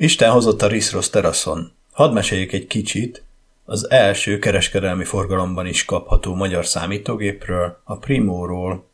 Isten 0.00 0.30
hozott 0.30 0.62
a 0.62 0.66
Riszrosz 0.66 1.10
teraszon. 1.10 1.72
Hadd 1.92 2.12
meséljek 2.12 2.52
egy 2.52 2.66
kicsit 2.66 3.22
az 3.64 3.90
első 3.90 4.38
kereskedelmi 4.38 5.04
forgalomban 5.04 5.66
is 5.66 5.84
kapható 5.84 6.34
magyar 6.34 6.66
számítógépről, 6.66 7.80
a 7.84 7.96
Primóról. 7.96 8.88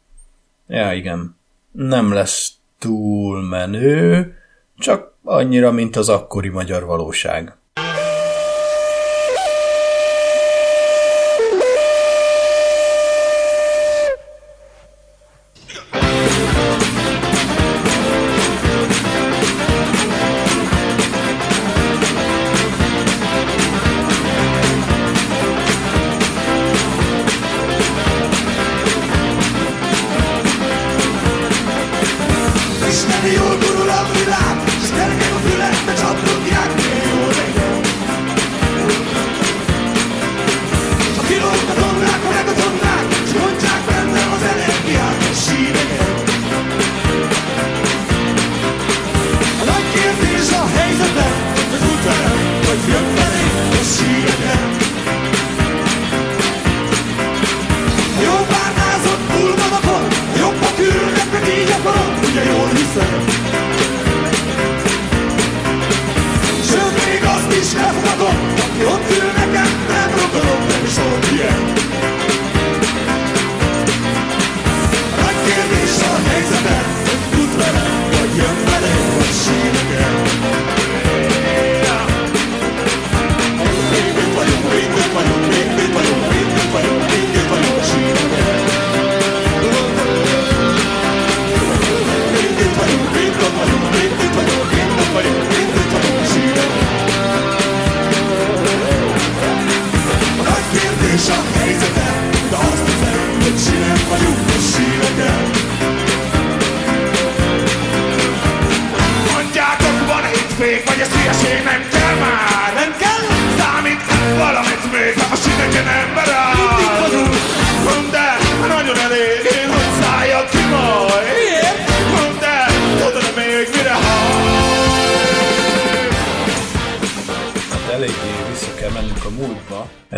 Ja, 0.66 0.92
igen, 0.92 1.36
nem 1.72 2.12
lesz 2.12 2.52
túl 2.78 3.42
menő, 3.42 4.34
csak 4.78 5.14
annyira, 5.22 5.70
mint 5.72 5.96
az 5.96 6.08
akkori 6.08 6.48
magyar 6.48 6.84
valóság. 6.84 7.56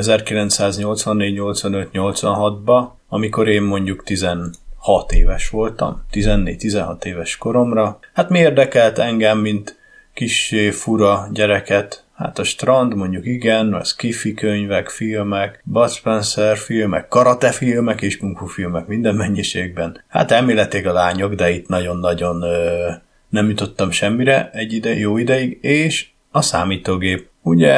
1984-85-86-ba, 0.03 2.97
amikor 3.09 3.49
én 3.49 3.63
mondjuk 3.63 4.03
16 4.03 5.13
éves 5.13 5.49
voltam, 5.49 6.03
14-16 6.13 7.05
éves 7.05 7.37
koromra. 7.37 7.99
Hát 8.13 8.29
mi 8.29 8.39
érdekelt 8.39 8.99
engem, 8.99 9.39
mint 9.39 9.79
kis 10.15 10.55
fura 10.71 11.29
gyereket, 11.33 12.07
Hát 12.17 12.39
a 12.39 12.45
strand 12.45 12.95
mondjuk 12.95 13.27
igen, 13.27 13.75
az 13.75 13.95
kifi 13.95 14.35
könyvek, 14.35 14.89
filmek, 14.89 15.63
Bud 15.65 15.91
Spencer 15.91 16.57
filmek, 16.57 17.09
karate 17.09 17.51
filmek 17.51 18.03
és 18.03 18.17
kung 18.17 18.37
fu 18.37 18.47
filmek 18.47 18.87
minden 18.87 19.15
mennyiségben. 19.15 20.01
Hát 20.09 20.31
elméletig 20.31 20.87
a 20.87 20.93
lányok, 20.93 21.35
de 21.35 21.51
itt 21.51 21.69
nagyon-nagyon 21.69 22.43
ö, 22.43 22.91
nem 23.29 23.49
jutottam 23.49 23.91
semmire 23.91 24.51
egy 24.53 24.73
ide, 24.73 24.99
jó 24.99 25.19
ideig, 25.19 25.59
és 25.61 26.07
a 26.37 26.43
számítógép. 26.43 27.29
Ugye 27.43 27.75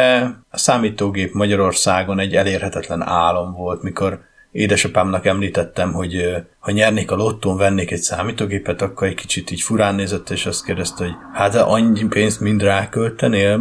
a 0.50 0.58
számítógép 0.58 1.32
Magyarországon 1.32 2.18
egy 2.18 2.34
elérhetetlen 2.34 3.02
álom 3.02 3.52
volt, 3.52 3.82
mikor 3.82 4.20
édesapámnak 4.52 5.26
említettem, 5.26 5.92
hogy 5.92 6.36
ha 6.58 6.70
nyernék 6.70 7.10
a 7.10 7.16
lottón, 7.16 7.56
vennék 7.56 7.90
egy 7.90 8.00
számítógépet, 8.00 8.82
akkor 8.82 9.06
egy 9.06 9.14
kicsit 9.14 9.50
így 9.50 9.60
furán 9.60 9.94
nézett, 9.94 10.30
és 10.30 10.46
azt 10.46 10.64
kérdezte, 10.64 11.04
hogy 11.04 11.14
hát 11.32 11.52
de 11.52 11.60
annyi 11.60 12.04
pénzt 12.04 12.40
mind 12.40 12.62
ráköltenél? 12.62 13.60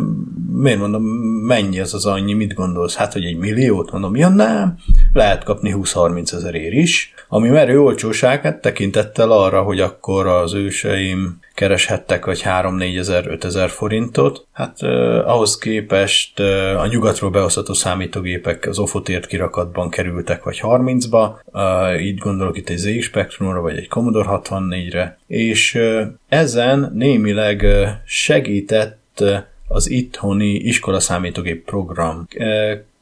Miért 0.52 0.80
mondom, 0.80 1.04
mennyi 1.48 1.80
az 1.80 1.94
az 1.94 2.06
annyi, 2.06 2.34
mit 2.34 2.54
gondolsz? 2.54 2.96
Hát, 2.96 3.14
hogy 3.14 3.26
egy 3.26 3.38
milliót? 3.38 3.92
Mondom, 3.92 4.16
ja 4.16 4.30
nem, 4.30 4.78
lehet 5.14 5.44
kapni 5.44 5.74
20-30 5.76 6.34
ezerért 6.34 6.74
is, 6.74 7.14
ami 7.28 7.50
merő 7.50 7.82
olcsóság, 7.82 8.42
hát 8.42 8.62
tekintettel 8.62 9.32
arra, 9.32 9.62
hogy 9.62 9.80
akkor 9.80 10.28
az 10.28 10.54
őseim 10.54 11.40
kereshettek 11.58 12.26
vagy 12.26 12.42
3-4 12.46 12.98
ezer, 12.98 13.28
5 13.28 13.46
ezer 13.46 13.70
forintot. 13.70 14.48
Hát 14.52 14.82
eh, 14.82 15.30
ahhoz 15.30 15.58
képest 15.58 16.40
eh, 16.40 16.82
a 16.82 16.88
nyugatról 16.88 17.30
behozható 17.30 17.74
számítógépek 17.74 18.66
az 18.66 18.80
ofotért 18.80 19.26
kirakatban 19.26 19.90
kerültek 19.90 20.44
vagy 20.44 20.60
30-ba, 20.64 21.40
eh, 21.54 22.06
így 22.06 22.18
gondolok 22.18 22.58
itt 22.58 22.70
egy 22.70 22.78
ZX 22.78 23.04
Spectrumra 23.04 23.62
vagy 23.62 23.78
egy 23.78 23.88
Commodore 23.88 24.30
64-re, 24.32 25.18
és 25.28 25.76
eh, 25.76 26.08
ezen 26.30 26.92
némileg 26.94 27.64
eh, 27.64 27.96
segített 28.06 29.20
eh, 29.22 29.44
az 29.68 29.90
itthoni 29.90 30.54
iskola 30.54 31.00
számítógép 31.00 31.66
program. 31.66 32.28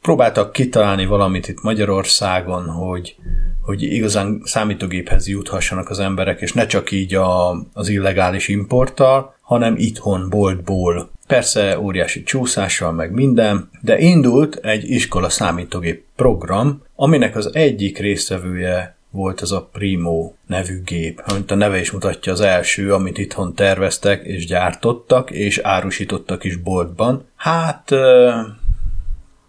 Próbáltak 0.05 0.51
kitalálni 0.51 1.05
valamit 1.05 1.47
itt 1.47 1.61
Magyarországon, 1.61 2.66
hogy 2.69 3.16
hogy 3.61 3.83
igazán 3.83 4.41
számítógéphez 4.43 5.27
juthassanak 5.27 5.89
az 5.89 5.99
emberek, 5.99 6.41
és 6.41 6.53
ne 6.53 6.66
csak 6.66 6.91
így 6.91 7.16
a, 7.16 7.51
az 7.73 7.89
illegális 7.89 8.47
importtal, 8.47 9.35
hanem 9.41 9.75
itthon, 9.77 10.29
boltból. 10.29 11.09
Persze 11.27 11.79
óriási 11.79 12.23
csúszással, 12.23 12.91
meg 12.91 13.11
minden, 13.11 13.69
de 13.81 13.99
indult 13.99 14.55
egy 14.55 14.89
iskola 14.89 15.29
számítógép 15.29 16.03
program, 16.16 16.83
aminek 16.95 17.35
az 17.35 17.55
egyik 17.55 17.97
résztvevője 17.97 18.95
volt 19.11 19.41
az 19.41 19.51
a 19.51 19.69
Primo 19.72 20.31
nevű 20.47 20.81
gép, 20.83 21.22
amit 21.25 21.51
a 21.51 21.55
neve 21.55 21.79
is 21.79 21.91
mutatja 21.91 22.31
az 22.31 22.41
első, 22.41 22.93
amit 22.93 23.17
itthon 23.17 23.53
terveztek 23.53 24.23
és 24.23 24.45
gyártottak, 24.45 25.31
és 25.31 25.57
árusítottak 25.57 26.43
is 26.43 26.55
boltban. 26.55 27.25
Hát 27.35 27.91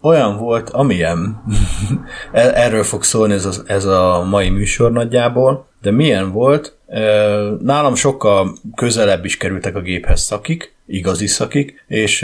olyan 0.01 0.37
volt, 0.37 0.69
amilyen. 0.69 1.43
E- 2.31 2.51
erről 2.53 2.83
fog 2.83 3.03
szólni 3.03 3.33
ez 3.33 3.45
a, 3.45 3.51
ez 3.65 3.85
a 3.85 4.25
mai 4.29 4.49
műsor 4.49 4.91
nagyjából, 4.91 5.67
de 5.81 5.91
milyen 5.91 6.31
volt, 6.31 6.77
nálam 7.61 7.95
sokkal 7.95 8.55
közelebb 8.75 9.25
is 9.25 9.37
kerültek 9.37 9.75
a 9.75 9.81
géphez 9.81 10.21
szakik, 10.21 10.75
igazi 10.85 11.27
szakik, 11.27 11.83
és 11.87 12.19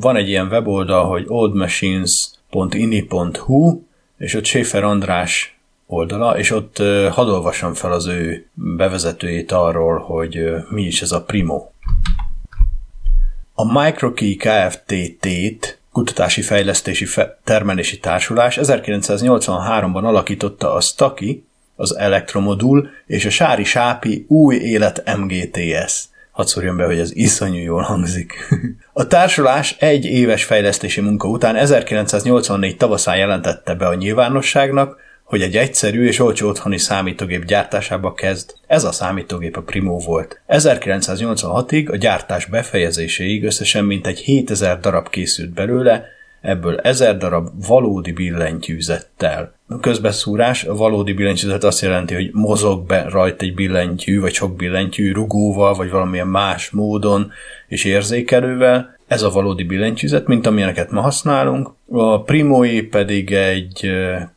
van 0.00 0.16
egy 0.16 0.28
ilyen 0.28 0.46
weboldal, 0.46 1.04
hogy 1.04 1.24
oldmachines.ini.hu, 1.26 3.82
és 4.16 4.34
ott 4.34 4.44
Schaefer 4.44 4.84
András 4.84 5.56
oldala, 5.86 6.38
és 6.38 6.50
ott 6.50 6.78
hadd 7.10 7.28
olvassam 7.28 7.74
fel 7.74 7.92
az 7.92 8.06
ő 8.06 8.46
bevezetőjét 8.54 9.52
arról, 9.52 9.98
hogy 9.98 10.54
mi 10.70 10.82
is 10.82 11.02
ez 11.02 11.12
a 11.12 11.22
Primo. 11.22 11.66
A 13.54 13.80
MicroKey 13.80 14.36
Kft-t 14.36 15.81
Kutatási 15.92 16.42
Fejlesztési 16.42 17.06
Termelési 17.44 17.98
Társulás 17.98 18.58
1983-ban 18.62 20.02
alakította 20.02 20.74
a 20.74 20.80
Staki, 20.80 21.46
az 21.76 21.96
elektromodul 21.96 22.88
és 23.06 23.24
a 23.24 23.30
Sári 23.30 23.64
Sápi 23.64 24.24
új 24.28 24.56
élet 24.56 25.16
MGTS. 25.18 26.04
Hadd 26.30 26.46
szórjam 26.46 26.76
be, 26.76 26.84
hogy 26.84 26.98
ez 26.98 27.16
iszonyú 27.16 27.62
jól 27.62 27.82
hangzik. 27.82 28.34
A 28.92 29.06
társulás 29.06 29.76
egy 29.78 30.04
éves 30.04 30.44
fejlesztési 30.44 31.00
munka 31.00 31.28
után 31.28 31.56
1984 31.56 32.76
tavaszán 32.76 33.16
jelentette 33.16 33.74
be 33.74 33.86
a 33.86 33.94
nyilvánosságnak, 33.94 34.96
hogy 35.32 35.42
egy 35.42 35.56
egyszerű 35.56 36.06
és 36.06 36.18
olcsó 36.18 36.48
otthoni 36.48 36.78
számítógép 36.78 37.44
gyártásába 37.44 38.14
kezd. 38.14 38.54
Ez 38.66 38.84
a 38.84 38.92
számítógép 38.92 39.56
a 39.56 39.62
Primo 39.62 39.98
volt. 39.98 40.40
1986-ig 40.48 41.90
a 41.90 41.96
gyártás 41.96 42.46
befejezéséig 42.46 43.44
összesen 43.44 43.84
mintegy 43.84 44.18
7000 44.18 44.80
darab 44.80 45.08
készült 45.08 45.50
belőle, 45.50 46.04
ebből 46.40 46.78
ezer 46.78 47.16
darab 47.16 47.48
valódi 47.66 48.12
billentyűzettel. 48.12 49.54
A 49.68 49.80
közbeszúrás, 49.80 50.64
a 50.64 50.74
valódi 50.74 51.12
billentyűzet 51.12 51.64
azt 51.64 51.82
jelenti, 51.82 52.14
hogy 52.14 52.30
mozog 52.32 52.86
be 52.86 53.06
rajta 53.08 53.44
egy 53.44 53.54
billentyű, 53.54 54.20
vagy 54.20 54.32
sok 54.32 54.56
billentyű 54.56 55.12
rugóval, 55.12 55.74
vagy 55.74 55.90
valamilyen 55.90 56.28
más 56.28 56.70
módon 56.70 57.32
és 57.68 57.84
érzékelővel. 57.84 58.98
Ez 59.12 59.22
a 59.22 59.30
valódi 59.30 59.64
billentyűzet, 59.64 60.26
mint 60.26 60.46
amilyeneket 60.46 60.90
ma 60.90 61.00
használunk. 61.00 61.70
A 61.90 62.22
Primoi 62.22 62.82
pedig 62.82 63.32
egy 63.32 63.90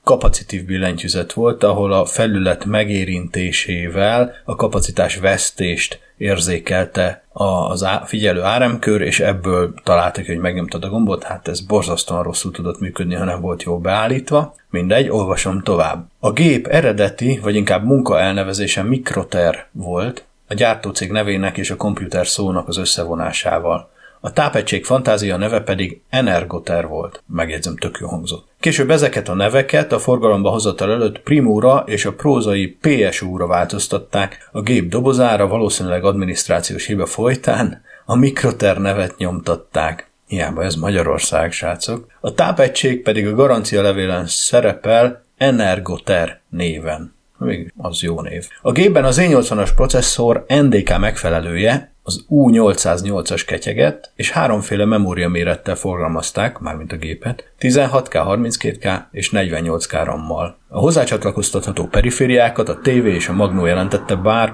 kapacitív 0.03 0.65
billentyűzet 0.65 1.33
volt, 1.33 1.63
ahol 1.63 1.93
a 1.93 2.05
felület 2.05 2.65
megérintésével 2.65 4.33
a 4.45 4.55
kapacitás 4.55 5.17
vesztést 5.17 5.99
érzékelte 6.17 7.23
az 7.33 7.87
figyelő 8.05 8.41
áramkör, 8.41 9.01
és 9.01 9.19
ebből 9.19 9.73
találtak, 9.83 10.25
hogy 10.25 10.37
megnyomtad 10.37 10.83
a 10.83 10.89
gombot, 10.89 11.23
hát 11.23 11.47
ez 11.47 11.61
borzasztóan 11.61 12.23
rosszul 12.23 12.51
tudott 12.51 12.79
működni, 12.79 13.15
ha 13.15 13.23
nem 13.23 13.41
volt 13.41 13.63
jól 13.63 13.79
beállítva. 13.79 14.55
Mindegy, 14.69 15.09
olvasom 15.09 15.61
tovább. 15.61 16.05
A 16.19 16.31
gép 16.31 16.67
eredeti, 16.67 17.39
vagy 17.43 17.55
inkább 17.55 17.85
munka 17.85 18.19
elnevezése 18.19 18.83
Mikroter 18.83 19.67
volt, 19.71 20.25
a 20.47 20.53
gyártócég 20.53 21.11
nevének 21.11 21.57
és 21.57 21.71
a 21.71 21.75
komputer 21.75 22.27
szónak 22.27 22.67
az 22.67 22.77
összevonásával. 22.77 23.93
A 24.25 24.31
tápegység 24.31 24.85
fantázia 24.85 25.37
neve 25.37 25.61
pedig 25.61 26.01
Energoter 26.09 26.87
volt. 26.87 27.23
Megjegyzem, 27.27 27.77
tök 27.77 27.97
jó 28.01 28.07
hangzott. 28.07 28.47
Később 28.59 28.89
ezeket 28.89 29.29
a 29.29 29.33
neveket 29.33 29.91
a 29.91 29.99
forgalomba 29.99 30.49
hozatal 30.49 30.91
előtt 30.91 31.19
Primóra 31.19 31.83
és 31.87 32.05
a 32.05 32.13
prózai 32.13 32.77
PSU-ra 32.81 33.47
változtatták, 33.47 34.49
a 34.51 34.61
gép 34.61 34.89
dobozára 34.89 35.47
valószínűleg 35.47 36.03
adminisztrációs 36.03 36.85
hiba 36.85 37.05
folytán 37.05 37.83
a 38.05 38.15
Mikroter 38.15 38.77
nevet 38.77 39.17
nyomtatták. 39.17 40.09
Hiába 40.27 40.63
ez 40.63 40.75
Magyarország, 40.75 41.51
srácok. 41.51 42.07
A 42.19 42.33
tápegység 42.33 43.01
pedig 43.01 43.27
a 43.27 43.35
garancia 43.35 43.81
levélen 43.81 44.27
szerepel 44.27 45.25
Energoter 45.37 46.41
néven. 46.49 47.15
Még 47.37 47.73
az 47.77 48.01
jó 48.01 48.21
név. 48.21 48.47
A 48.61 48.71
gépben 48.71 49.03
az 49.05 49.19
E80-as 49.21 49.69
processzor 49.75 50.45
NDK 50.47 50.97
megfelelője, 50.97 51.94
az 52.07 52.25
U808-as 52.29 53.43
ketyegett, 53.45 54.11
és 54.15 54.31
háromféle 54.31 54.85
memória 54.85 55.29
mérettel 55.29 55.75
forgalmazták, 55.75 56.59
mármint 56.59 56.91
a 56.91 56.97
gépet, 56.97 57.51
16K, 57.59 58.09
32K 58.11 58.99
és 59.11 59.29
48K 59.33 60.01
RAM-mal. 60.03 60.57
A 60.67 60.79
hozzácsatlakoztatható 60.79 61.85
perifériákat 61.87 62.69
a 62.69 62.79
TV 62.81 63.05
és 63.05 63.27
a 63.27 63.33
Magnó 63.33 63.65
jelentette, 63.65 64.15
bár 64.15 64.53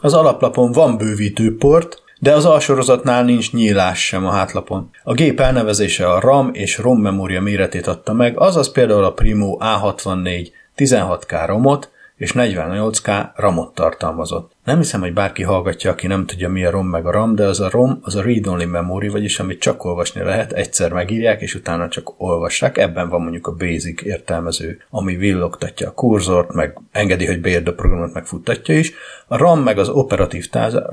az 0.00 0.14
alaplapon 0.14 0.72
van 0.72 0.96
bővítő 0.96 1.56
port, 1.56 2.02
de 2.18 2.34
az 2.34 2.44
alsorozatnál 2.44 3.24
nincs 3.24 3.52
nyílás 3.52 4.06
sem 4.06 4.26
a 4.26 4.30
hátlapon. 4.30 4.90
A 5.02 5.12
gép 5.12 5.40
elnevezése 5.40 6.10
a 6.10 6.20
RAM 6.20 6.50
és 6.52 6.78
ROM 6.78 7.00
memória 7.00 7.40
méretét 7.40 7.86
adta 7.86 8.12
meg, 8.12 8.38
azaz 8.38 8.72
például 8.72 9.04
a 9.04 9.12
Primo 9.12 9.58
A64 9.60 10.48
16K 10.76 11.42
ROM-ot, 11.46 11.90
és 12.16 12.32
48K 12.34 13.28
RAM-ot 13.34 13.74
tartalmazott. 13.74 14.52
Nem 14.64 14.76
hiszem, 14.76 15.00
hogy 15.00 15.12
bárki 15.12 15.42
hallgatja, 15.42 15.90
aki 15.90 16.06
nem 16.06 16.26
tudja 16.26 16.48
mi 16.48 16.64
a 16.64 16.70
ROM 16.70 16.86
meg 16.86 17.06
a 17.06 17.10
RAM, 17.10 17.34
de 17.34 17.44
az 17.44 17.60
a 17.60 17.70
ROM 17.70 17.98
az 18.02 18.14
a 18.14 18.22
read-only 18.22 18.64
memory, 18.64 19.08
vagyis 19.08 19.38
amit 19.38 19.60
csak 19.60 19.84
olvasni 19.84 20.22
lehet, 20.22 20.52
egyszer 20.52 20.92
megírják, 20.92 21.40
és 21.40 21.54
utána 21.54 21.88
csak 21.88 22.12
olvassák. 22.16 22.78
Ebben 22.78 23.08
van 23.08 23.20
mondjuk 23.20 23.46
a 23.46 23.54
basic 23.54 24.02
értelmező, 24.02 24.80
ami 24.90 25.16
villogtatja 25.16 25.88
a 25.88 25.92
kurzort, 25.92 26.52
meg 26.52 26.80
engedi, 26.92 27.26
hogy 27.26 27.40
beírd 27.40 27.68
a 27.68 27.74
programot, 27.74 28.14
megfuttatja 28.14 28.78
is. 28.78 28.92
A 29.26 29.36
RAM 29.36 29.62
meg 29.62 29.78
az 29.78 29.88
operatív 29.88 30.48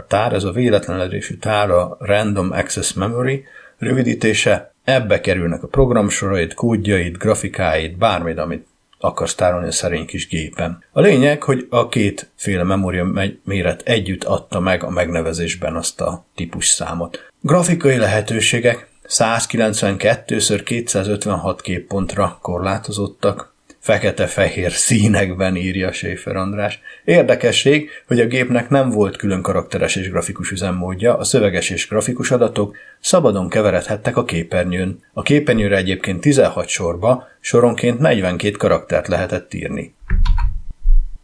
tár, 0.08 0.34
ez 0.34 0.44
a 0.44 0.52
véletlenedésű 0.52 1.36
tár, 1.36 1.70
a 1.70 1.98
Random 2.00 2.52
Access 2.52 2.94
Memory, 2.94 3.44
rövidítése, 3.78 4.74
ebbe 4.84 5.22
kerülnek 5.22 5.64
a 5.64 5.68
programsorait, 5.68 6.54
kódjait, 6.54 7.18
grafikáit, 7.18 7.98
bármit, 7.98 8.38
amit 8.38 8.68
akarsz 9.04 9.36
tárolni 9.36 9.68
a 9.68 9.72
szerény 9.72 10.06
kis 10.06 10.28
gépen. 10.28 10.84
A 10.92 11.02
lényeg, 11.02 11.44
hogy 11.44 11.68
a 11.70 11.90
kétféle 11.90 12.64
memória 12.64 13.12
méret 13.44 13.82
együtt 13.82 14.24
adta 14.24 14.60
meg 14.60 14.84
a 14.84 14.90
megnevezésben 14.90 15.76
azt 15.76 16.02
a 16.02 16.26
típus 16.36 16.68
számot. 16.68 17.32
Grafikai 17.42 17.98
lehetőségek 17.98 18.88
192x256 19.08 21.58
képpontra 21.62 22.38
korlátozottak, 22.42 23.54
fekete-fehér 23.80 24.72
színekben 24.72 25.56
írja 25.56 25.92
Schaefer 25.92 26.36
András. 26.36 26.80
Érdekesség, 27.06 27.90
hogy 28.08 28.20
a 28.20 28.26
gépnek 28.26 28.70
nem 28.70 28.90
volt 28.90 29.18
külön 29.18 29.42
karakteres 29.42 29.96
és 29.96 30.10
grafikus 30.10 30.52
üzemmódja, 30.52 31.18
a 31.18 31.24
szöveges 31.24 31.70
és 31.70 31.88
grafikus 31.88 32.32
adatok 32.32 32.76
szabadon 33.00 33.50
keveredhettek 33.50 34.18
a 34.18 34.24
képernyőn. 34.24 35.00
A 35.14 35.22
képernyőre 35.22 35.78
egyébként 35.78 36.22
16 36.22 36.68
sorba, 36.68 37.28
soronként 37.40 38.00
42 38.00 38.56
karaktert 38.58 39.08
lehetett 39.08 39.54
írni. 39.54 39.96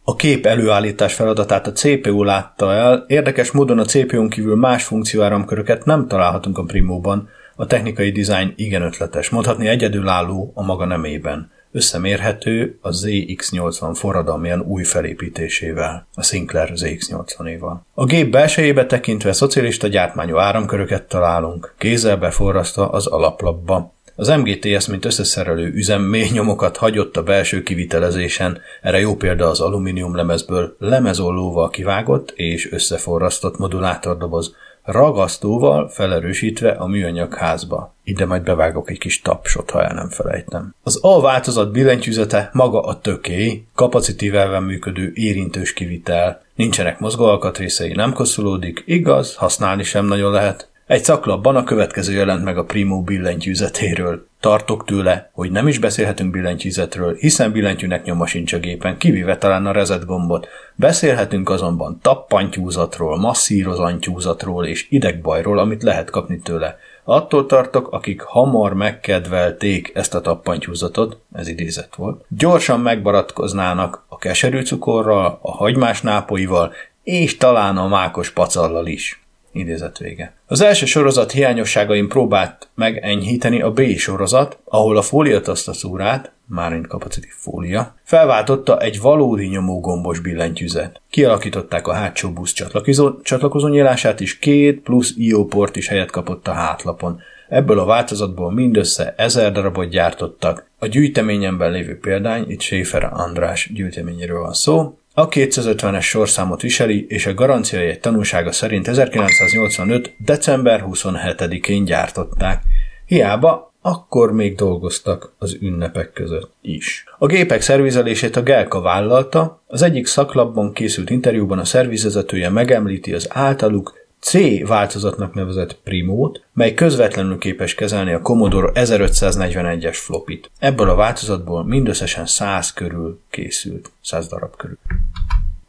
A 0.04 0.16
kép 0.16 0.46
előállítás 0.46 1.14
feladatát 1.14 1.66
a 1.66 1.72
CPU 1.72 2.22
látta 2.22 2.72
el, 2.72 3.04
érdekes 3.08 3.50
módon 3.50 3.78
a 3.78 3.84
CPU-n 3.84 4.28
kívül 4.28 4.56
más 4.56 4.84
funkcióáramköröket 4.84 5.84
nem 5.84 6.08
találhatunk 6.08 6.58
a 6.58 6.64
Primóban, 6.64 7.28
a 7.56 7.66
technikai 7.66 8.10
dizájn 8.10 8.52
igen 8.56 8.82
ötletes, 8.82 9.28
mondhatni 9.28 9.68
egyedülálló 9.68 10.52
a 10.54 10.62
maga 10.62 10.84
nemében 10.84 11.50
összemérhető 11.72 12.78
a 12.80 12.88
ZX80 12.88 13.90
forradalmian 13.94 14.60
új 14.60 14.84
felépítésével, 14.84 16.06
a 16.14 16.22
Sinclair 16.22 16.72
ZX80-éval. 16.74 17.76
A 17.94 18.04
gép 18.04 18.30
belsejébe 18.30 18.86
tekintve 18.86 19.32
szocialista 19.32 19.86
gyártmányú 19.86 20.36
áramköröket 20.36 21.08
találunk, 21.08 21.74
kézzel 21.78 22.16
beforrasztva 22.16 22.88
az 22.88 23.06
alaplapba. 23.06 23.92
Az 24.16 24.28
MGTS, 24.28 24.86
mint 24.86 25.04
összeszerelő 25.04 25.72
üzem 25.72 26.02
mély 26.02 26.28
nyomokat 26.32 26.76
hagyott 26.76 27.16
a 27.16 27.22
belső 27.22 27.62
kivitelezésen, 27.62 28.60
erre 28.82 29.00
jó 29.00 29.16
példa 29.16 29.48
az 29.48 29.60
alumínium 29.60 30.16
lemezből 30.16 30.76
lemezollóval 30.78 31.70
kivágott 31.70 32.30
és 32.30 32.72
összeforrasztott 32.72 33.58
modulátordoboz, 33.58 34.54
ragasztóval 34.82 35.88
felerősítve 35.88 36.70
a 36.70 36.86
műanyag 36.86 37.34
házba. 37.34 37.94
Ide 38.04 38.26
majd 38.26 38.42
bevágok 38.42 38.90
egy 38.90 38.98
kis 38.98 39.20
tapsot, 39.20 39.70
ha 39.70 39.82
el 39.82 39.94
nem 39.94 40.08
felejtem. 40.08 40.74
Az 40.82 40.98
A 41.02 41.20
változat 41.20 41.72
billentyűzete 41.72 42.50
maga 42.52 42.80
a 42.80 43.00
töké, 43.00 43.64
kapacitív 43.74 44.34
elven 44.34 44.62
működő 44.62 45.12
érintős 45.14 45.72
kivitel. 45.72 46.42
Nincsenek 46.54 46.98
mozgóalkatrészei, 46.98 47.92
nem 47.92 48.12
koszulódik, 48.12 48.82
igaz, 48.86 49.34
használni 49.34 49.82
sem 49.82 50.06
nagyon 50.06 50.32
lehet. 50.32 50.68
Egy 50.86 51.04
szaklapban 51.04 51.56
a 51.56 51.64
következő 51.64 52.12
jelent 52.12 52.44
meg 52.44 52.58
a 52.58 52.64
Primo 52.64 53.02
billentyűzetéről. 53.02 54.28
Tartok 54.40 54.84
tőle, 54.84 55.30
hogy 55.32 55.50
nem 55.50 55.68
is 55.68 55.78
beszélhetünk 55.78 56.30
billentyűzetről, 56.30 57.14
hiszen 57.14 57.52
billentyűnek 57.52 58.04
nyoma 58.04 58.26
sincs 58.26 58.52
a 58.52 58.58
gépen, 58.58 58.98
kivéve 58.98 59.38
talán 59.38 59.66
a 59.66 59.72
reset 59.72 60.06
gombot. 60.06 60.48
Beszélhetünk 60.74 61.50
azonban 61.50 61.98
tappantyúzatról, 62.02 63.18
masszírozantyúzatról 63.18 64.66
és 64.66 64.86
idegbajról, 64.90 65.58
amit 65.58 65.82
lehet 65.82 66.10
kapni 66.10 66.38
tőle. 66.38 66.78
Attól 67.04 67.46
tartok, 67.46 67.92
akik 67.92 68.20
hamar 68.20 68.74
megkedvelték 68.74 69.90
ezt 69.94 70.14
a 70.14 70.20
tappantyúzatot, 70.20 71.20
ez 71.32 71.48
idézet 71.48 71.94
volt, 71.94 72.24
gyorsan 72.28 72.80
megbaratkoznának 72.80 74.04
a 74.08 74.18
keserű 74.18 74.62
cukorral, 74.62 75.38
a 75.42 75.50
hagymás 75.50 76.00
nápoival, 76.00 76.72
és 77.02 77.36
talán 77.36 77.76
a 77.76 77.88
mákos 77.88 78.30
pacallal 78.30 78.86
is. 78.86 79.19
Idézet 79.52 79.98
vége. 79.98 80.34
Az 80.46 80.60
első 80.60 80.86
sorozat 80.86 81.32
hiányosságain 81.32 82.08
próbált 82.08 82.68
megenyhíteni 82.74 83.62
a 83.62 83.70
B 83.70 83.96
sorozat, 83.96 84.58
ahol 84.64 84.96
a 84.96 85.02
fóliatasztaszúrát, 85.02 86.32
márint 86.46 86.86
kapacitív 86.86 87.32
fólia, 87.36 87.94
felváltotta 88.02 88.80
egy 88.80 89.00
valódi 89.00 89.46
nyomógombos 89.46 90.20
billentyűzet. 90.20 91.00
Kialakították 91.10 91.86
a 91.86 91.92
hátsó 91.92 92.30
busz 92.30 92.52
csatlakozó, 92.52 93.20
csatlakozó 93.20 93.68
nyílását, 93.68 94.20
és 94.20 94.38
két 94.38 94.80
plusz 94.80 95.14
IO 95.16 95.44
port 95.44 95.76
is 95.76 95.88
helyet 95.88 96.10
kapott 96.10 96.48
a 96.48 96.52
hátlapon. 96.52 97.20
Ebből 97.48 97.78
a 97.78 97.84
változatból 97.84 98.52
mindössze 98.52 99.14
ezer 99.16 99.52
darabot 99.52 99.88
gyártottak. 99.88 100.68
A 100.78 100.86
gyűjteményemben 100.86 101.70
lévő 101.70 101.98
példány, 101.98 102.44
itt 102.50 102.60
Schaefer 102.60 103.10
András 103.12 103.70
gyűjteményéről 103.74 104.40
van 104.40 104.52
szó, 104.52 104.98
a 105.14 105.28
250-es 105.28 106.02
sorszámot 106.02 106.60
viseli, 106.60 107.06
és 107.08 107.26
a 107.26 107.34
garanciai 107.34 107.86
egy 107.86 108.00
tanúsága 108.00 108.52
szerint 108.52 108.88
1985. 108.88 110.14
december 110.18 110.84
27-én 110.86 111.84
gyártották. 111.84 112.62
Hiába 113.06 113.74
akkor 113.82 114.32
még 114.32 114.56
dolgoztak 114.56 115.34
az 115.38 115.56
ünnepek 115.60 116.12
között 116.12 116.52
is. 116.62 117.04
A 117.18 117.26
gépek 117.26 117.60
szervizelését 117.60 118.36
a 118.36 118.42
Gelka 118.42 118.80
vállalta, 118.80 119.62
az 119.66 119.82
egyik 119.82 120.06
szaklapban 120.06 120.72
készült 120.72 121.10
interjúban 121.10 121.58
a 121.58 121.64
szervizvezetője 121.64 122.48
megemlíti 122.48 123.14
az 123.14 123.26
általuk 123.30 123.99
C 124.20 124.66
változatnak 124.66 125.34
nevezett 125.34 125.76
Primót, 125.84 126.44
mely 126.52 126.74
közvetlenül 126.74 127.38
képes 127.38 127.74
kezelni 127.74 128.12
a 128.12 128.20
Commodore 128.20 128.70
1541-es 128.74 129.96
flopit. 129.96 130.50
Ebből 130.58 130.88
a 130.88 130.94
változatból 130.94 131.64
mindösszesen 131.64 132.26
100 132.26 132.72
körül 132.72 133.20
készült, 133.30 133.90
100 134.02 134.28
darab 134.28 134.56
körül. 134.56 134.78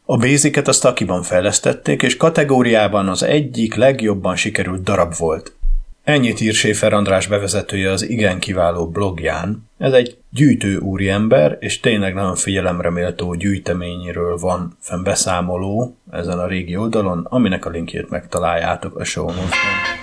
A 0.05 0.17
Basic-et 0.17 0.67
a 0.67 0.71
Stakiban 0.71 1.23
fejlesztették, 1.23 2.01
és 2.01 2.17
kategóriában 2.17 3.07
az 3.07 3.23
egyik 3.23 3.75
legjobban 3.75 4.35
sikerült 4.35 4.83
darab 4.83 5.15
volt. 5.17 5.53
Ennyit 6.03 6.41
ír 6.41 6.53
Séfer 6.53 6.93
András 6.93 7.27
bevezetője 7.27 7.91
az 7.91 8.09
igen 8.09 8.39
kiváló 8.39 8.89
blogján. 8.89 9.69
Ez 9.77 9.93
egy 9.93 10.17
gyűjtő 10.29 10.77
úriember, 10.77 11.57
és 11.59 11.79
tényleg 11.79 12.13
nagyon 12.13 12.35
figyelemre 12.35 12.89
méltó 12.89 13.33
gyűjteményről 13.33 14.37
van 14.37 14.77
fenn 14.79 15.03
beszámoló 15.03 15.95
ezen 16.11 16.39
a 16.39 16.47
régi 16.47 16.75
oldalon, 16.75 17.27
aminek 17.29 17.65
a 17.65 17.69
linkjét 17.69 18.09
megtaláljátok 18.09 18.99
a 18.99 19.03
show 19.03 19.25
notes-ban. 19.25 20.00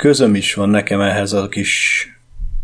Közöm 0.00 0.34
is 0.34 0.54
van 0.54 0.68
nekem 0.68 1.00
ehhez 1.00 1.32
a 1.32 1.48
kis 1.48 2.06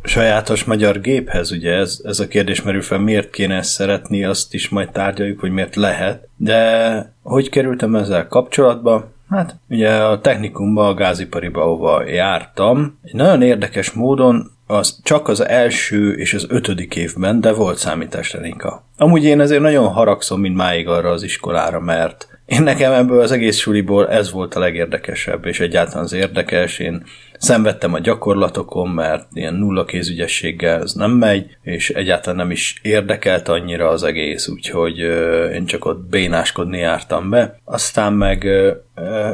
sajátos 0.03 0.65
magyar 0.65 1.01
géphez, 1.01 1.53
ugye 1.53 1.73
ez, 1.73 2.01
ez 2.05 2.21
a 2.21 2.29
kérdés 2.29 2.63
merül 2.63 2.83
fel, 2.83 2.99
miért 2.99 3.31
kéne 3.31 3.55
ezt 3.57 3.71
szeretni, 3.71 4.25
azt 4.25 4.55
is 4.55 4.69
majd 4.69 4.91
tárgyaljuk, 4.91 5.41
hogy 5.41 5.51
miért 5.51 5.77
lehet. 5.77 6.29
De 6.37 7.13
hogy 7.23 7.49
kerültem 7.49 7.95
ezzel 7.95 8.29
kapcsolatba? 8.29 9.13
Hát 9.31 9.57
ugye 9.69 9.91
a 9.91 10.21
technikumba, 10.21 10.89
a 10.89 10.95
gázipariba, 10.95 11.63
ahova 11.63 12.05
jártam, 12.05 12.99
egy 13.03 13.15
nagyon 13.15 13.43
érdekes 13.43 13.91
módon 13.91 14.51
az 14.67 14.99
csak 15.03 15.29
az 15.29 15.47
első 15.47 16.13
és 16.13 16.35
az 16.35 16.47
ötödik 16.49 16.97
évben, 16.97 17.41
de 17.41 17.53
volt 17.53 17.79
számítástechnika. 17.79 18.85
Amúgy 18.97 19.25
én 19.25 19.41
ezért 19.41 19.61
nagyon 19.61 19.89
haragszom 19.89 20.41
mindmáig 20.41 20.89
arra 20.89 21.11
az 21.11 21.23
iskolára, 21.23 21.81
mert 21.81 22.29
én 22.47 22.63
nekem 22.63 22.93
ebből 22.93 23.21
az 23.21 23.33
egész 23.33 23.57
suliból 23.57 24.09
ez 24.09 24.33
volt 24.33 24.55
a 24.55 24.61
legérdekesebb, 24.61 25.47
és 25.47 25.61
egyáltalán 25.61 26.05
az 26.05 26.13
érdekes. 26.13 26.79
Én 26.79 27.05
szenvedtem 27.39 27.95
a 27.95 27.99
gyakorlatokon, 27.99 28.89
mert 28.89 29.27
ilyen 29.33 29.55
nulla 29.55 29.85
kézügyességgel 29.85 30.83
ez 30.83 30.93
nem 30.93 31.11
megy, 31.11 31.57
és 31.63 31.91
egyáltalán 31.91 32.37
nem 32.37 32.51
is 32.51 32.79
érdekelt 32.83 33.49
annyira 33.49 33.89
az 33.89 34.03
egész, 34.03 34.49
úgyhogy 34.49 34.99
én 35.55 35.67
csak 35.67 35.85
ott 35.85 36.09
bénáskodni 36.09 36.79
jártam 36.79 37.31
be. 37.31 37.61
Aztán 37.65 38.13
meg 38.13 38.47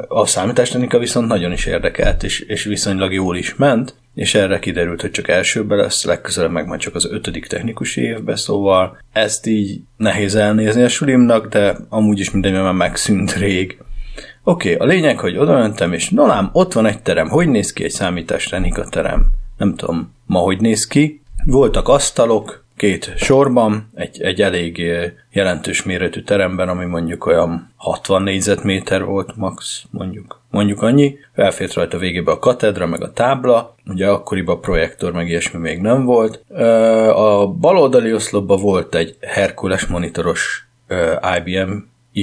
a 0.08 0.26
számítástechnika 0.26 0.98
viszont 0.98 1.28
nagyon 1.28 1.52
is 1.52 1.66
érdekelt, 1.66 2.22
és, 2.22 2.40
és 2.40 2.64
viszonylag 2.64 3.12
jól 3.12 3.36
is 3.36 3.54
ment, 3.54 3.94
és 4.14 4.34
erre 4.34 4.58
kiderült, 4.58 5.00
hogy 5.00 5.10
csak 5.10 5.28
elsőben 5.28 5.78
lesz, 5.78 6.04
legközelebb 6.04 6.50
meg 6.50 6.66
majd 6.66 6.80
csak 6.80 6.94
az 6.94 7.08
ötödik 7.10 7.46
technikus 7.46 7.96
évbe, 7.96 8.36
szóval 8.36 8.98
ezt 9.12 9.46
így 9.46 9.80
nehéz 9.96 10.34
elnézni 10.34 10.82
a 10.82 10.88
sulimnak, 10.88 11.46
de 11.46 11.76
amúgy 11.88 12.18
is 12.18 12.30
mert 12.30 12.62
már 12.62 12.72
megszűnt 12.72 13.32
rég. 13.32 13.78
Oké, 14.44 14.74
okay, 14.74 14.88
a 14.88 14.90
lényeg, 14.90 15.18
hogy 15.18 15.36
oda 15.36 15.58
mentem, 15.58 15.92
és 15.92 16.10
nolám, 16.10 16.50
ott 16.52 16.72
van 16.72 16.86
egy 16.86 17.02
terem, 17.02 17.28
hogy 17.28 17.48
néz 17.48 17.72
ki 17.72 17.84
egy 17.84 17.90
számítástechnika 17.90 18.84
terem? 18.84 19.26
Nem 19.56 19.74
tudom, 19.74 20.14
ma 20.26 20.38
hogy 20.38 20.60
néz 20.60 20.86
ki. 20.86 21.22
Voltak 21.44 21.88
asztalok, 21.88 22.64
két 22.76 23.12
sorban, 23.16 23.90
egy, 23.94 24.22
egy 24.22 24.42
elég 24.42 24.80
eh, 24.80 25.12
jelentős 25.30 25.82
méretű 25.82 26.22
teremben, 26.22 26.68
ami 26.68 26.84
mondjuk 26.84 27.26
olyan 27.26 27.72
60 27.76 28.22
négyzetméter 28.22 29.04
volt 29.04 29.36
max, 29.36 29.84
mondjuk. 29.90 30.40
Mondjuk 30.50 30.82
annyi, 30.82 31.18
elfért 31.34 31.74
rajta 31.74 31.98
végébe 31.98 32.32
a 32.32 32.38
katedra, 32.38 32.86
meg 32.86 33.02
a 33.02 33.12
tábla, 33.12 33.74
ugye 33.86 34.08
akkoriban 34.08 34.60
projektor, 34.60 35.12
meg 35.12 35.28
ilyesmi 35.28 35.60
még 35.60 35.80
nem 35.80 36.04
volt. 36.04 36.44
Eh, 36.54 37.18
a 37.18 37.46
baloldali 37.46 38.14
oszlopban 38.14 38.60
volt 38.60 38.94
egy 38.94 39.16
Herkules 39.20 39.86
monitoros 39.86 40.68
eh, 40.86 41.16
IBM 41.36 41.72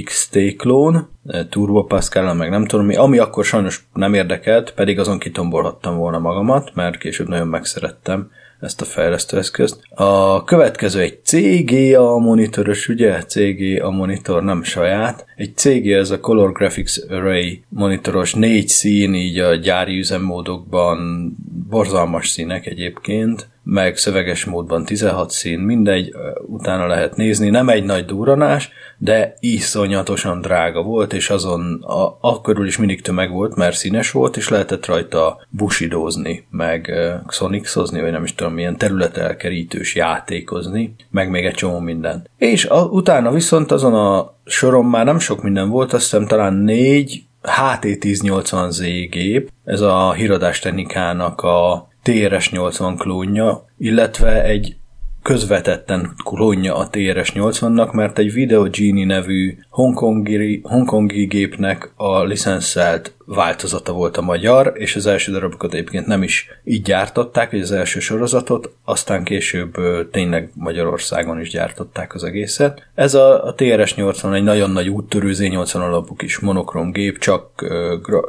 XT 0.04 0.40
klón, 0.58 1.10
Turbo 1.50 1.84
Pascal, 1.84 2.34
meg 2.34 2.50
nem 2.50 2.66
tudom 2.66 2.86
mi, 2.86 2.96
ami 2.96 3.18
akkor 3.18 3.46
sajnos 3.46 3.88
nem 3.94 4.14
érdekelt, 4.14 4.74
pedig 4.74 5.00
azon 5.00 5.20
kitombolhattam 5.20 5.98
volna 5.98 6.20
magamat, 6.20 6.72
mert 6.74 6.98
később 6.98 7.28
nagyon 7.28 7.48
megszerettem 7.48 8.32
ezt 8.60 8.82
a 8.82 8.86
fejlesztőeszközt. 8.86 9.82
A 9.90 10.44
következő 10.44 11.00
egy 11.00 11.20
CGA 11.24 12.18
monitoros, 12.18 12.88
ugye? 12.88 13.24
CGA 13.24 13.90
monitor 13.90 14.44
nem 14.44 14.64
saját. 14.64 15.26
Egy 15.36 15.56
CGA, 15.56 15.96
ez 15.96 16.10
a 16.12 16.20
Color 16.20 16.52
Graphics 16.52 16.98
Array 17.10 17.64
monitoros, 17.70 18.34
négy 18.34 18.68
szín, 18.68 19.14
így 19.14 19.40
a 19.40 19.56
gyári 19.56 19.98
üzemmódokban 19.98 21.32
borzalmas 21.70 22.30
színek 22.30 22.66
egyébként, 22.66 23.48
meg 23.72 23.98
szöveges 23.98 24.46
módban 24.46 24.86
16 24.86 25.32
szín, 25.32 25.60
mindegy, 25.60 26.14
utána 26.46 26.88
lehet 26.88 27.16
nézni. 27.16 27.50
Nem 27.50 27.70
egy 27.70 27.84
nagy 27.84 28.06
duranás, 28.06 28.70
de 28.98 29.34
iszonyatosan 29.40 30.42
drága 30.42 30.82
volt, 30.82 31.14
és 31.14 31.30
azon 31.30 31.84
a, 31.84 32.18
akkor 32.22 32.66
is 32.66 32.78
mindig 32.78 33.02
tömeg 33.02 33.32
volt, 33.32 33.56
mert 33.56 33.76
színes 33.76 34.12
volt, 34.12 34.38
és 34.38 34.50
lehetett 34.50 34.86
rajta 34.86 35.46
busidózni, 35.50 36.48
meg 36.50 36.92
xonixozni, 37.28 38.02
vagy 38.02 38.12
nem 38.12 38.24
is 38.24 38.36
tudom, 38.36 38.54
milyen 38.54 38.78
területelkerítős 38.78 39.96
játékozni, 39.96 40.96
meg 41.10 41.30
még 41.30 41.46
egy 41.46 41.54
csomó 41.54 41.80
mindent. 41.80 42.30
És 42.38 42.66
a, 42.66 42.84
utána 42.84 43.32
viszont 43.32 43.72
azon 43.72 43.94
a 43.94 44.34
soron 44.46 44.86
már 44.86 45.06
nem 45.06 45.20
sok 45.20 45.44
minden 45.44 45.70
volt, 45.70 45.94
azt 45.94 46.04
hiszem 46.04 46.28
talán 46.28 46.54
négy 46.54 47.24
HT1080Z 47.44 49.08
gép, 49.12 49.50
ez 49.64 49.82
a 49.82 50.14
híradás 50.14 50.60
technikának 50.60 51.42
a 51.42 51.89
TRS-80 52.04 52.96
klónja, 52.98 53.66
illetve 53.78 54.44
egy 54.44 54.76
közvetetten 55.24 56.14
klónja 56.24 56.76
a 56.76 56.90
TRS-80-nak, 56.90 57.94
mert 57.94 58.20
egy 58.20 58.34
Video 58.34 58.64
Genie 58.64 59.06
nevű 59.06 59.58
hongkongi, 59.80 60.62
hongkongi 60.64 61.26
gépnek 61.26 61.92
a 61.96 62.24
licenszelt 62.24 63.14
változata 63.36 63.92
volt 63.92 64.18
a 64.18 64.22
magyar, 64.22 64.72
és 64.76 64.96
az 64.96 65.06
első 65.06 65.32
darabokat 65.32 65.74
egyébként 65.74 66.06
nem 66.06 66.24
is 66.24 66.48
így 66.64 66.82
gyártották, 66.82 67.50
hogy 67.50 67.60
az 67.60 67.72
első 67.72 68.00
sorozatot, 68.00 68.74
aztán 68.86 69.24
később 69.24 69.74
tényleg 70.12 70.52
Magyarországon 70.54 71.40
is 71.40 71.50
gyártották 71.50 72.14
az 72.14 72.24
egészet. 72.24 72.88
Ez 72.96 73.14
a, 73.14 73.46
a 73.46 73.56
TRS-80 73.56 74.36
egy 74.36 74.44
nagyon 74.44 74.72
nagy 74.72 74.90
úttörő 74.90 75.32
Z80 75.34 75.76
alapú 75.76 76.16
kis 76.16 76.40
monokrom 76.40 76.92
gép, 76.92 77.18
csak, 77.18 77.66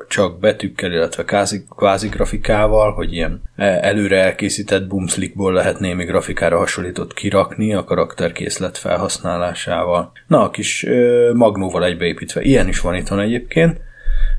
csak 0.09 0.38
betűkkel, 0.38 0.92
illetve 0.92 1.25
kvázi, 1.25 1.64
kvázi 1.76 2.09
grafikával, 2.09 2.92
hogy 2.92 3.12
ilyen 3.12 3.42
e, 3.57 3.64
előre 3.64 4.19
elkészített 4.19 4.87
boomslickból 4.87 5.52
lehet 5.52 5.80
némi 5.80 6.04
grafikára 6.04 6.59
hasonlított 6.59 7.14
kirakni 7.14 7.75
a 7.75 7.85
karakterkészlet 7.85 8.78
felhasználásával. 8.78 10.12
Na, 10.26 10.42
a 10.42 10.50
kis 10.50 10.87
magnóval 11.40 11.85
egybeépítve. 11.85 12.42
Ilyen 12.42 12.68
is 12.68 12.80
van 12.80 12.94
itthon 12.94 13.20
egyébként. 13.20 13.80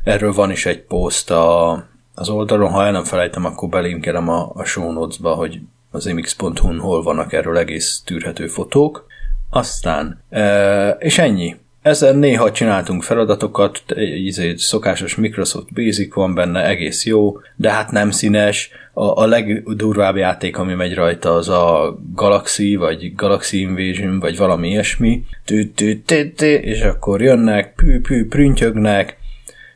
Erről 0.03 0.33
van 0.33 0.51
is 0.51 0.65
egy 0.65 0.81
poszt 0.81 1.31
a, 1.31 1.71
az 2.15 2.29
oldalon, 2.29 2.71
ha 2.71 2.85
el 2.85 2.91
nem 2.91 3.03
felejtem, 3.03 3.45
akkor 3.45 3.69
belinkelem 3.69 4.29
a, 4.29 4.51
a 4.53 4.63
show 4.63 4.91
notes-ba, 4.91 5.33
hogy 5.33 5.59
az 5.91 6.05
mx.hu-n 6.05 6.79
hol 6.79 7.03
vannak 7.03 7.33
erről 7.33 7.57
egész 7.57 8.01
tűrhető 8.05 8.47
fotók. 8.47 9.05
Aztán, 9.49 10.23
e, 10.29 10.89
és 10.89 11.17
ennyi. 11.17 11.55
Ezen 11.81 12.15
néha 12.15 12.51
csináltunk 12.51 13.03
feladatokat, 13.03 13.83
egy 13.95 14.53
szokásos 14.57 15.15
Microsoft 15.15 15.73
Basic 15.73 16.13
van 16.13 16.33
benne, 16.33 16.65
egész 16.65 17.05
jó, 17.05 17.39
de 17.55 17.71
hát 17.71 17.91
nem 17.91 18.11
színes. 18.11 18.69
A, 18.93 19.21
a 19.21 19.25
legdurvább 19.25 20.15
játék, 20.15 20.57
ami 20.57 20.73
megy 20.73 20.93
rajta, 20.93 21.33
az 21.33 21.49
a 21.49 21.97
Galaxy, 22.15 22.75
vagy 22.75 23.15
Galaxy 23.15 23.59
Invasion, 23.59 24.19
vagy 24.19 24.37
valami 24.37 24.69
ilyesmi. 24.69 25.23
Tü, 25.45 25.71
tü, 25.71 26.45
és 26.45 26.81
akkor 26.81 27.21
jönnek, 27.21 27.73
pű, 27.75 27.99
pű, 27.99 28.27
prüntjögnek, 28.27 29.17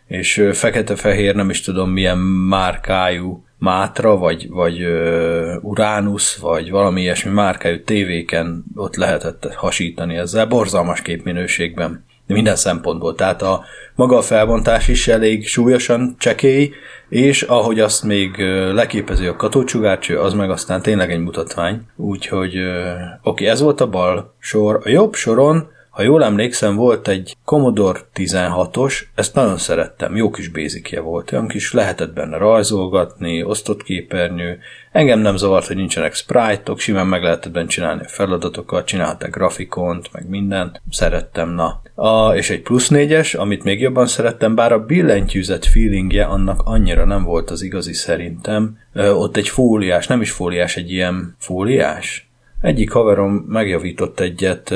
és 0.07 0.43
fekete-fehér, 0.51 1.35
nem 1.35 1.49
is 1.49 1.61
tudom 1.61 1.89
milyen 1.89 2.17
márkájú 2.47 3.44
Mátra, 3.65 4.17
vagy, 4.17 4.49
vagy 4.49 4.83
uh, 4.83 5.55
Uranus, 5.61 6.37
vagy 6.37 6.69
valami 6.69 7.01
ilyesmi 7.01 7.31
márkájú 7.31 7.83
tévéken 7.83 8.63
ott 8.75 8.95
lehetett 8.95 9.53
hasítani 9.53 10.15
ezzel, 10.15 10.45
borzalmas 10.45 11.01
képminőségben. 11.01 12.05
De 12.27 12.33
minden 12.33 12.55
szempontból. 12.55 13.15
Tehát 13.15 13.41
a 13.41 13.63
maga 13.95 14.17
a 14.17 14.21
felbontás 14.21 14.87
is 14.87 15.07
elég 15.07 15.47
súlyosan 15.47 16.15
csekély, 16.19 16.71
és 17.09 17.41
ahogy 17.41 17.79
azt 17.79 18.03
még 18.03 18.37
leképezi 18.73 19.25
a 19.25 19.35
katócsugárcső, 19.35 20.19
az 20.19 20.33
meg 20.33 20.49
aztán 20.49 20.81
tényleg 20.81 21.11
egy 21.11 21.19
mutatvány. 21.19 21.81
Úgyhogy 21.95 22.57
oké, 22.57 23.19
okay, 23.21 23.47
ez 23.47 23.61
volt 23.61 23.81
a 23.81 23.89
bal 23.89 24.33
sor. 24.39 24.79
A 24.83 24.89
jobb 24.89 25.13
soron 25.13 25.73
ha 25.95 26.03
jól 26.03 26.23
emlékszem, 26.23 26.75
volt 26.75 27.07
egy 27.07 27.37
Commodore 27.45 27.99
16-os, 28.15 29.01
ezt 29.15 29.35
nagyon 29.35 29.57
szerettem, 29.57 30.15
jó 30.15 30.29
kis 30.29 30.47
bézikje 30.47 30.99
volt, 30.99 31.31
olyan 31.31 31.47
kis 31.47 31.73
lehetett 31.73 32.13
benne 32.13 32.37
rajzolgatni, 32.37 33.43
osztott 33.43 33.83
képernyő, 33.83 34.59
engem 34.91 35.19
nem 35.19 35.35
zavart, 35.35 35.67
hogy 35.67 35.75
nincsenek 35.75 36.13
sprite-ok, 36.13 36.79
simán 36.79 37.07
meg 37.07 37.23
lehetett 37.23 37.51
benne 37.51 37.67
csinálni 37.67 38.01
a 38.01 38.07
feladatokat, 38.07 38.85
csinálták 38.85 39.29
grafikont, 39.29 40.09
meg 40.11 40.29
mindent, 40.29 40.81
szerettem, 40.89 41.49
na. 41.49 41.81
A, 41.93 42.35
és 42.35 42.49
egy 42.49 42.61
plusz 42.61 42.87
négyes, 42.87 43.33
amit 43.33 43.63
még 43.63 43.81
jobban 43.81 44.07
szerettem, 44.07 44.55
bár 44.55 44.71
a 44.71 44.85
billentyűzet 44.85 45.65
feelingje 45.65 46.25
annak 46.25 46.61
annyira 46.63 47.05
nem 47.05 47.23
volt 47.23 47.49
az 47.49 47.61
igazi 47.61 47.93
szerintem, 47.93 48.77
Ö, 48.93 49.11
ott 49.11 49.37
egy 49.37 49.49
fóliás, 49.49 50.07
nem 50.07 50.21
is 50.21 50.31
fóliás, 50.31 50.75
egy 50.75 50.91
ilyen 50.91 51.35
fóliás? 51.39 52.29
Egyik 52.61 52.91
haverom 52.91 53.33
megjavított 53.33 54.19
egyet 54.19 54.73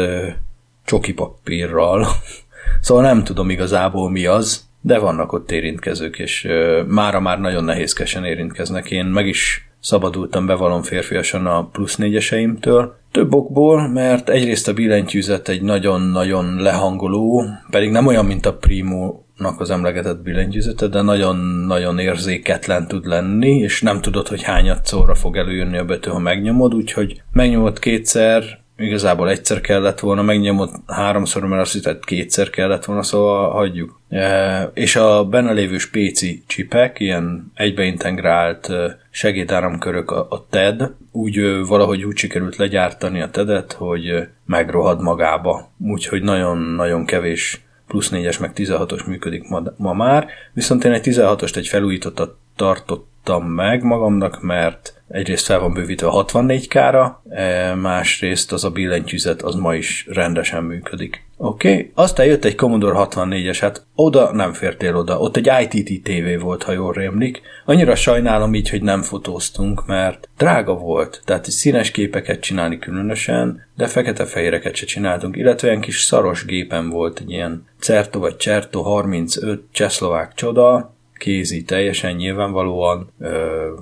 csoki 0.90 1.14
papírral. 1.14 2.08
szóval 2.82 3.04
nem 3.04 3.24
tudom 3.24 3.50
igazából 3.50 4.10
mi 4.10 4.26
az, 4.26 4.68
de 4.82 5.00
vannak 5.00 5.32
ott 5.32 5.52
érintkezők, 5.52 6.20
és 6.20 6.48
mára 6.88 7.20
már 7.20 7.40
nagyon 7.40 7.64
nehézkesen 7.64 8.26
érintkeznek. 8.26 8.92
Én 8.92 9.06
meg 9.06 9.28
is 9.28 9.70
szabadultam 9.80 10.46
bevallom 10.46 10.82
férfiasan 10.82 11.46
a 11.46 11.66
plusz 11.66 11.96
négyeseimtől. 11.96 12.98
Több 13.12 13.34
okból, 13.34 13.88
mert 13.88 14.30
egyrészt 14.30 14.68
a 14.68 14.74
billentyűzet 14.74 15.50
egy 15.50 15.62
nagyon-nagyon 15.62 16.56
lehangoló, 16.56 17.44
pedig 17.70 17.90
nem 17.90 18.08
olyan, 18.08 18.26
mint 18.26 18.46
a 18.46 18.54
Primo 18.54 19.20
nak 19.38 19.60
az 19.60 19.70
emlegetett 19.70 20.22
billentyűzete, 20.22 20.88
de 20.88 21.02
nagyon-nagyon 21.02 22.00
érzéketlen 22.00 22.88
tud 22.88 23.06
lenni, 23.06 23.58
és 23.58 23.82
nem 23.82 24.02
tudod, 24.02 24.28
hogy 24.28 24.44
hányat 24.44 24.86
szóra 24.86 25.16
fog 25.16 25.38
előjönni 25.38 25.78
a 25.78 25.86
betű, 25.86 26.10
ha 26.10 26.20
megnyomod, 26.20 26.74
úgyhogy 26.74 27.22
megnyomod 27.32 27.80
kétszer, 27.80 28.44
igazából 28.80 29.30
egyszer 29.30 29.62
kellett 29.62 30.00
volna, 30.00 30.22
megnyomott 30.22 30.74
háromszor, 30.88 31.46
mert 31.46 31.62
azt 31.62 31.74
hiszem, 31.74 32.00
kétszer 32.02 32.50
kellett 32.50 32.86
volna, 32.86 33.04
szóval 33.04 33.52
hagyjuk. 33.52 34.00
E, 34.10 34.72
és 34.74 34.96
a 34.96 35.26
benne 35.26 35.52
lévő 35.52 35.78
spéci 35.78 36.44
csipek, 36.48 37.00
ilyen 37.00 37.52
egybeintegrált 37.54 38.70
e, 38.70 38.98
segédáramkörök 39.10 40.12
a, 40.12 40.28
a 40.30 40.46
TED, 40.50 40.92
úgy 41.12 41.66
valahogy 41.68 42.04
úgy 42.04 42.18
sikerült 42.18 42.56
legyártani 42.56 43.22
a 43.22 43.30
TED-et, 43.30 43.72
hogy 43.72 44.28
megrohad 44.46 45.02
magába. 45.02 45.72
Úgyhogy 45.78 46.22
nagyon-nagyon 46.22 47.06
kevés 47.06 47.62
plusz 47.88 48.10
4-es 48.14 48.40
meg 48.40 48.52
16-os 48.56 49.08
működik 49.08 49.50
ma, 49.50 49.64
ma 49.78 49.94
már, 49.94 50.28
viszont 50.54 50.84
én 50.84 50.92
egy 50.92 51.04
16-ost 51.06 51.56
egy 51.56 51.68
felújítottat 51.68 52.38
tartottam 52.56 53.46
meg 53.46 53.84
magamnak, 53.84 54.42
mert 54.42 54.99
egyrészt 55.10 55.46
fel 55.46 55.60
van 55.60 55.74
bővítve 55.74 56.08
a 56.08 56.26
64K-ra, 56.26 57.12
e, 57.30 57.76
másrészt 57.76 58.52
az 58.52 58.64
a 58.64 58.70
billentyűzet 58.70 59.42
az 59.42 59.56
ma 59.56 59.76
is 59.76 60.06
rendesen 60.10 60.64
működik. 60.64 61.28
Oké, 61.38 61.72
okay. 61.72 61.92
aztán 61.94 62.26
jött 62.26 62.46
egy 62.46 62.56
Commodore 62.56 63.08
64-es, 63.10 63.58
hát 63.62 63.86
oda 63.96 64.32
nem 64.34 64.54
fértél 64.54 64.96
oda, 64.96 65.20
ott 65.20 65.38
egy 65.38 65.50
ITT 65.62 66.04
TV 66.04 66.42
volt, 66.42 66.64
ha 66.64 66.72
jól 66.72 66.94
rémlik. 66.94 67.42
Annyira 67.66 67.96
sajnálom 67.96 68.54
így, 68.54 68.70
hogy 68.70 68.82
nem 68.82 69.02
fotóztunk, 69.02 69.86
mert 69.86 70.30
drága 70.38 70.74
volt, 70.74 71.22
tehát 71.26 71.52
színes 71.52 71.92
képeket 71.92 72.40
csinálni 72.40 72.80
különösen, 72.80 73.68
de 73.76 73.88
fekete-fehéreket 73.88 74.76
se 74.76 74.86
csináltunk, 74.86 75.36
illetve 75.36 75.68
olyan 75.68 75.82
kis 75.82 76.02
szaros 76.02 76.46
gépen 76.46 76.90
volt 76.90 77.20
egy 77.20 77.32
ilyen 77.32 77.68
Certo 77.80 78.20
vagy 78.20 78.40
Certo 78.40 78.82
35 78.82 79.62
csehszlovák 79.72 80.34
csoda, 80.34 80.94
kézi 81.20 81.64
teljesen 81.64 82.16
nyilvánvalóan, 82.16 83.12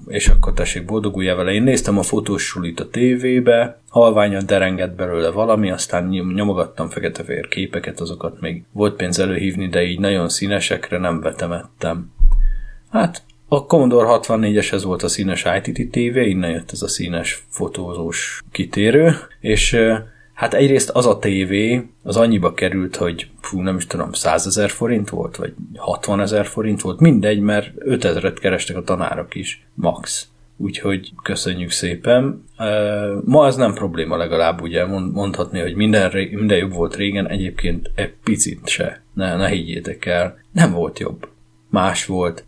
és 0.08 0.28
akkor 0.28 0.54
tessék 0.54 0.86
boldoguljál 0.86 1.36
vele. 1.36 1.52
Én 1.52 1.64
néztem 1.64 1.98
a 1.98 2.04
fotós 2.04 2.44
sulit 2.44 2.80
a 2.80 2.90
tévébe, 2.90 3.80
halványan 3.90 4.46
derengett 4.46 4.96
belőle 4.96 5.30
valami, 5.30 5.72
aztán 5.72 6.08
nyomogattam 6.08 6.90
fekete-fehér 6.90 7.48
képeket, 7.48 8.00
azokat 8.00 8.42
még 8.42 8.64
volt 8.72 8.96
pénz 8.96 9.20
előhívni, 9.20 9.68
de 9.68 9.84
így 9.84 10.00
nagyon 10.00 10.30
színesekre 10.30 10.98
nem 10.98 11.22
vetemettem. 11.22 12.12
Hát 12.92 13.24
a 13.48 13.66
Commodore 13.66 14.08
64-es 14.10 14.74
ez 14.74 14.84
volt 14.84 15.04
a 15.04 15.08
színes 15.08 15.46
ITT 15.64 15.92
TV, 15.92 16.18
innen 16.18 16.52
jött 16.52 16.72
ez 16.72 16.82
a 16.82 16.88
színes 16.88 17.46
fotózós 17.50 18.42
kitérő, 18.52 19.16
és 19.40 19.78
Hát 20.38 20.54
egyrészt 20.54 20.90
az 20.90 21.06
a 21.06 21.20
tévé, 21.20 21.88
az 22.04 22.18
annyiba 22.18 22.54
került, 22.54 22.96
hogy 22.96 23.30
fú, 23.42 23.62
nem 23.62 23.76
is 23.76 23.86
tudom, 23.86 24.14
100 24.14 24.48
ezer 24.48 24.70
forint 24.70 25.10
volt, 25.10 25.36
vagy 25.36 25.54
60 25.76 26.20
ezer 26.20 26.46
forint 26.46 26.82
volt, 26.82 27.00
mindegy, 27.00 27.40
mert 27.40 27.72
5 27.78 28.06
ezeret 28.06 28.40
kerestek 28.40 28.78
a 28.78 28.84
tanárok 28.84 29.36
is, 29.36 29.66
max. 29.74 30.28
Úgyhogy 30.58 31.12
köszönjük 31.24 31.72
szépen. 31.72 32.44
Ma 33.26 33.48
ez 33.48 33.56
nem 33.56 33.74
probléma 33.74 34.18
legalább, 34.18 34.62
ugye 34.62 34.86
mondhatni, 34.86 35.60
hogy 35.60 35.76
minden, 35.76 36.12
minden 36.32 36.58
jobb 36.58 36.74
volt 36.74 36.96
régen, 36.96 37.28
egyébként 37.28 37.92
egy 37.96 38.14
picit 38.24 38.68
se. 38.68 39.02
Ne, 39.14 39.36
ne 39.36 39.48
higgyétek 39.48 40.06
el, 40.06 40.40
nem 40.52 40.72
volt 40.72 41.00
jobb. 41.00 41.28
Más 41.70 42.06
volt, 42.06 42.46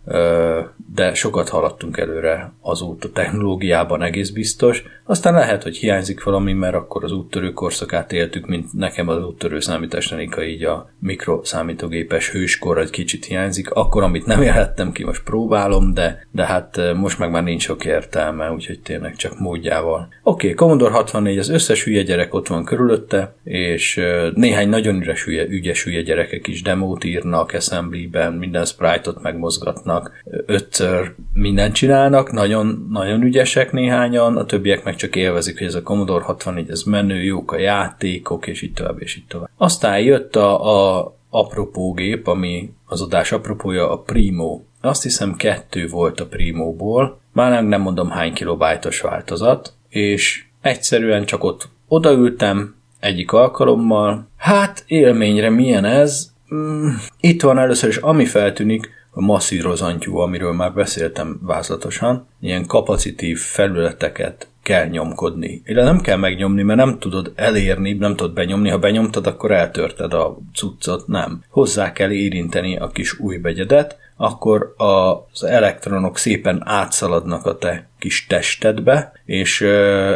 de 0.93 1.13
sokat 1.13 1.49
haladtunk 1.49 1.97
előre 1.97 2.51
azóta 2.62 3.12
technológiában 3.12 4.03
egész 4.03 4.29
biztos. 4.29 4.84
Aztán 5.03 5.34
lehet, 5.34 5.63
hogy 5.63 5.77
hiányzik 5.77 6.23
valami, 6.23 6.53
mert 6.53 6.75
akkor 6.75 7.03
az 7.03 7.12
úttörő 7.12 7.51
korszakát 7.53 8.12
éltük, 8.12 8.47
mint 8.47 8.73
nekem 8.73 9.08
az 9.08 9.25
úttörő 9.25 9.60
számítástechnika, 9.60 10.43
így 10.43 10.63
a 10.63 10.89
mikroszámítógépes 10.99 12.32
hőskor 12.32 12.77
egy 12.77 12.89
kicsit 12.89 13.25
hiányzik. 13.25 13.71
Akkor, 13.71 14.03
amit 14.03 14.25
nem 14.25 14.41
élhettem 14.41 14.91
ki, 14.91 15.03
most 15.03 15.23
próbálom, 15.23 15.93
de, 15.93 16.27
de 16.32 16.45
hát 16.45 16.82
most 16.95 17.19
meg 17.19 17.32
már 17.32 17.43
nincs 17.43 17.63
sok 17.63 17.86
értelme, 17.86 18.51
úgyhogy 18.51 18.79
tényleg 18.79 19.15
csak 19.15 19.39
módjával. 19.39 20.08
Oké, 20.23 20.45
okay, 20.45 20.53
Commodore 20.53 20.93
64, 20.93 21.38
az 21.38 21.49
összes 21.49 21.84
hülye 21.84 22.01
gyerek 22.01 22.34
ott 22.34 22.47
van 22.47 22.65
körülötte, 22.65 23.36
és 23.43 24.01
néhány 24.34 24.69
nagyon 24.69 25.01
üres 25.01 25.23
hülye, 25.23 25.45
ügyes 25.47 25.84
hülye 25.84 26.01
gyerekek 26.01 26.47
is 26.47 26.62
demót 26.62 27.03
írnak 27.03 27.53
assembly-ben, 27.53 28.34
minden 28.34 28.65
sprite-ot 29.10 29.22
megmozgatnak, 29.22 30.24
ötször 30.45 31.13
mindent 31.34 31.74
csinálnak, 31.74 32.32
nagyon, 32.32 32.88
nagyon 32.91 33.22
ügyesek 33.22 33.72
néhányan, 33.72 34.38
a 34.38 34.45
többiek 34.45 34.84
meg 34.84 34.95
csak 34.95 35.15
élvezik, 35.15 35.58
hogy 35.58 35.67
ez 35.67 35.76
a 35.76 35.82
Commodore 35.82 36.24
64, 36.24 36.69
ez 36.69 36.84
menő, 36.84 37.24
jók 37.24 37.52
a 37.52 37.58
játékok, 37.58 38.48
és 38.48 38.62
így 38.62 38.74
tovább, 38.74 39.02
és 39.02 39.15
így 39.15 39.26
tovább. 39.28 39.50
Aztán 39.58 40.00
jött 40.00 40.36
a, 40.36 40.98
a 40.98 41.13
apropó 41.30 41.93
gép, 41.93 42.28
ami 42.28 42.72
az 42.86 43.02
adás 43.02 43.32
apropója, 43.32 43.91
a 43.91 43.98
Primo. 43.98 44.62
Azt 44.82 45.04
hiszem 45.04 45.36
kettő 45.36 45.88
volt 45.88 46.19
a 46.19 46.26
Primo-ból, 46.26 47.19
már 47.34 47.63
nem 47.63 47.82
mondom 47.82 48.10
hány 48.10 48.34
kilobájtos 48.34 49.02
változat, 49.02 49.74
és 49.89 50.43
egyszerűen 50.62 51.26
csak 51.26 51.43
ott 51.43 51.69
odaültem 51.88 52.76
egyik 53.00 53.32
alkalommal. 53.32 54.28
Hát 54.38 54.84
élményre 54.88 55.50
milyen 55.50 55.86
ez? 55.86 56.32
Mm, 56.54 56.89
itt 57.19 57.41
van 57.41 57.58
először 57.58 57.89
is, 57.89 57.98
ami 57.98 58.26
feltűnik, 58.26 58.98
a 59.12 59.22
masszírozantyú, 59.22 60.17
amiről 60.17 60.54
már 60.54 60.74
beszéltem 60.74 61.39
vázlatosan, 61.41 62.28
ilyen 62.39 62.65
kapacitív 62.65 63.39
felületeket 63.39 64.48
kell 64.63 64.88
nyomkodni. 64.88 65.62
Illetve 65.65 65.91
nem 65.91 66.02
kell 66.02 66.17
megnyomni, 66.17 66.62
mert 66.62 66.80
nem 66.80 67.00
tudod 67.00 67.32
elérni, 67.36 67.93
nem 67.93 68.15
tudod 68.15 68.34
benyomni. 68.34 68.69
Ha 68.69 68.78
benyomtad, 68.78 69.28
akkor 69.28 69.52
eltörted 69.52 70.13
a 70.13 70.38
cuccot. 70.54 71.08
Nem. 71.08 71.43
Hozzá 71.50 71.91
kell 71.91 72.12
érinteni 72.12 72.78
a 72.78 72.88
kis 72.88 73.19
új 73.19 73.38
begyedet, 73.38 73.98
akkor 74.17 74.74
az 74.78 75.43
elektronok 75.43 76.17
szépen 76.17 76.62
átszaladnak 76.65 77.45
a 77.45 77.58
te 77.58 77.88
kis 78.00 78.26
testedbe, 78.26 79.12
és 79.26 79.62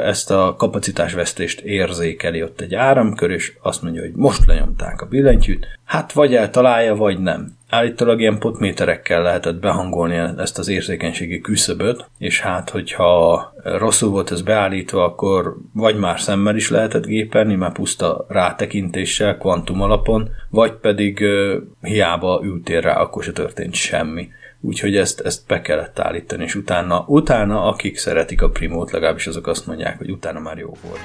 ezt 0.04 0.32
a 0.32 0.56
kapacitásvesztést 0.58 1.60
érzékeli 1.60 2.44
ott 2.44 2.62
egy 2.62 2.76
áramkör, 2.76 3.30
és 3.30 3.54
azt 3.62 3.82
mondja, 3.82 4.02
hogy 4.02 4.14
most 4.16 4.46
lenyomták 4.46 5.02
a 5.02 5.06
billentyűt, 5.06 5.68
hát 5.86 6.12
vagy 6.12 6.36
eltalálja, 6.36 6.96
vagy 6.96 7.20
nem. 7.20 7.58
Állítólag 7.74 8.20
ilyen 8.20 8.40
potméterekkel 8.40 9.22
lehetett 9.22 9.56
behangolni 9.56 10.16
ezt 10.38 10.58
az 10.58 10.68
érzékenységi 10.68 11.42
küszöböt, 11.42 12.10
és 12.18 12.42
hát, 12.42 12.70
hogyha 12.70 13.54
rosszul 13.64 14.10
volt 14.10 14.32
ez 14.32 14.42
beállítva, 14.42 15.04
akkor 15.04 15.56
vagy 15.74 15.98
már 15.98 16.20
szemmel 16.20 16.56
is 16.56 16.70
lehetett 16.70 17.06
gépelni, 17.06 17.56
már 17.56 17.72
puszta 17.72 18.26
rátekintéssel, 18.28 19.38
kvantum 19.38 19.82
alapon, 19.82 20.30
vagy 20.50 20.74
pedig 20.74 21.26
hiába 21.82 22.42
ültél 22.44 22.82
rá, 22.82 23.00
akkor 23.00 23.24
se 23.24 23.32
történt 23.32 23.74
semmi. 23.74 24.30
Úgyhogy 24.62 24.96
ezt, 24.96 25.22
ezt 25.22 25.48
be 25.48 25.62
kellett 25.62 26.00
állítani, 26.00 26.44
és 26.44 26.56
utána, 26.56 27.04
utána 27.08 27.64
akik 27.64 27.98
szeretik 27.98 28.42
a 28.42 28.50
primót, 28.50 28.92
legalábbis 28.92 29.28
azok 29.28 29.48
azt 29.48 29.68
mondják, 29.68 29.98
hogy 29.98 30.12
utána 30.12 30.40
már 30.40 30.58
jó 30.58 30.72
volt. 30.82 31.02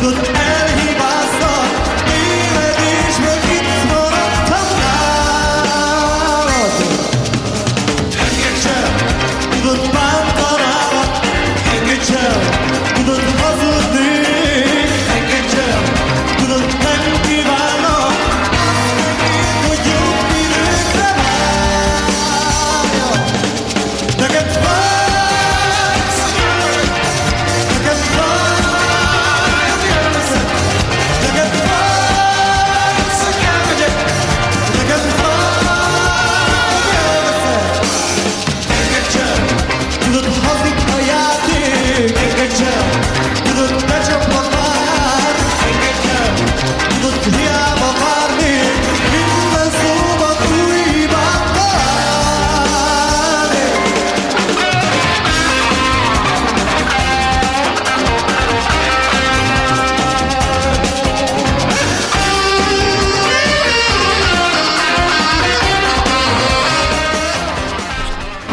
good. 0.00 0.47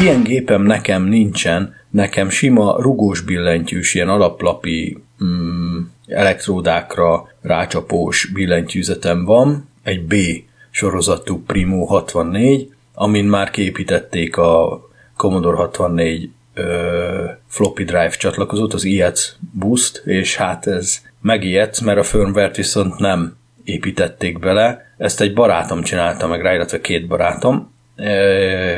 Ilyen 0.05 0.23
gépem 0.23 0.61
nekem 0.61 1.03
nincsen, 1.03 1.75
nekem 1.89 2.29
sima 2.29 2.75
rugós 2.79 3.21
billentyűs, 3.21 3.93
ilyen 3.93 4.09
alaplapi 4.09 5.03
mm, 5.23 5.79
elektródákra 6.07 7.27
rácsapós 7.41 8.25
billentyűzetem 8.33 9.25
van, 9.25 9.69
egy 9.83 10.03
B 10.03 10.15
sorozatú 10.69 11.43
Primo 11.43 11.85
64, 11.85 12.73
amin 12.93 13.25
már 13.25 13.49
képítették 13.49 14.37
a 14.37 14.81
Commodore 15.17 15.57
64 15.57 16.29
ö, 16.53 17.23
floppy 17.47 17.83
drive 17.83 18.09
csatlakozót, 18.09 18.73
az 18.73 18.83
IETS 18.83 19.33
Boost, 19.51 20.01
és 20.05 20.35
hát 20.35 20.67
ez 20.67 21.01
megijedsz, 21.21 21.79
mert 21.79 21.99
a 21.99 22.03
firmware 22.03 22.51
viszont 22.55 22.99
nem 22.99 23.37
építették 23.63 24.39
bele. 24.39 24.93
Ezt 24.97 25.21
egy 25.21 25.33
barátom 25.33 25.81
csinálta 25.81 26.27
meg 26.27 26.41
rá, 26.41 26.53
illetve 26.53 26.81
két 26.81 27.07
barátom, 27.07 27.73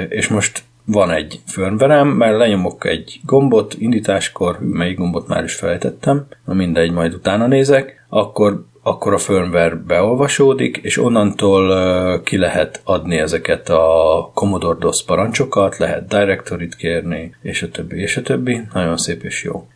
és 0.09 0.27
most 0.27 0.63
van 0.87 1.11
egy 1.11 1.39
firmverem, 1.45 2.07
mert 2.07 2.37
lenyomok 2.37 2.85
egy 2.85 3.19
gombot 3.23 3.75
indításkor, 3.79 4.57
melyik 4.59 4.97
gombot 4.97 5.27
már 5.27 5.43
is 5.43 5.55
felejtettem, 5.55 6.25
na 6.45 6.53
mindegy, 6.53 6.91
majd 6.91 7.13
utána 7.13 7.47
nézek, 7.47 8.05
akkor 8.09 8.65
akkor 8.87 9.13
a 9.13 9.17
firmware 9.17 9.75
beolvasódik, 9.75 10.77
és 10.77 10.97
onnantól 10.97 11.69
uh, 11.69 12.23
ki 12.23 12.37
lehet 12.37 12.81
adni 12.83 13.17
ezeket 13.17 13.69
a 13.69 14.31
Commodore 14.33 14.77
DOS 14.79 15.03
parancsokat, 15.03 15.77
lehet 15.77 16.07
directory 16.07 16.69
kérni, 16.77 17.35
és 17.41 17.61
a 17.63 17.69
többi, 17.69 17.99
és 17.99 18.17
a 18.17 18.21
többi. 18.21 18.61
Nagyon 18.73 18.97
szép 18.97 19.23
és 19.23 19.43
jó. 19.43 19.67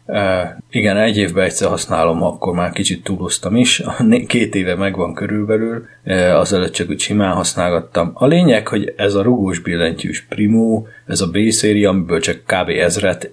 Igen, 0.70 0.98
egy 0.98 1.18
évben 1.18 1.44
egyszer 1.44 1.70
használom, 1.70 2.24
akkor 2.24 2.54
már 2.54 2.72
kicsit 2.72 3.04
túloztam 3.04 3.56
is. 3.56 3.84
Két 4.28 4.56
éve 4.56 4.76
megvan 4.76 5.14
körülbelül, 5.14 5.86
uh, 6.06 6.40
azelőtt 6.40 6.74
csak 6.74 6.90
úgy 6.90 7.00
simán 7.00 7.34
használgattam. 7.34 8.12
A 8.14 8.26
lényeg, 8.26 8.68
hogy 8.68 8.94
ez 8.98 9.14
a 9.16 9.22
rugós 9.22 9.60
billentyűs 9.60 10.26
Primo, 10.30 10.84
ez 11.08 11.22
a 11.22 11.28
B-széria, 11.28 11.90
amiből 11.90 12.20
csak 12.20 12.36
kb. 12.46 12.70
ezret 12.70 13.32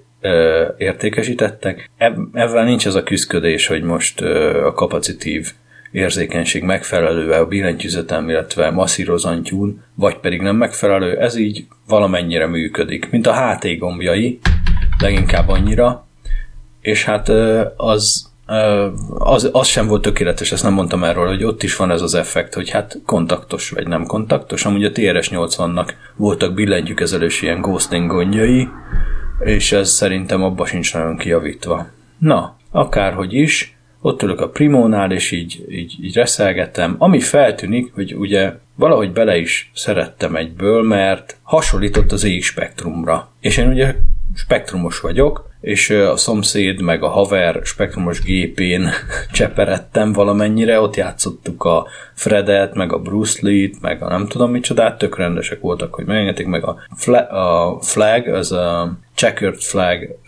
értékesítettek. 0.76 1.90
Ebben 2.32 2.64
nincs 2.64 2.86
az 2.86 2.94
a 2.94 3.02
küzdködés, 3.02 3.66
hogy 3.66 3.82
most 3.82 4.20
a 4.64 4.72
kapacitív 4.72 5.52
érzékenység 5.90 6.62
megfelelő 6.62 7.30
a 7.30 7.46
billentyűzetem, 7.46 8.28
illetve 8.28 8.70
masszírozantyún, 8.70 9.82
vagy 9.94 10.16
pedig 10.16 10.40
nem 10.40 10.56
megfelelő, 10.56 11.18
ez 11.18 11.36
így 11.36 11.66
valamennyire 11.86 12.46
működik, 12.46 13.10
mint 13.10 13.26
a 13.26 13.34
HT 13.34 13.78
gombjai, 13.78 14.38
leginkább 14.98 15.48
annyira, 15.48 16.06
és 16.80 17.04
hát 17.04 17.28
az, 17.76 18.32
az, 19.18 19.48
az 19.52 19.66
sem 19.66 19.86
volt 19.86 20.02
tökéletes, 20.02 20.52
ezt 20.52 20.62
nem 20.62 20.72
mondtam 20.72 21.04
erről, 21.04 21.26
hogy 21.26 21.44
ott 21.44 21.62
is 21.62 21.76
van 21.76 21.90
ez 21.90 22.02
az 22.02 22.14
effekt, 22.14 22.54
hogy 22.54 22.70
hát 22.70 22.98
kontaktos 23.06 23.70
vagy 23.70 23.86
nem 23.86 24.06
kontaktos. 24.06 24.64
Amúgy 24.64 24.84
a 24.84 24.90
TRS-80-nak 24.90 25.92
voltak 26.16 26.54
billentyűkezelős 26.54 27.42
ilyen 27.42 27.60
ghosting 27.60 28.10
gondjai, 28.10 28.68
és 29.40 29.72
ez 29.72 29.90
szerintem 29.90 30.42
abba 30.42 30.66
sincs 30.66 30.94
nagyon 30.94 31.16
kijavítva. 31.16 31.86
Na, 32.18 32.56
akárhogy 32.70 33.34
is, 33.34 33.77
ott 34.00 34.22
ülök 34.22 34.40
a 34.40 34.48
primónál, 34.48 35.12
és 35.12 35.30
így, 35.30 35.64
így, 35.70 35.96
így 36.00 36.14
reszelgetem. 36.14 36.94
Ami 36.98 37.20
feltűnik, 37.20 37.94
hogy 37.94 38.14
ugye 38.14 38.52
valahogy 38.74 39.12
bele 39.12 39.36
is 39.36 39.70
szerettem 39.74 40.36
egyből, 40.36 40.82
mert 40.82 41.36
hasonlított 41.42 42.12
az 42.12 42.24
EX 42.24 42.44
Spectrumra. 42.44 43.30
És 43.40 43.56
én 43.56 43.68
ugye 43.68 43.94
spektrumos 44.34 45.00
vagyok, 45.00 45.48
és 45.60 45.90
a 45.90 46.16
szomszéd 46.16 46.80
meg 46.80 47.02
a 47.02 47.08
haver 47.08 47.60
spektrumos 47.64 48.20
gépén 48.20 48.90
cseperedtem 49.32 50.12
valamennyire, 50.12 50.80
ott 50.80 50.96
játszottuk 50.96 51.64
a 51.64 51.86
Fredet, 52.14 52.74
meg 52.74 52.92
a 52.92 52.98
Bruce 52.98 53.38
Lee-t, 53.42 53.80
meg 53.80 54.02
a 54.02 54.08
nem 54.08 54.26
tudom 54.26 54.50
micsodát, 54.50 54.98
tök 54.98 55.16
rendesek 55.16 55.60
voltak, 55.60 55.94
hogy 55.94 56.04
megengedték, 56.04 56.46
meg 56.46 56.64
a, 56.64 56.76
fla- 56.96 57.30
a 57.30 57.78
Flag, 57.80 58.26
az 58.26 58.52
a 58.52 58.98
Checkered 59.18 59.60
Flag 59.60 60.18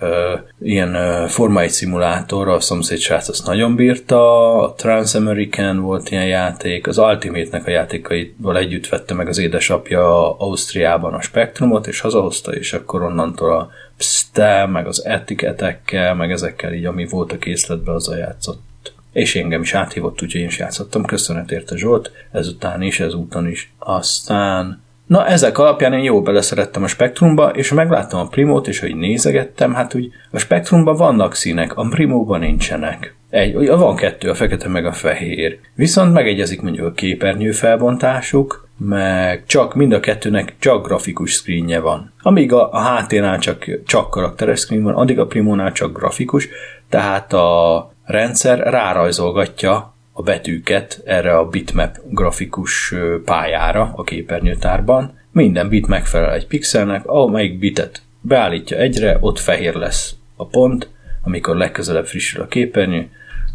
ilyen 0.60 1.28
Forma 1.28 1.60
1 1.60 1.70
szimulátor, 1.70 2.48
a 2.48 2.60
szomszéd 2.60 2.98
srác 2.98 3.28
azt 3.28 3.46
nagyon 3.46 3.76
bírta, 3.76 4.52
a 4.58 4.72
Trans-American 4.72 5.80
volt 5.80 6.10
ilyen 6.10 6.26
játék, 6.26 6.86
az 6.86 6.98
Ultimate-nek 6.98 7.66
a 7.66 7.70
játékaival 7.70 8.56
együtt 8.56 8.88
vette 8.88 9.14
meg 9.14 9.28
az 9.28 9.38
édesapja 9.38 10.36
Ausztriában 10.38 11.14
a 11.14 11.20
Spektrumot, 11.20 11.86
és 11.86 12.00
hazahozta, 12.00 12.52
és 12.52 12.72
akkor 12.72 13.02
onnantól 13.02 13.52
a 13.56 13.70
psztel, 13.96 14.66
meg 14.66 14.86
az 14.86 15.04
etiketekkel, 15.04 16.14
meg 16.14 16.30
ezekkel 16.30 16.72
így, 16.72 16.84
ami 16.84 17.06
volt 17.06 17.32
a 17.32 17.38
készletben, 17.38 17.94
az 17.94 18.08
a 18.08 18.16
játszott. 18.16 18.92
És 19.12 19.36
engem 19.36 19.62
is 19.62 19.74
áthívott, 19.74 20.22
úgyhogy 20.22 20.40
én 20.40 20.46
is 20.46 20.58
játszottam. 20.58 21.04
Köszönet 21.04 21.50
érte 21.50 21.76
Zsolt, 21.76 22.10
ezután 22.32 22.82
is, 22.82 23.00
ezúton 23.00 23.48
is. 23.48 23.72
Aztán 23.78 24.82
Na, 25.10 25.26
ezek 25.26 25.58
alapján 25.58 25.92
én 25.92 26.02
jó 26.02 26.22
beleszerettem 26.22 26.82
a 26.82 26.86
spektrumba, 26.86 27.48
és 27.48 27.72
megláttam 27.72 28.20
a 28.20 28.28
primót, 28.28 28.68
és 28.68 28.80
hogy 28.80 28.96
nézegettem, 28.96 29.74
hát 29.74 29.94
úgy 29.94 30.12
a 30.30 30.38
spektrumban 30.38 30.96
vannak 30.96 31.34
színek, 31.34 31.76
a 31.76 31.88
primóban 31.88 32.40
nincsenek. 32.40 33.16
Egy, 33.30 33.68
van 33.68 33.96
kettő, 33.96 34.30
a 34.30 34.34
fekete 34.34 34.68
meg 34.68 34.86
a 34.86 34.92
fehér. 34.92 35.58
Viszont 35.74 36.12
megegyezik 36.12 36.62
mondjuk 36.62 36.86
a 36.86 36.92
képernyő 36.92 37.52
felbontásuk, 37.52 38.68
meg 38.76 39.46
csak 39.46 39.74
mind 39.74 39.92
a 39.92 40.00
kettőnek 40.00 40.54
csak 40.58 40.86
grafikus 40.86 41.32
screenje 41.32 41.80
van. 41.80 42.12
Amíg 42.22 42.52
a, 42.52 42.72
a 42.72 42.96
HT-nál 42.96 43.38
csak, 43.38 43.64
csak 43.86 44.10
karakteres 44.10 44.60
screen 44.60 44.82
van, 44.82 44.94
addig 44.94 45.18
a 45.18 45.26
Primónál 45.26 45.72
csak 45.72 45.98
grafikus, 45.98 46.48
tehát 46.88 47.32
a 47.32 47.90
rendszer 48.04 48.58
rárajzolgatja 48.58 49.94
a 50.20 50.22
betűket 50.22 51.02
erre 51.04 51.36
a 51.36 51.48
bitmap 51.48 51.96
grafikus 52.10 52.94
pályára 53.24 53.92
a 53.94 54.02
képernyőtárban. 54.02 55.18
Minden 55.32 55.68
bit 55.68 55.86
megfelel 55.86 56.32
egy 56.32 56.46
pixelnek, 56.46 57.06
amelyik 57.06 57.58
bitet 57.58 58.02
beállítja 58.20 58.76
egyre, 58.76 59.16
ott 59.20 59.38
fehér 59.38 59.74
lesz 59.74 60.14
a 60.36 60.46
pont, 60.46 60.88
amikor 61.24 61.56
legközelebb 61.56 62.06
frissül 62.06 62.42
a 62.42 62.46
képernyő, 62.46 63.10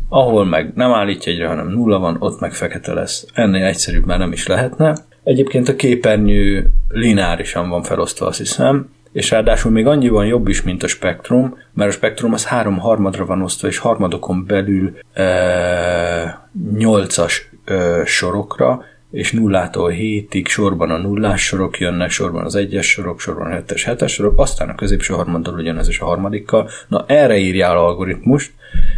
ahol 0.10 0.46
meg 0.46 0.72
nem 0.76 0.92
állítja 0.92 1.32
egyre, 1.32 1.48
hanem 1.48 1.68
nulla 1.68 2.00
van, 2.00 2.18
ott 2.20 2.40
meg 2.40 2.54
fekete 2.54 2.94
lesz. 2.94 3.26
Ennél 3.34 3.66
egyszerűbb 3.66 4.06
már 4.06 4.18
nem 4.18 4.32
is 4.32 4.48
lehetne. 4.48 4.96
Egyébként 5.24 5.68
a 5.68 5.76
képernyő 5.76 6.72
lineárisan 6.88 7.70
van 7.70 7.84
felosztva, 7.84 8.26
azt 8.26 8.38
hiszem, 8.38 8.90
és 9.16 9.30
ráadásul 9.30 9.72
még 9.72 9.88
annyiban 9.88 10.26
jobb 10.26 10.48
is, 10.48 10.62
mint 10.62 10.84
a 10.84 10.88
spektrum, 10.88 11.58
mert 11.74 11.90
a 11.90 11.94
spektrum 11.94 12.34
az 12.34 12.46
három 12.46 12.78
harmadra 12.78 13.26
van 13.26 13.42
osztva, 13.42 13.68
és 13.68 13.78
harmadokon 13.78 14.46
belül 14.46 14.98
e, 15.14 16.50
nyolcas 16.78 17.50
e, 17.66 18.06
sorokra, 18.06 18.84
és 19.12 19.32
nullától 19.32 19.90
hétig 19.90 20.48
sorban 20.48 20.92
a 20.92 20.98
nullás 20.98 21.46
sorok 21.46 21.80
jönnek, 21.80 22.10
sorban 22.10 22.46
az 22.46 22.56
egyes 22.56 22.90
sorok, 22.90 23.20
sorban 23.20 23.48
a 23.48 23.54
hetes, 23.54 23.84
hetes 23.84 24.14
sorok, 24.14 24.40
aztán 24.40 24.70
a 24.70 24.76
középső 24.76 25.14
harmaddal 25.14 25.54
ugyanez 25.54 25.88
is 25.88 26.00
a 26.00 26.06
harmadikkal. 26.06 26.70
Na 26.88 27.06
erre 27.08 27.38
írjál 27.38 27.78
algoritmust, 27.78 28.52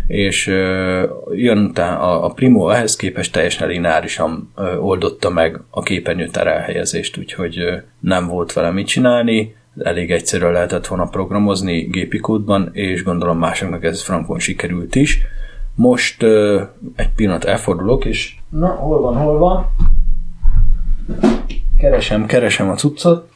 és 0.08 0.48
jön 1.32 1.66
a, 1.76 2.26
a 2.26 2.30
Primo 2.30 2.70
ehhez 2.70 2.96
képest 2.96 3.32
teljesen 3.32 3.68
lineárisan 3.68 4.54
oldotta 4.80 5.30
meg 5.30 5.60
a 5.70 5.82
képernyőtár 5.82 6.48
elhelyezést, 6.48 7.18
úgyhogy 7.18 7.82
nem 8.00 8.28
volt 8.28 8.54
vele 8.54 8.72
mit 8.72 8.88
csinálni, 8.88 9.56
elég 9.84 10.12
egyszerűen 10.12 10.52
lehetett 10.52 10.88
volna 10.88 11.06
programozni 11.06 11.80
gépi 11.82 12.18
kódban, 12.18 12.70
és 12.74 13.04
gondolom 13.04 13.38
másoknak 13.38 13.84
ez 13.84 14.02
frankon 14.02 14.40
sikerült 14.40 14.96
is. 14.96 15.20
Most 15.76 16.24
egy 16.96 17.10
pillanat 17.16 17.44
elfordulok, 17.44 18.06
és 18.06 18.36
na, 18.50 18.68
hol 18.68 19.02
van, 19.02 19.16
hol 19.16 19.38
van? 19.38 19.66
Keresem, 21.78 22.26
keresem 22.26 22.70
a 22.70 22.74
cuccot. 22.74 23.30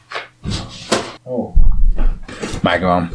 Ó. 1.24 1.52
Megvan. 2.62 3.10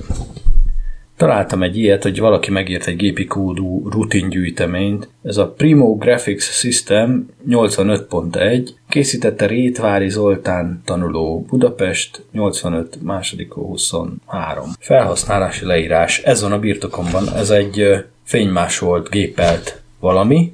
Találtam 1.17 1.63
egy 1.63 1.77
ilyet, 1.77 2.03
hogy 2.03 2.19
valaki 2.19 2.51
megírt 2.51 2.87
egy 2.87 2.95
gépi 2.95 3.25
kódú 3.25 3.89
rutingyűjteményt. 3.89 5.09
Ez 5.23 5.37
a 5.37 5.51
Primo 5.51 5.95
Graphics 5.95 6.43
System 6.43 7.29
85.1 7.49 8.69
készítette 8.89 9.45
Rétvári 9.45 10.09
Zoltán 10.09 10.81
tanuló 10.85 11.45
Budapest 11.49 12.25
85 12.31 12.97
második 13.01 13.53
23. 13.53 14.69
Felhasználási 14.79 15.65
leírás. 15.65 16.19
Ez 16.19 16.41
van 16.41 16.51
a 16.51 16.59
birtokomban. 16.59 17.33
Ez 17.35 17.49
egy 17.49 18.05
fénymásolt 18.23 19.09
gépelt 19.09 19.81
valami, 19.99 20.53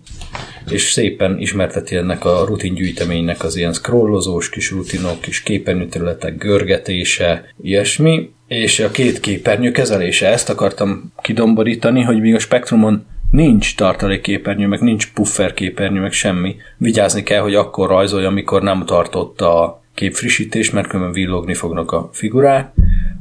és 0.69 0.91
szépen 0.91 1.39
ismerteti 1.39 1.95
ennek 1.95 2.25
a 2.25 2.45
rutingyűjteménynek 2.45 3.43
az 3.43 3.55
ilyen 3.55 3.73
scrollozós 3.73 4.49
kis 4.49 4.71
rutinok, 4.71 5.21
kis 5.21 5.41
képernyőterületek 5.41 6.37
görgetése, 6.37 7.53
ilyesmi, 7.61 8.31
és 8.53 8.79
a 8.79 8.91
két 8.91 9.19
képernyő 9.19 9.71
kezelése. 9.71 10.27
Ezt 10.27 10.49
akartam 10.49 11.13
kidomborítani, 11.21 12.01
hogy 12.01 12.19
még 12.19 12.35
a 12.35 12.39
spektrumon 12.39 13.05
nincs 13.31 13.75
tartalékképernyő, 13.75 14.67
meg 14.67 14.81
nincs 14.81 15.13
puffer 15.13 15.53
képernyő, 15.53 15.99
meg 15.99 16.11
semmi. 16.11 16.55
Vigyázni 16.77 17.23
kell, 17.23 17.41
hogy 17.41 17.55
akkor 17.55 17.89
rajzolja, 17.89 18.27
amikor 18.27 18.61
nem 18.61 18.85
tartott 18.85 19.41
a 19.41 19.81
képfrissítés, 19.93 20.71
mert 20.71 20.87
különben 20.87 21.13
villogni 21.13 21.53
fognak 21.53 21.91
a 21.91 22.09
figurák. 22.11 22.71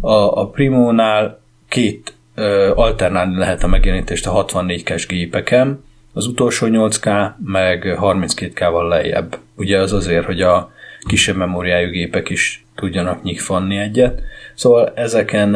A, 0.01 0.41
a 0.41 0.47
Primónál 0.47 1.43
két 1.69 2.15
ö, 2.35 2.73
alternálni 2.75 3.37
lehet 3.37 3.63
a 3.63 3.67
megjelenítést 3.67 4.27
a 4.27 4.45
64K-s 4.47 5.07
gépeken, 5.07 5.85
az 6.13 6.27
utolsó 6.27 6.67
8K 6.71 7.31
meg 7.45 7.97
32K-val 8.01 8.89
lejjebb. 8.89 9.39
Ugye 9.57 9.79
az 9.79 9.93
azért, 9.93 10.25
hogy 10.25 10.41
a 10.41 10.73
kisebb 11.07 11.37
memóriájú 11.37 11.91
gépek 11.91 12.31
is 12.31 12.65
tudjanak 12.75 13.23
nyigfanni 13.23 13.77
egyet. 13.77 14.23
Szóval 14.55 14.93
ezeken 14.95 15.55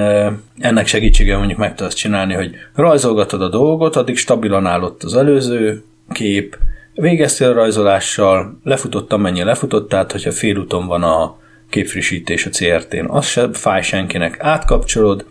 ennek 0.59 0.87
segítsége 0.87 1.37
mondjuk 1.37 1.59
meg 1.59 1.75
tudsz 1.75 1.95
csinálni, 1.95 2.35
hogy 2.35 2.51
rajzolgatod 2.75 3.43
a 3.43 3.49
dolgot, 3.49 3.97
addig 3.97 4.17
stabilan 4.17 4.67
állott 4.67 5.03
az 5.03 5.17
előző 5.17 5.83
kép, 6.09 6.59
végeztél 6.95 7.49
a 7.49 7.53
rajzolással, 7.53 8.59
lefutott 8.63 9.13
amennyi 9.13 9.43
lefutott, 9.43 9.89
tehát 9.89 10.13
hogyha 10.13 10.33
félúton 10.33 10.87
van 10.87 11.03
a 11.03 11.37
képfrissítés 11.71 12.47
a 12.47 12.51
CRT-n, 12.51 13.05
az 13.09 13.27
se 13.27 13.49
fáj 13.53 13.83
senkinek, 13.83 14.37
átkapcsolod, 14.41 15.27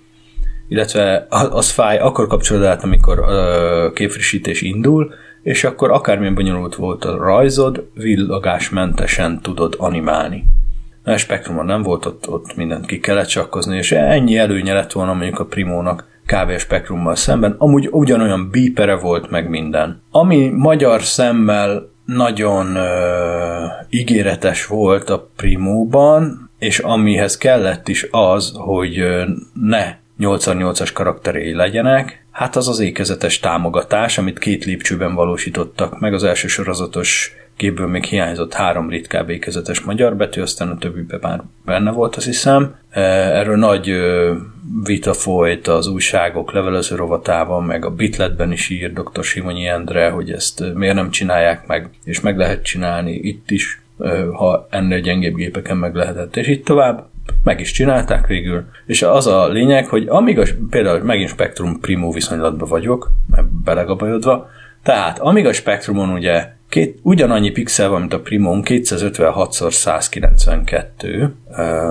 illetve 0.67 1.27
az 1.29 1.69
fáj, 1.69 1.97
akkor 1.97 2.27
kapcsolod 2.27 2.63
át, 2.63 2.83
amikor 2.83 3.19
a 3.19 3.91
képfrissítés 3.91 4.61
indul, 4.61 5.13
és 5.43 5.63
akkor 5.63 5.91
akármilyen 5.91 6.35
bonyolult 6.35 6.75
volt 6.75 7.05
a 7.05 7.17
rajzod, 7.17 7.87
villagásmentesen 7.93 9.41
tudod 9.41 9.75
animálni. 9.77 10.43
A 11.05 11.17
spektrumon 11.17 11.65
nem 11.65 11.81
volt, 11.81 12.05
ott, 12.05 12.29
ott 12.29 12.55
mindent 12.55 12.85
ki 12.85 12.99
kellett 12.99 13.27
csakkozni, 13.27 13.77
és 13.77 13.91
ennyi 13.91 14.37
előnye 14.37 14.73
lett 14.73 14.91
volna 14.91 15.13
mondjuk 15.13 15.39
a 15.39 15.45
Primónak 15.45 16.07
kb. 16.25 16.57
spektrummal 16.57 17.15
szemben, 17.15 17.55
amúgy 17.57 17.87
ugyanolyan 17.91 18.49
bípere 18.51 18.95
volt 18.95 19.29
meg 19.29 19.49
minden. 19.49 20.01
Ami 20.11 20.49
magyar 20.49 21.03
szemmel 21.03 21.89
nagyon 22.05 22.75
ö, 22.75 23.65
ígéretes 23.89 24.65
volt 24.65 25.09
a 25.09 25.29
Primóban, 25.35 26.49
és 26.59 26.79
amihez 26.79 27.37
kellett 27.37 27.87
is 27.87 28.07
az, 28.11 28.51
hogy 28.55 29.03
ne 29.53 29.95
88-as 30.19 30.89
karakterei 30.93 31.53
legyenek, 31.53 32.25
hát 32.31 32.55
az 32.55 32.67
az 32.67 32.79
ékezetes 32.79 33.39
támogatás, 33.39 34.17
amit 34.17 34.39
két 34.39 34.65
lépcsőben 34.65 35.15
valósítottak 35.15 35.99
meg, 35.99 36.13
az 36.13 36.23
első 36.23 36.47
sorozatos 36.47 37.35
képből 37.57 37.87
még 37.87 38.03
hiányzott 38.03 38.53
három 38.53 38.89
ritkább 38.89 39.29
ékezetes 39.29 39.81
magyar 39.81 40.15
betű, 40.15 40.41
aztán 40.41 40.69
a 40.69 40.77
többiben 40.77 41.19
már 41.21 41.41
benne 41.65 41.91
volt, 41.91 42.15
azt 42.15 42.25
hiszem. 42.25 42.75
Erről 42.89 43.57
nagy 43.57 43.91
vita 44.83 45.13
folyt 45.13 45.67
az 45.67 45.87
újságok 45.87 46.51
levelező 46.51 46.95
rovatában, 46.95 47.63
meg 47.63 47.85
a 47.85 47.89
Bitletben 47.89 48.51
is 48.51 48.69
ír 48.69 48.93
dr. 48.93 49.23
Simonyi 49.23 49.67
Endre, 49.67 50.09
hogy 50.09 50.31
ezt 50.31 50.63
miért 50.73 50.95
nem 50.95 51.09
csinálják 51.09 51.67
meg, 51.67 51.89
és 52.03 52.21
meg 52.21 52.37
lehet 52.37 52.63
csinálni 52.63 53.11
itt 53.11 53.51
is, 53.51 53.81
ha 54.33 54.67
ennél 54.69 54.99
gyengébb 54.99 55.35
gépeken 55.35 55.77
meg 55.77 55.95
lehetett, 55.95 56.35
és 56.35 56.47
itt 56.47 56.65
tovább 56.65 57.07
meg 57.43 57.59
is 57.59 57.71
csinálták 57.71 58.27
végül, 58.27 58.65
és 58.85 59.01
az 59.01 59.27
a 59.27 59.47
lényeg, 59.47 59.87
hogy 59.87 60.05
amíg 60.07 60.39
a, 60.39 60.43
például 60.69 61.03
megint 61.03 61.29
Spectrum 61.29 61.79
Primo 61.79 62.11
viszonylatban 62.11 62.69
vagyok, 62.69 63.11
belegabajodva, 63.63 64.49
tehát 64.83 65.19
amíg 65.19 65.45
a 65.45 65.53
Spectrumon 65.53 66.09
ugye 66.09 66.47
két, 66.75 66.99
ugyanannyi 67.01 67.51
pixel 67.51 67.89
van, 67.89 67.99
mint 67.99 68.13
a 68.13 68.19
Primon, 68.19 68.61
256x192, 68.65 71.29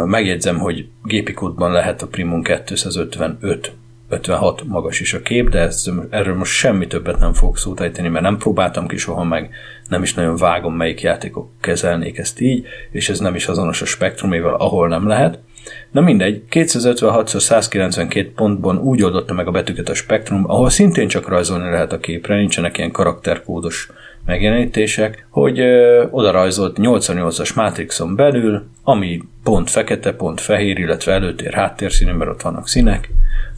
megjegyzem, 0.06 0.58
hogy 0.58 0.86
gépi 1.04 1.32
kódban 1.32 1.72
lehet 1.72 2.02
a 2.02 2.06
Primon 2.06 2.42
255 2.42 3.72
256 4.08 4.64
magas 4.64 5.00
is 5.00 5.14
a 5.14 5.22
kép, 5.22 5.48
de 5.48 5.58
ezt, 5.58 5.90
erről 6.10 6.36
most 6.36 6.52
semmi 6.52 6.86
többet 6.86 7.18
nem 7.18 7.32
fogok 7.32 7.58
szót 7.58 7.78
mert 7.78 8.20
nem 8.20 8.36
próbáltam 8.36 8.86
ki 8.86 8.96
soha 8.96 9.24
meg, 9.24 9.50
nem 9.88 10.02
is 10.02 10.14
nagyon 10.14 10.36
vágom, 10.36 10.74
melyik 10.74 11.00
játékok 11.00 11.50
kezelnék 11.60 12.18
ezt 12.18 12.40
így, 12.40 12.66
és 12.90 13.08
ez 13.08 13.18
nem 13.18 13.34
is 13.34 13.46
azonos 13.46 13.82
a 13.82 13.86
spektrumével, 13.86 14.54
ahol 14.54 14.88
nem 14.88 15.06
lehet. 15.06 15.38
Na 15.90 16.00
mindegy, 16.00 16.42
256x192 16.50 18.30
pontban 18.34 18.78
úgy 18.78 19.02
oldotta 19.02 19.34
meg 19.34 19.46
a 19.46 19.50
betűket 19.50 19.88
a 19.88 19.94
spektrum, 19.94 20.50
ahol 20.50 20.70
szintén 20.70 21.08
csak 21.08 21.28
rajzolni 21.28 21.70
lehet 21.70 21.92
a 21.92 21.98
képre, 21.98 22.36
nincsenek 22.36 22.78
ilyen 22.78 22.90
karakterkódos 22.90 23.88
megjelenítések, 24.26 25.26
hogy 25.30 25.58
ö, 25.58 26.04
oda 26.10 26.30
rajzolt 26.30 26.76
88-as 26.80 27.54
Matrixon 27.54 28.16
belül, 28.16 28.66
ami 28.82 29.22
pont 29.42 29.70
fekete, 29.70 30.12
pont 30.12 30.40
fehér, 30.40 30.78
illetve 30.78 31.12
előtér 31.12 31.52
háttérszínű, 31.52 32.12
mert 32.12 32.30
ott 32.30 32.42
vannak 32.42 32.68
színek, 32.68 33.10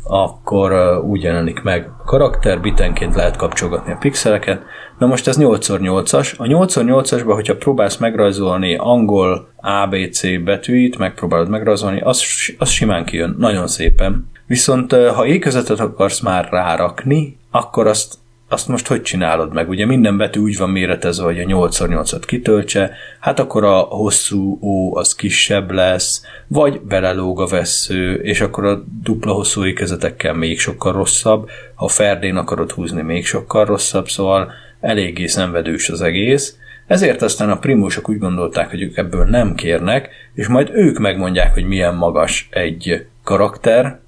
akkor 0.02 0.72
ö, 0.72 0.96
úgy 0.96 1.22
jelenik 1.22 1.62
meg 1.62 1.90
a 1.98 2.04
karakter, 2.04 2.60
bitenként 2.60 3.14
lehet 3.14 3.36
kapcsolgatni 3.36 3.92
a 3.92 3.98
pixeleket. 4.00 4.62
Na 4.98 5.06
most 5.06 5.28
ez 5.28 5.36
8x8-as. 5.38 6.36
A 6.36 6.44
8x8-asban, 6.44 7.32
hogyha 7.34 7.56
próbálsz 7.56 7.96
megrajzolni 7.96 8.76
angol 8.76 9.48
ABC 9.56 10.42
betűit, 10.44 10.98
megpróbálod 10.98 11.48
megrajzolni, 11.48 12.00
az, 12.00 12.24
az 12.58 12.70
simán 12.70 13.04
kijön, 13.04 13.34
nagyon 13.38 13.66
szépen. 13.66 14.28
Viszont 14.46 14.92
ha 14.92 15.26
ékezetet 15.26 15.80
akarsz 15.80 16.20
már 16.20 16.48
rárakni, 16.50 17.38
akkor 17.50 17.86
azt 17.86 18.14
azt 18.48 18.68
most 18.68 18.86
hogy 18.86 19.02
csinálod 19.02 19.52
meg? 19.52 19.68
Ugye 19.68 19.86
minden 19.86 20.16
betű 20.16 20.40
úgy 20.40 20.56
van 20.56 20.70
méretezve, 20.70 21.24
hogy 21.24 21.38
a 21.38 21.44
8x8-at 21.44 22.22
kitöltse, 22.26 22.92
hát 23.20 23.38
akkor 23.38 23.64
a 23.64 23.78
hosszú 23.78 24.58
ó 24.62 24.96
az 24.96 25.14
kisebb 25.14 25.70
lesz, 25.70 26.22
vagy 26.46 26.80
belelóg 26.80 27.40
a 27.40 27.46
vesző, 27.46 28.14
és 28.14 28.40
akkor 28.40 28.64
a 28.64 28.84
dupla 29.02 29.32
hosszú 29.32 29.64
ékezetekkel 29.64 30.34
még 30.34 30.60
sokkal 30.60 30.92
rosszabb, 30.92 31.48
ha 31.74 31.88
ferdén 31.88 32.36
akarod 32.36 32.70
húzni, 32.70 33.02
még 33.02 33.26
sokkal 33.26 33.64
rosszabb, 33.64 34.08
szóval 34.08 34.52
eléggé 34.80 35.26
szenvedős 35.26 35.88
az 35.88 36.00
egész. 36.00 36.56
Ezért 36.86 37.22
aztán 37.22 37.50
a 37.50 37.58
primósok 37.58 38.08
úgy 38.08 38.18
gondolták, 38.18 38.70
hogy 38.70 38.82
ők 38.82 38.96
ebből 38.96 39.24
nem 39.24 39.54
kérnek, 39.54 40.08
és 40.34 40.46
majd 40.46 40.70
ők 40.72 40.98
megmondják, 40.98 41.52
hogy 41.52 41.64
milyen 41.64 41.94
magas 41.94 42.48
egy 42.50 43.06
karakter 43.24 44.00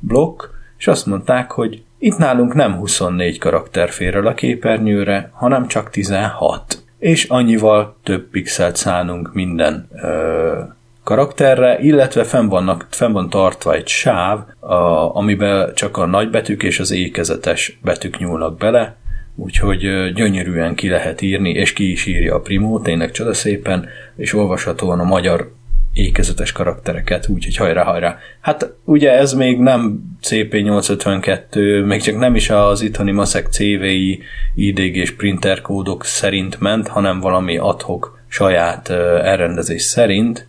blokk, 0.00 0.42
és 0.78 0.86
azt 0.86 1.06
mondták, 1.06 1.50
hogy 1.50 1.82
itt 2.04 2.16
nálunk 2.16 2.54
nem 2.54 2.74
24 2.74 3.38
karakter 3.38 3.90
fér 3.90 4.14
el 4.14 4.26
a 4.26 4.34
képernyőre, 4.34 5.30
hanem 5.32 5.66
csak 5.66 5.90
16. 5.90 6.82
És 6.98 7.24
annyival 7.24 7.96
több 8.02 8.30
pixelt 8.30 8.76
szánunk 8.76 9.34
minden 9.34 9.88
ö, 10.02 10.60
karakterre, 11.04 11.78
illetve 11.78 12.24
fenn, 12.24 12.48
vannak, 12.48 12.86
fenn 12.90 13.12
van 13.12 13.30
tartva 13.30 13.74
egy 13.74 13.88
sáv, 13.88 14.38
a, 14.60 14.74
amiben 15.16 15.74
csak 15.74 15.96
a 15.96 16.06
nagybetűk 16.06 16.62
és 16.62 16.80
az 16.80 16.90
ékezetes 16.90 17.78
betűk 17.82 18.18
nyúlnak 18.18 18.56
bele, 18.58 18.96
úgyhogy 19.36 20.12
gyönyörűen 20.12 20.74
ki 20.74 20.88
lehet 20.88 21.20
írni, 21.20 21.50
és 21.50 21.72
ki 21.72 21.90
is 21.90 22.06
írja 22.06 22.34
a 22.34 22.40
Primo, 22.40 22.80
tényleg 22.80 23.10
csodaszépen, 23.10 23.88
és 24.16 24.34
olvashatóan 24.34 25.00
a 25.00 25.04
magyar 25.04 25.52
ékezetes 25.94 26.52
karaktereket, 26.52 27.28
úgyhogy 27.28 27.56
hajrá, 27.56 27.82
hajrá. 27.82 28.18
Hát 28.40 28.74
ugye 28.84 29.10
ez 29.12 29.32
még 29.32 29.58
nem 29.58 30.00
CP852, 30.22 31.86
még 31.86 32.02
csak 32.02 32.18
nem 32.18 32.34
is 32.34 32.50
az 32.50 32.82
itthoni 32.82 33.12
maszek 33.12 33.46
CVI 33.46 34.22
IDG 34.54 34.96
és 34.96 35.14
printer 35.14 35.60
kódok 35.60 36.04
szerint 36.04 36.60
ment, 36.60 36.88
hanem 36.88 37.20
valami 37.20 37.56
adhok 37.56 38.18
saját 38.28 38.90
elrendezés 38.90 39.82
szerint. 39.82 40.46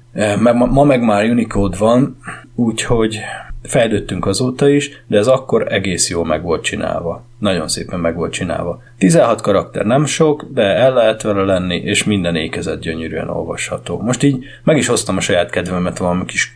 Ma 0.51 0.84
meg 0.84 1.01
már 1.01 1.25
Unicode 1.25 1.77
van, 1.77 2.17
úgyhogy 2.55 3.19
fejlődtünk 3.67 4.25
azóta 4.25 4.69
is, 4.69 5.04
de 5.08 5.17
ez 5.17 5.28
akkor 5.28 5.73
egész 5.73 6.10
jól 6.10 6.25
meg 6.25 6.43
volt 6.43 6.63
csinálva. 6.63 7.25
Nagyon 7.39 7.67
szépen 7.67 7.99
meg 7.99 8.15
volt 8.15 8.32
csinálva. 8.32 8.82
16 8.97 9.41
karakter 9.41 9.86
nem 9.86 10.06
sok, 10.06 10.45
de 10.54 10.62
el 10.62 10.93
lehet 10.93 11.21
vele 11.21 11.43
lenni, 11.43 11.75
és 11.75 12.04
minden 12.04 12.36
ékezet 12.36 12.80
gyönyörűen 12.80 13.30
olvasható. 13.30 14.01
Most 14.01 14.23
így 14.23 14.45
meg 14.63 14.78
is 14.78 14.88
hoztam 14.88 15.17
a 15.17 15.19
saját 15.19 15.49
kedvemet 15.49 15.97
valami 15.97 16.25
kis 16.25 16.56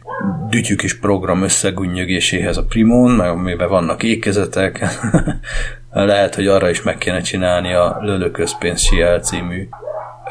dütyű 0.50 0.76
kis 0.76 1.00
program 1.00 1.44
összegunnyögéséhez 1.44 2.58
a 2.58 2.64
Primon, 2.64 3.12
meg 3.12 3.30
amiben 3.30 3.70
vannak 3.70 4.04
ékezetek. 4.04 4.86
lehet, 5.92 6.36
hogy 6.36 6.48
arra 6.48 6.70
is 6.70 6.84
meg 6.84 6.98
kéne 6.98 7.22
csinálni 7.22 7.74
a 7.74 7.98
Lölő 8.02 8.32
Közpénz 8.32 8.82
Siel 8.82 9.20
című 9.20 9.68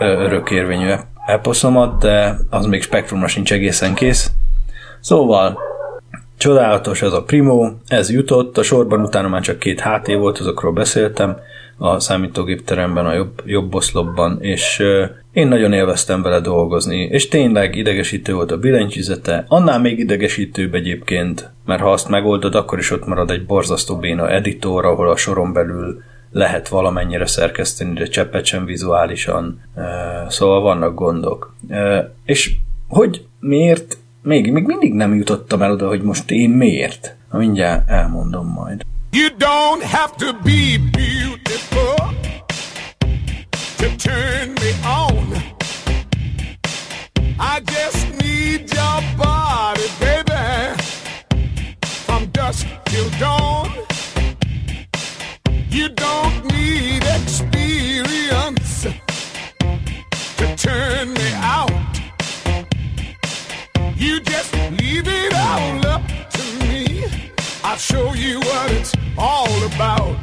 örökérvényű 0.00 0.92
eposzomat, 1.26 2.00
de 2.00 2.36
az 2.50 2.66
még 2.66 2.82
spektrumra 2.82 3.26
sincs 3.26 3.52
egészen 3.52 3.94
kész. 3.94 4.30
Szóval 5.00 5.58
Csodálatos 6.38 7.02
ez 7.02 7.12
a 7.12 7.22
Primo, 7.22 7.70
ez 7.86 8.10
jutott, 8.10 8.58
a 8.58 8.62
sorban 8.62 9.00
utána 9.00 9.28
már 9.28 9.42
csak 9.42 9.58
két 9.58 9.80
HT 9.80 10.06
volt, 10.06 10.38
azokról 10.38 10.72
beszéltem, 10.72 11.36
a 11.76 12.00
számítógépteremben, 12.00 13.06
a 13.06 13.14
jobb, 13.14 13.42
jobb 13.44 13.74
oszlopban, 13.74 14.38
és 14.40 14.82
én 15.32 15.48
nagyon 15.48 15.72
élveztem 15.72 16.22
vele 16.22 16.40
dolgozni, 16.40 16.96
és 16.96 17.28
tényleg 17.28 17.76
idegesítő 17.76 18.34
volt 18.34 18.50
a 18.50 18.58
billentyűzete, 18.58 19.44
annál 19.48 19.80
még 19.80 19.98
idegesítőbb 19.98 20.74
egyébként, 20.74 21.50
mert 21.64 21.80
ha 21.80 21.92
azt 21.92 22.08
megoldod, 22.08 22.54
akkor 22.54 22.78
is 22.78 22.90
ott 22.90 23.06
marad 23.06 23.30
egy 23.30 23.46
borzasztó 23.46 23.96
béna 23.96 24.30
editor, 24.30 24.84
ahol 24.84 25.10
a 25.10 25.16
soron 25.16 25.52
belül 25.52 26.02
lehet 26.32 26.68
valamennyire 26.68 27.26
szerkeszteni, 27.26 27.92
de 27.92 28.06
cseppet 28.06 28.44
sem 28.44 28.64
vizuálisan, 28.64 29.60
szóval 30.28 30.60
vannak 30.60 30.94
gondok. 30.94 31.54
És 32.24 32.52
hogy 32.88 33.24
miért 33.40 33.97
még, 34.22 34.52
még 34.52 34.66
mindig 34.66 34.94
nem 34.94 35.14
jutottam 35.14 35.62
el 35.62 35.72
oda, 35.72 35.86
hogy 35.88 36.02
most 36.02 36.30
én 36.30 36.50
miért. 36.50 37.16
Na, 37.30 37.38
mindjárt 37.38 37.88
elmondom 37.88 38.46
majd. 38.46 38.82
You 39.10 39.28
don't 39.38 39.82
have 39.82 40.14
to 40.16 40.32
be 40.44 40.78
beautiful 40.92 41.94
to 43.76 43.86
turn 43.96 44.52
me 44.52 44.72
on. 44.86 45.26
I 47.40 47.60
just 47.64 48.06
need 48.20 48.70
your 48.72 49.02
body, 49.16 49.88
baby, 49.98 50.74
from 51.80 52.28
dusk 52.32 52.66
till 52.82 53.08
dawn. 53.18 53.70
You 55.70 55.88
don't 55.88 56.44
need 56.52 57.02
experience 57.04 58.86
to 60.36 60.56
turn 60.56 61.12
me 61.12 61.32
out. 61.42 61.67
You 63.98 64.20
just 64.20 64.54
leave 64.54 65.08
it 65.08 65.34
all 65.34 65.84
up 65.84 66.02
to 66.30 66.42
me. 66.64 67.04
I'll 67.64 67.76
show 67.76 68.14
you 68.14 68.38
what 68.38 68.70
it's 68.70 68.94
all 69.18 69.50
about. 69.64 70.16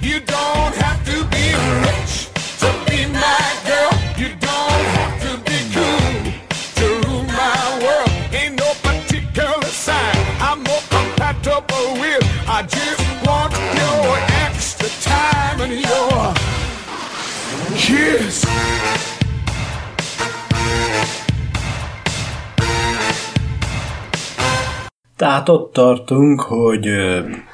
You 0.00 0.18
don't 0.18 0.74
have 0.82 1.00
to 1.04 1.24
be 1.30 1.54
rich 1.86 2.26
to 2.58 2.70
be 2.90 3.06
my 3.06 3.46
girl. 3.70 3.92
You 4.18 4.34
don't 4.40 4.84
have 4.98 5.14
to 5.22 5.38
be 5.48 5.58
cool 5.72 6.32
to 6.80 7.08
rule 7.08 7.22
my 7.22 7.78
world. 7.84 8.34
Ain't 8.34 8.58
no 8.58 8.72
particular 8.82 9.62
sign 9.66 10.16
I'm 10.40 10.64
more 10.64 10.82
compatible 10.90 12.00
with. 12.02 12.24
I 12.48 12.64
just 12.66 13.02
want 13.24 13.52
your 13.78 14.18
extra 14.42 14.88
time 15.08 15.60
and 15.60 15.78
your 15.78 16.34
kiss. 17.76 18.44
Tehát 25.20 25.48
ott 25.48 25.72
tartunk, 25.72 26.40
hogy 26.40 26.88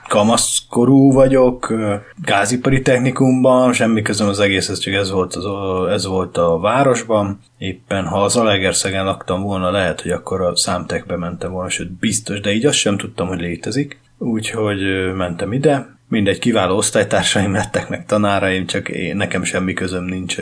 kamaszkorú 0.08 1.12
vagyok, 1.12 1.74
gázipari 2.22 2.82
technikumban, 2.82 3.72
semmi 3.72 4.02
közöm 4.02 4.28
az 4.28 4.40
egészhez, 4.40 4.78
csak 4.78 4.94
ez 4.94 5.10
volt, 5.10 5.34
az, 5.34 5.44
ez 5.88 6.06
volt 6.06 6.36
a 6.36 6.58
városban. 6.58 7.40
Éppen 7.58 8.04
ha 8.04 8.22
az 8.22 8.36
Alegerszegen 8.36 9.04
laktam 9.04 9.42
volna, 9.42 9.70
lehet, 9.70 10.00
hogy 10.00 10.10
akkor 10.10 10.40
a 10.40 10.56
számtekbe 10.56 11.16
mentem 11.16 11.52
volna, 11.52 11.68
sőt 11.68 11.92
biztos, 11.92 12.40
de 12.40 12.52
így 12.52 12.66
azt 12.66 12.78
sem 12.78 12.96
tudtam, 12.96 13.28
hogy 13.28 13.40
létezik. 13.40 14.00
Úgyhogy 14.18 14.80
mentem 15.16 15.52
ide, 15.52 15.98
mindegy 16.08 16.38
kiváló 16.38 16.76
osztálytársaim 16.76 17.52
lettek, 17.52 17.88
meg 17.88 18.06
tanáraim, 18.06 18.66
csak 18.66 18.88
én, 18.88 19.16
nekem 19.16 19.44
semmi 19.44 19.72
közöm 19.72 20.04
nincs 20.04 20.38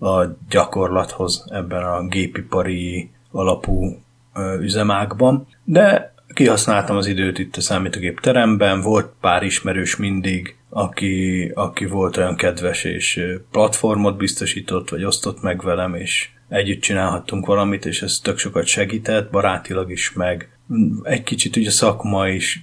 a 0.00 0.24
gyakorlathoz 0.50 1.44
ebben 1.50 1.82
a 1.82 2.06
gépipari 2.06 3.10
alapú 3.30 3.96
üzemákban. 4.60 5.46
De 5.64 6.16
kihasználtam 6.38 6.96
az 6.96 7.06
időt 7.06 7.38
itt 7.38 7.56
a 7.56 7.60
számítógép 7.60 8.20
teremben, 8.20 8.80
volt 8.80 9.12
pár 9.20 9.42
ismerős 9.42 9.96
mindig, 9.96 10.56
aki, 10.68 11.50
aki 11.54 11.86
volt 11.86 12.16
olyan 12.16 12.36
kedves, 12.36 12.84
és 12.84 13.20
platformot 13.50 14.16
biztosított, 14.16 14.88
vagy 14.88 15.04
osztott 15.04 15.42
meg 15.42 15.62
velem, 15.62 15.94
és 15.94 16.28
együtt 16.48 16.80
csinálhattunk 16.80 17.46
valamit, 17.46 17.86
és 17.86 18.02
ez 18.02 18.18
tök 18.22 18.38
sokat 18.38 18.66
segített, 18.66 19.30
barátilag 19.30 19.90
is, 19.90 20.12
meg 20.12 20.48
egy 21.02 21.22
kicsit 21.22 21.56
ugye 21.56 21.70
szakma 21.70 22.28
is, 22.28 22.62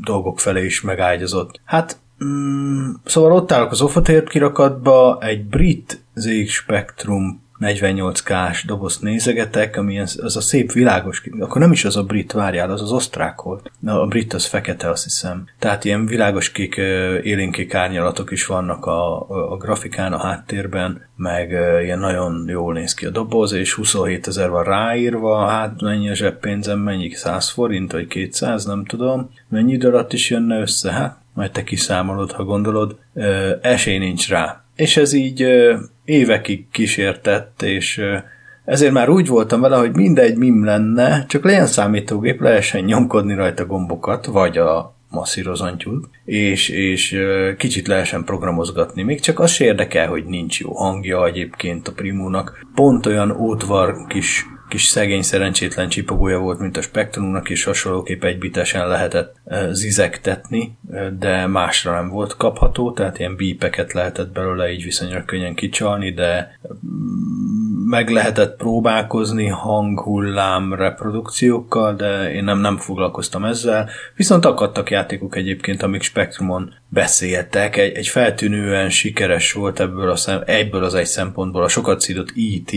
dolgok 0.00 0.40
felé 0.40 0.64
is 0.64 0.80
megágyazott. 0.80 1.60
Hát, 1.64 1.98
mm, 2.24 2.90
szóval 3.04 3.32
ott 3.32 3.52
állok 3.52 3.70
az 3.70 3.80
Ofotért 3.80 4.28
kirakatba, 4.28 5.18
egy 5.20 5.44
brit 5.44 6.04
ZX 6.14 6.50
Spectrum 6.50 7.42
48K-s 7.60 8.64
dobozt 8.64 9.02
nézegetek, 9.02 9.76
ami 9.76 10.00
az, 10.00 10.18
az 10.22 10.36
a 10.36 10.40
szép 10.40 10.72
világos, 10.72 11.22
akkor 11.38 11.60
nem 11.60 11.72
is 11.72 11.84
az 11.84 11.96
a 11.96 12.02
brit, 12.02 12.32
várjál, 12.32 12.70
az 12.70 12.82
az 12.82 12.92
osztrák 12.92 13.42
volt. 13.42 13.70
Na, 13.78 14.02
a 14.02 14.06
brit 14.06 14.34
az 14.34 14.44
fekete, 14.44 14.90
azt 14.90 15.02
hiszem. 15.02 15.44
Tehát 15.58 15.84
ilyen 15.84 16.06
világos 16.06 16.52
kék, 16.52 16.76
élénkék 17.22 17.74
árnyalatok 17.74 18.30
is 18.30 18.46
vannak 18.46 18.86
a, 18.86 19.20
a, 19.52 19.56
grafikán, 19.56 20.12
a 20.12 20.18
háttérben, 20.18 21.08
meg 21.16 21.50
ilyen 21.82 21.98
nagyon 21.98 22.44
jól 22.48 22.72
néz 22.72 22.94
ki 22.94 23.06
a 23.06 23.10
doboz, 23.10 23.52
és 23.52 23.72
27 23.72 24.26
ezer 24.26 24.50
van 24.50 24.64
ráírva, 24.64 25.46
hát 25.46 25.80
mennyi 25.80 26.10
a 26.10 26.14
zseppénzem, 26.14 26.78
mennyi 26.78 27.10
100 27.10 27.50
forint, 27.50 27.92
vagy 27.92 28.06
200, 28.06 28.64
nem 28.64 28.84
tudom. 28.84 29.30
Mennyi 29.48 29.72
idő 29.72 29.88
alatt 29.88 30.12
is 30.12 30.30
jönne 30.30 30.60
össze? 30.60 30.92
Hát 30.92 31.18
majd 31.34 31.50
te 31.50 31.62
kiszámolod, 31.62 32.32
ha 32.32 32.44
gondolod. 32.44 32.98
Esély 33.60 33.98
nincs 33.98 34.28
rá. 34.28 34.64
És 34.76 34.96
ez 34.96 35.12
így 35.12 35.46
évekig 36.10 36.70
kísértett, 36.70 37.62
és 37.62 38.00
ezért 38.64 38.92
már 38.92 39.08
úgy 39.08 39.28
voltam 39.28 39.60
vele, 39.60 39.76
hogy 39.76 39.94
mindegy 39.94 40.36
mim 40.36 40.64
lenne, 40.64 41.24
csak 41.28 41.44
legyen 41.44 41.66
számítógép, 41.66 42.40
lehessen 42.40 42.84
nyomkodni 42.84 43.34
rajta 43.34 43.66
gombokat, 43.66 44.26
vagy 44.26 44.58
a 44.58 44.94
masszírozantyút, 45.10 46.08
és, 46.24 46.68
és 46.68 47.16
kicsit 47.56 47.86
lehessen 47.86 48.24
programozgatni. 48.24 49.02
Még 49.02 49.20
csak 49.20 49.38
az 49.38 49.50
se 49.50 49.64
érdekel, 49.64 50.08
hogy 50.08 50.24
nincs 50.24 50.60
jó 50.60 50.72
hangja 50.72 51.26
egyébként 51.26 51.88
a 51.88 51.92
Primónak. 51.92 52.66
Pont 52.74 53.06
olyan 53.06 53.30
ótvar 53.30 54.06
kis 54.08 54.46
kis 54.70 54.84
szegény 54.84 55.22
szerencsétlen 55.22 55.88
csipogója 55.88 56.38
volt, 56.38 56.58
mint 56.58 56.76
a 56.76 56.82
Spectrumnak, 56.82 57.50
és 57.50 57.64
hasonlóképp 57.64 58.24
egybitesen 58.24 58.88
lehetett 58.88 59.34
zizektetni, 59.70 60.78
de 61.18 61.46
másra 61.46 61.92
nem 61.92 62.08
volt 62.08 62.36
kapható, 62.36 62.92
tehát 62.92 63.18
ilyen 63.18 63.36
bípeket 63.36 63.92
lehetett 63.92 64.32
belőle 64.32 64.72
így 64.72 64.84
viszonylag 64.84 65.24
könnyen 65.24 65.54
kicsalni, 65.54 66.12
de 66.12 66.58
mm, 66.86 67.88
meg 67.88 68.08
lehetett 68.08 68.56
próbálkozni 68.56 69.46
hanghullám 69.46 70.74
reprodukciókkal, 70.74 71.94
de 71.94 72.32
én 72.32 72.44
nem, 72.44 72.58
nem 72.58 72.76
foglalkoztam 72.76 73.44
ezzel. 73.44 73.88
Viszont 74.16 74.44
akadtak 74.44 74.90
játékok 74.90 75.36
egyébként, 75.36 75.82
amik 75.82 76.02
Spectrumon 76.02 76.74
beszéltek. 76.88 77.76
Egy, 77.76 77.96
egy 77.96 78.06
feltűnően 78.06 78.90
sikeres 78.90 79.52
volt 79.52 79.80
ebből, 79.80 80.10
a 80.10 80.16
szem, 80.16 80.42
egyből 80.46 80.84
az 80.84 80.94
egy 80.94 81.06
szempontból 81.06 81.62
a 81.62 81.68
sokat 81.68 82.00
szídott 82.00 82.32
E.T., 82.36 82.72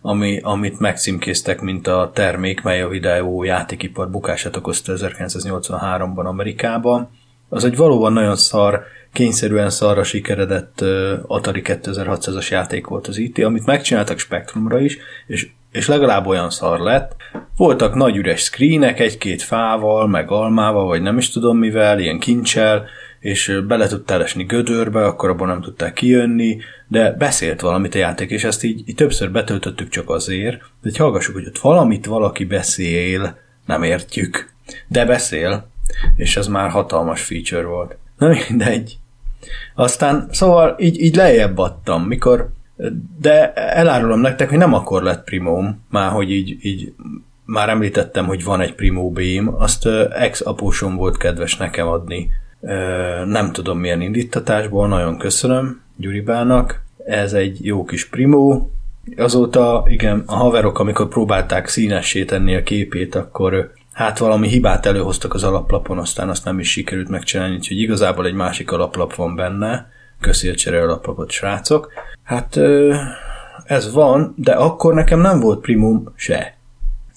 ami, 0.00 0.40
amit 0.42 0.78
megcímkéztek, 0.78 1.60
mint 1.60 1.86
a 1.86 2.10
termék, 2.14 2.62
mely 2.62 2.82
a 2.82 2.88
videó 2.88 3.42
játékipar 3.42 4.10
bukását 4.10 4.56
okozta 4.56 4.92
1983-ban 4.96 6.24
Amerikában. 6.24 7.10
Az 7.48 7.64
egy 7.64 7.76
valóban 7.76 8.12
nagyon 8.12 8.36
szar, 8.36 8.82
kényszerűen 9.12 9.70
szarra 9.70 10.02
sikeredett 10.02 10.84
Atari 11.26 11.62
2600-as 11.64 12.50
játék 12.50 12.86
volt 12.86 13.06
az 13.06 13.18
IT, 13.18 13.38
amit 13.44 13.66
megcsináltak 13.66 14.18
Spectrumra 14.18 14.80
is, 14.80 14.98
és, 15.26 15.48
és 15.72 15.88
legalább 15.88 16.26
olyan 16.26 16.50
szar 16.50 16.80
lett. 16.80 17.16
Voltak 17.56 17.94
nagy 17.94 18.16
üres 18.16 18.40
screenek, 18.40 19.00
egy-két 19.00 19.42
fával, 19.42 20.06
meg 20.06 20.30
almával, 20.30 20.86
vagy 20.86 21.02
nem 21.02 21.18
is 21.18 21.30
tudom 21.30 21.58
mivel, 21.58 21.98
ilyen 21.98 22.18
kincsel, 22.18 22.86
és 23.20 23.60
bele 23.66 23.86
tudtál 23.86 24.22
esni 24.22 24.44
gödörbe, 24.44 25.04
akkor 25.04 25.30
abban 25.30 25.48
nem 25.48 25.60
tudtál 25.60 25.92
kijönni, 25.92 26.58
de 26.88 27.12
beszélt 27.12 27.60
valamit 27.60 27.94
a 27.94 27.98
játék, 27.98 28.30
és 28.30 28.44
ezt 28.44 28.64
így, 28.64 28.88
így 28.88 28.94
többször 28.94 29.30
betöltöttük 29.30 29.88
csak 29.88 30.10
azért, 30.10 30.62
hogy 30.82 30.96
hallgassuk, 30.96 31.34
hogy 31.34 31.46
ott 31.46 31.58
valamit 31.58 32.06
valaki 32.06 32.44
beszél, 32.44 33.38
nem 33.66 33.82
értjük, 33.82 34.52
de 34.88 35.04
beszél, 35.04 35.68
és 36.16 36.36
ez 36.36 36.46
már 36.46 36.70
hatalmas 36.70 37.22
feature 37.22 37.66
volt. 37.66 37.96
Na 38.18 38.28
mindegy. 38.48 38.98
Aztán, 39.74 40.28
szóval 40.30 40.76
így, 40.78 41.00
így 41.00 41.16
lejjebb 41.16 41.58
adtam, 41.58 42.02
mikor, 42.02 42.50
de 43.18 43.52
elárulom 43.52 44.20
nektek, 44.20 44.48
hogy 44.48 44.58
nem 44.58 44.74
akkor 44.74 45.02
lett 45.02 45.24
primóm, 45.24 45.84
már 45.90 46.10
hogy 46.10 46.30
így, 46.30 46.56
így 46.62 46.92
már 47.44 47.68
említettem, 47.68 48.26
hogy 48.26 48.44
van 48.44 48.60
egy 48.60 48.74
primó 48.74 49.10
bém, 49.10 49.54
azt 49.54 49.86
ex-apósom 50.10 50.96
volt 50.96 51.16
kedves 51.16 51.56
nekem 51.56 51.86
adni 51.86 52.30
nem 53.26 53.52
tudom 53.52 53.78
milyen 53.78 54.00
indítatásból, 54.00 54.88
nagyon 54.88 55.18
köszönöm 55.18 55.80
Gyuribának. 55.96 56.82
Ez 57.06 57.32
egy 57.32 57.64
jó 57.64 57.84
kis 57.84 58.08
primó. 58.08 58.70
Azóta, 59.16 59.84
igen, 59.86 60.22
a 60.26 60.34
haverok, 60.34 60.78
amikor 60.78 61.08
próbálták 61.08 61.68
színessé 61.68 62.24
tenni 62.24 62.54
a 62.54 62.62
képét, 62.62 63.14
akkor 63.14 63.72
hát 63.92 64.18
valami 64.18 64.48
hibát 64.48 64.86
előhoztak 64.86 65.34
az 65.34 65.44
alaplapon, 65.44 65.98
aztán 65.98 66.28
azt 66.28 66.44
nem 66.44 66.58
is 66.58 66.70
sikerült 66.70 67.08
megcsinálni, 67.08 67.54
úgyhogy 67.54 67.80
igazából 67.80 68.26
egy 68.26 68.34
másik 68.34 68.72
alaplap 68.72 69.14
van 69.14 69.36
benne. 69.36 69.90
Köszi 70.20 70.48
a 70.48 70.54
csere 70.54 70.82
alaplapot, 70.82 71.30
srácok. 71.30 71.92
Hát 72.22 72.58
ez 73.64 73.92
van, 73.92 74.34
de 74.36 74.52
akkor 74.52 74.94
nekem 74.94 75.20
nem 75.20 75.40
volt 75.40 75.60
primum 75.60 76.12
se. 76.16 76.56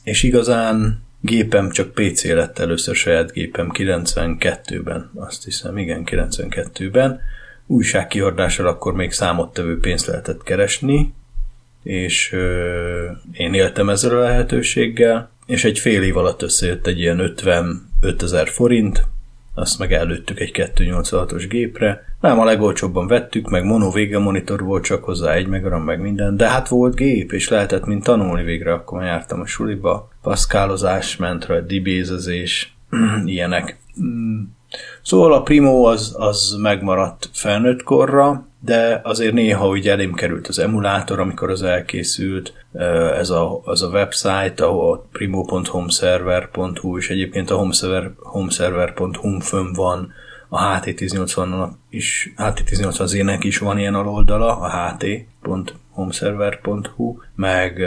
És 0.03 0.23
igazán 0.23 1.03
Gépem 1.21 1.69
csak 1.69 1.93
PC 1.93 2.23
lett 2.23 2.59
először 2.59 2.95
saját 2.95 3.31
gépem 3.31 3.69
92-ben, 3.73 5.11
azt 5.15 5.43
hiszem, 5.43 5.77
igen, 5.77 6.03
92-ben. 6.05 7.19
Újságkiadással 7.67 8.67
akkor 8.67 8.93
még 8.93 9.11
számottevő 9.11 9.79
pénzt 9.79 10.05
lehetett 10.05 10.43
keresni, 10.43 11.13
és 11.83 12.31
ö, 12.31 13.11
én 13.31 13.53
éltem 13.53 13.89
ezzel 13.89 14.17
a 14.17 14.21
lehetőséggel, 14.21 15.29
és 15.45 15.63
egy 15.63 15.79
fél 15.79 16.03
év 16.03 16.17
alatt 16.17 16.41
összejött 16.41 16.87
egy 16.87 16.99
ilyen 16.99 17.19
55 17.19 18.23
ezer 18.23 18.47
forint, 18.47 19.03
azt 19.53 19.79
meg 19.79 19.93
előttük 19.93 20.39
egy 20.39 20.51
286-os 20.53 21.45
gépre. 21.49 22.03
Nem 22.21 22.39
a 22.39 22.45
legolcsóbban 22.45 23.07
vettük, 23.07 23.49
meg 23.49 23.63
mono 23.63 23.91
vége 23.91 24.19
monitor 24.19 24.63
volt 24.63 24.83
csak 24.83 25.03
hozzá, 25.03 25.33
egy 25.33 25.47
megaram, 25.47 25.83
meg 25.83 25.99
minden, 25.99 26.37
de 26.37 26.49
hát 26.49 26.67
volt 26.67 26.95
gép, 26.95 27.31
és 27.31 27.49
lehetett 27.49 27.85
mint 27.85 28.03
tanulni 28.03 28.43
végre, 28.43 28.73
akkor 28.73 29.03
jártam 29.03 29.39
a 29.39 29.45
suliba. 29.45 30.09
Paszkálozás 30.21 31.17
ment 31.17 31.45
rá, 31.45 31.59
dibézezés, 31.59 32.75
ilyenek. 33.25 33.79
Mm. 34.03 34.41
Szóval 35.01 35.33
a 35.33 35.41
Primo 35.41 35.83
az, 35.83 36.15
az 36.17 36.55
megmaradt 36.61 37.29
felnőtt 37.33 37.83
korra, 37.83 38.45
de 38.63 39.01
azért 39.03 39.33
néha 39.33 39.67
úgy 39.67 39.87
elém 39.87 40.13
került 40.13 40.47
az 40.47 40.59
emulátor, 40.59 41.19
amikor 41.19 41.49
az 41.49 41.63
elkészült, 41.63 42.53
ez 43.17 43.29
a, 43.29 43.61
az 43.63 43.81
a 43.81 43.87
website, 43.87 44.65
ahol 44.65 45.07
primo.homeserver.hu, 45.11 46.97
és 46.97 47.09
egyébként 47.09 47.49
a 47.49 47.55
homeserver, 47.55 48.11
homeserver.hu 48.17 49.39
fönn 49.39 49.73
van, 49.73 50.13
a 50.49 50.79
HT1080 50.79 51.69
is, 51.89 52.33
HT1080 52.37 53.05
zének 53.05 53.43
is 53.43 53.57
van 53.57 53.79
ilyen 53.79 53.95
aloldala, 53.95 54.59
a 54.59 54.95
ht.homeserver.hu, 54.97 57.17
meg 57.35 57.85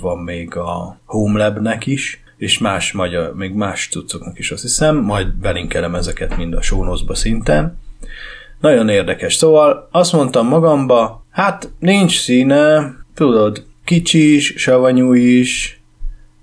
van 0.00 0.18
még 0.18 0.56
a 0.56 0.98
HomeLab-nek 1.04 1.86
is, 1.86 2.22
és 2.36 2.58
más 2.58 2.92
magyar, 2.92 3.34
még 3.34 3.52
más 3.52 3.88
cuccoknak 3.90 4.38
is 4.38 4.50
azt 4.50 4.62
hiszem, 4.62 4.96
majd 4.96 5.34
belinkelem 5.34 5.94
ezeket 5.94 6.36
mind 6.36 6.54
a 6.54 6.62
sónoszba 6.62 7.14
szinten. 7.14 7.78
Nagyon 8.60 8.88
érdekes. 8.88 9.34
Szóval 9.34 9.88
azt 9.90 10.12
mondtam 10.12 10.46
magamba, 10.46 11.24
hát 11.30 11.70
nincs 11.78 12.20
színe, 12.20 12.94
tudod, 13.14 13.64
kicsi 13.84 14.34
is, 14.34 14.54
savanyú 14.56 15.12
is, 15.12 15.80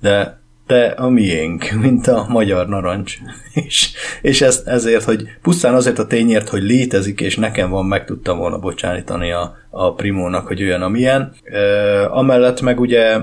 de 0.01 0.43
de 0.68 0.86
a 0.86 1.09
miénk, 1.09 1.72
mint 1.82 2.07
a 2.07 2.26
magyar 2.30 2.68
narancs. 2.68 3.18
és, 3.66 3.91
és 4.22 4.41
ez, 4.41 4.63
ezért, 4.66 5.03
hogy 5.03 5.24
pusztán 5.41 5.74
azért 5.74 5.99
a 5.99 6.07
tényért, 6.07 6.49
hogy 6.49 6.61
létezik, 6.63 7.22
és 7.22 7.36
nekem 7.36 7.70
van, 7.70 7.86
meg 7.86 8.05
tudtam 8.05 8.38
volna 8.38 8.59
bocsánítani 8.59 9.32
a, 9.32 9.57
a 9.70 9.93
primónak, 9.93 10.47
hogy 10.47 10.63
olyan, 10.63 10.82
amilyen. 10.82 11.34
E, 11.43 12.11
amellett 12.11 12.61
meg 12.61 12.80
ugye 12.80 13.18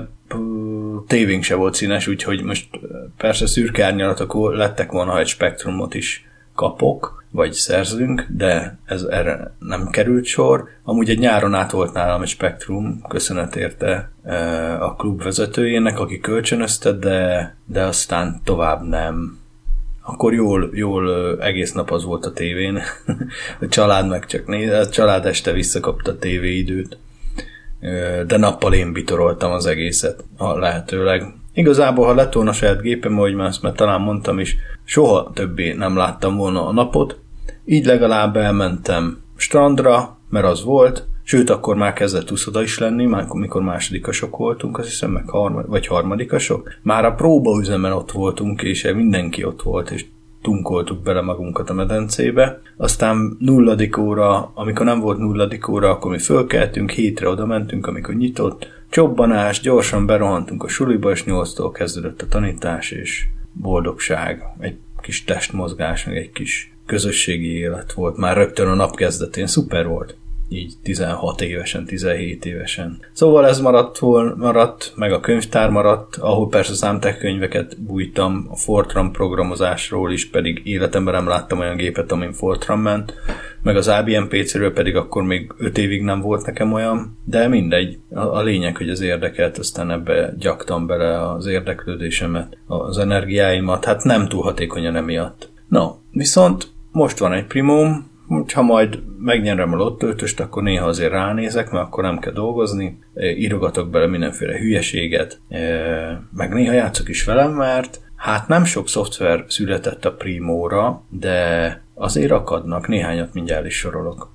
tévénk 1.07 1.43
se 1.43 1.55
volt 1.55 1.75
színes, 1.75 2.07
úgyhogy 2.07 2.43
most 2.43 2.67
persze 3.17 3.47
szürke 3.47 3.85
árnyalatok 3.85 4.55
lettek 4.55 4.91
volna, 4.91 5.11
ha 5.11 5.19
egy 5.19 5.27
spektrumot 5.27 5.93
is 5.93 6.25
kapok, 6.55 7.22
vagy 7.33 7.51
szerzünk, 7.51 8.25
de 8.29 8.77
ez 8.85 9.03
erre 9.03 9.55
nem 9.59 9.87
került 9.89 10.25
sor. 10.25 10.63
Amúgy 10.83 11.09
egy 11.09 11.19
nyáron 11.19 11.53
át 11.53 11.71
volt 11.71 11.93
nálam 11.93 12.21
egy 12.21 12.27
Spektrum, 12.27 13.01
köszönet 13.07 13.55
érte 13.55 14.11
e, 14.23 14.83
a 14.83 14.95
klub 14.95 15.23
vezetőjének, 15.23 15.99
aki 15.99 16.19
kölcsönözte, 16.19 16.91
de, 16.91 17.55
de 17.65 17.83
aztán 17.83 18.41
tovább 18.43 18.81
nem. 18.81 19.37
Akkor 20.01 20.33
jól, 20.33 20.69
jól 20.73 21.37
egész 21.41 21.71
nap 21.71 21.91
az 21.91 22.03
volt 22.03 22.25
a 22.25 22.33
tévén. 22.33 22.79
a 23.61 23.67
család 23.67 24.07
meg 24.07 24.25
csak 24.25 24.47
néz, 24.47 24.71
a 24.71 24.89
család 24.89 25.25
este 25.25 25.51
visszakapta 25.51 26.11
a 26.11 26.17
tévéidőt. 26.17 26.97
De 28.27 28.37
nappal 28.37 28.73
én 28.73 28.93
bitoroltam 28.93 29.51
az 29.51 29.65
egészet, 29.65 30.23
a 30.37 30.57
lehetőleg. 30.57 31.23
Igazából, 31.53 32.05
ha 32.05 32.13
lett 32.13 32.33
volna 32.33 32.53
saját 32.53 32.81
gépem, 32.81 33.17
ahogy 33.17 33.33
már 33.33 33.47
ezt 33.47 33.61
már 33.61 33.73
talán 33.73 34.01
mondtam 34.01 34.39
is, 34.39 34.55
soha 34.83 35.31
többé 35.33 35.73
nem 35.73 35.97
láttam 35.97 36.35
volna 36.35 36.67
a 36.67 36.71
napot, 36.71 37.22
így 37.65 37.85
legalább 37.85 38.35
elmentem 38.35 39.17
strandra, 39.35 40.17
mert 40.29 40.45
az 40.45 40.63
volt, 40.63 41.07
sőt, 41.23 41.49
akkor 41.49 41.75
már 41.75 41.93
kezdett 41.93 42.31
úszoda 42.31 42.61
is 42.61 42.77
lenni, 42.77 43.05
már 43.05 43.25
mikor 43.33 43.61
másodikasok 43.61 44.37
voltunk, 44.37 44.77
azt 44.77 44.87
hiszem, 44.87 45.11
meg 45.11 45.29
harmad, 45.29 45.67
vagy 45.67 45.87
harmadikasok. 45.87 46.73
Már 46.81 47.05
a 47.05 47.13
próbaüzemen 47.13 47.91
ott 47.91 48.11
voltunk, 48.11 48.61
és 48.61 48.91
mindenki 48.95 49.43
ott 49.43 49.61
volt, 49.61 49.91
és 49.91 50.05
tunkoltuk 50.41 51.03
bele 51.03 51.21
magunkat 51.21 51.69
a 51.69 51.73
medencébe. 51.73 52.61
Aztán 52.77 53.37
nulladik 53.39 53.97
óra, 53.97 54.51
amikor 54.53 54.85
nem 54.85 54.99
volt 54.99 55.17
nulladik 55.17 55.67
óra, 55.67 55.89
akkor 55.89 56.11
mi 56.11 56.19
fölkeltünk, 56.19 56.91
hétre 56.91 57.29
oda 57.29 57.45
mentünk, 57.45 57.87
amikor 57.87 58.15
nyitott. 58.15 58.67
Csobbanás, 58.89 59.59
gyorsan 59.59 60.05
berohantunk 60.05 60.63
a 60.63 60.67
suliba, 60.67 61.11
és 61.11 61.23
nyolctól 61.23 61.71
kezdődött 61.71 62.21
a 62.21 62.27
tanítás, 62.27 62.91
és 62.91 63.25
boldogság, 63.51 64.43
egy 64.59 64.77
kis 65.01 65.23
testmozgás, 65.23 66.05
meg 66.05 66.17
egy 66.17 66.31
kis 66.31 66.72
közösségi 66.85 67.57
élet 67.57 67.93
volt 67.93 68.17
már 68.17 68.37
rögtön 68.37 68.67
a 68.67 68.73
nap 68.73 68.95
kezdetén. 68.95 69.47
Szuper 69.47 69.87
volt 69.87 70.15
így 70.53 70.73
16 70.83 71.41
évesen, 71.41 71.85
17 71.85 72.45
évesen. 72.45 72.99
Szóval 73.13 73.47
ez 73.47 73.59
maradt, 73.59 74.01
maradt, 74.35 74.93
meg 74.95 75.11
a 75.11 75.19
könyvtár 75.19 75.69
maradt, 75.69 76.15
ahol 76.15 76.49
persze 76.49 76.73
számtek 76.73 77.17
könyveket 77.17 77.81
bújtam, 77.81 78.47
a 78.49 78.55
Fortran 78.55 79.11
programozásról 79.11 80.11
is 80.11 80.29
pedig 80.29 80.61
életemben 80.63 81.13
nem 81.13 81.27
láttam 81.27 81.59
olyan 81.59 81.75
gépet, 81.75 82.11
amin 82.11 82.33
Fortran 82.33 82.79
ment, 82.79 83.13
meg 83.61 83.75
az 83.75 83.87
ABM 83.87 84.23
PC-ről 84.27 84.73
pedig 84.73 84.95
akkor 84.95 85.23
még 85.23 85.53
5 85.57 85.77
évig 85.77 86.01
nem 86.01 86.21
volt 86.21 86.45
nekem 86.45 86.73
olyan, 86.73 87.17
de 87.25 87.47
mindegy. 87.47 87.97
A, 88.09 88.19
a 88.19 88.41
lényeg, 88.41 88.77
hogy 88.77 88.89
az 88.89 89.01
érdekelt, 89.01 89.57
aztán 89.57 89.91
ebbe 89.91 90.33
gyaktam 90.39 90.87
bele 90.87 91.29
az 91.29 91.45
érdeklődésemet, 91.45 92.57
az 92.67 92.97
energiáimat, 92.97 93.85
hát 93.85 94.03
nem 94.03 94.27
túl 94.27 94.41
hatékonyan 94.41 94.95
emiatt. 94.95 95.51
No, 95.67 95.91
viszont 96.11 96.72
most 96.93 97.17
van 97.17 97.33
egy 97.33 97.45
primum, 97.45 98.11
ha 98.53 98.61
majd 98.61 99.03
megnyerem 99.19 99.73
a 99.73 99.75
lottöltöst, 99.75 100.39
akkor 100.39 100.63
néha 100.63 100.85
azért 100.85 101.11
ránézek, 101.11 101.71
mert 101.71 101.85
akkor 101.85 102.03
nem 102.03 102.19
kell 102.19 102.33
dolgozni, 102.33 102.99
írogatok 103.37 103.89
bele 103.89 104.07
mindenféle 104.07 104.57
hülyeséget, 104.57 105.39
meg 106.31 106.53
néha 106.53 106.73
játszok 106.73 107.09
is 107.09 107.23
velem, 107.23 107.51
mert 107.51 108.01
hát 108.15 108.47
nem 108.47 108.63
sok 108.63 108.87
szoftver 108.87 109.45
született 109.47 110.05
a 110.05 110.13
Primóra, 110.13 111.03
de 111.09 111.81
azért 111.93 112.31
akadnak, 112.31 112.87
néhányat 112.87 113.33
mindjárt 113.33 113.65
is 113.65 113.75
sorolok. 113.75 114.31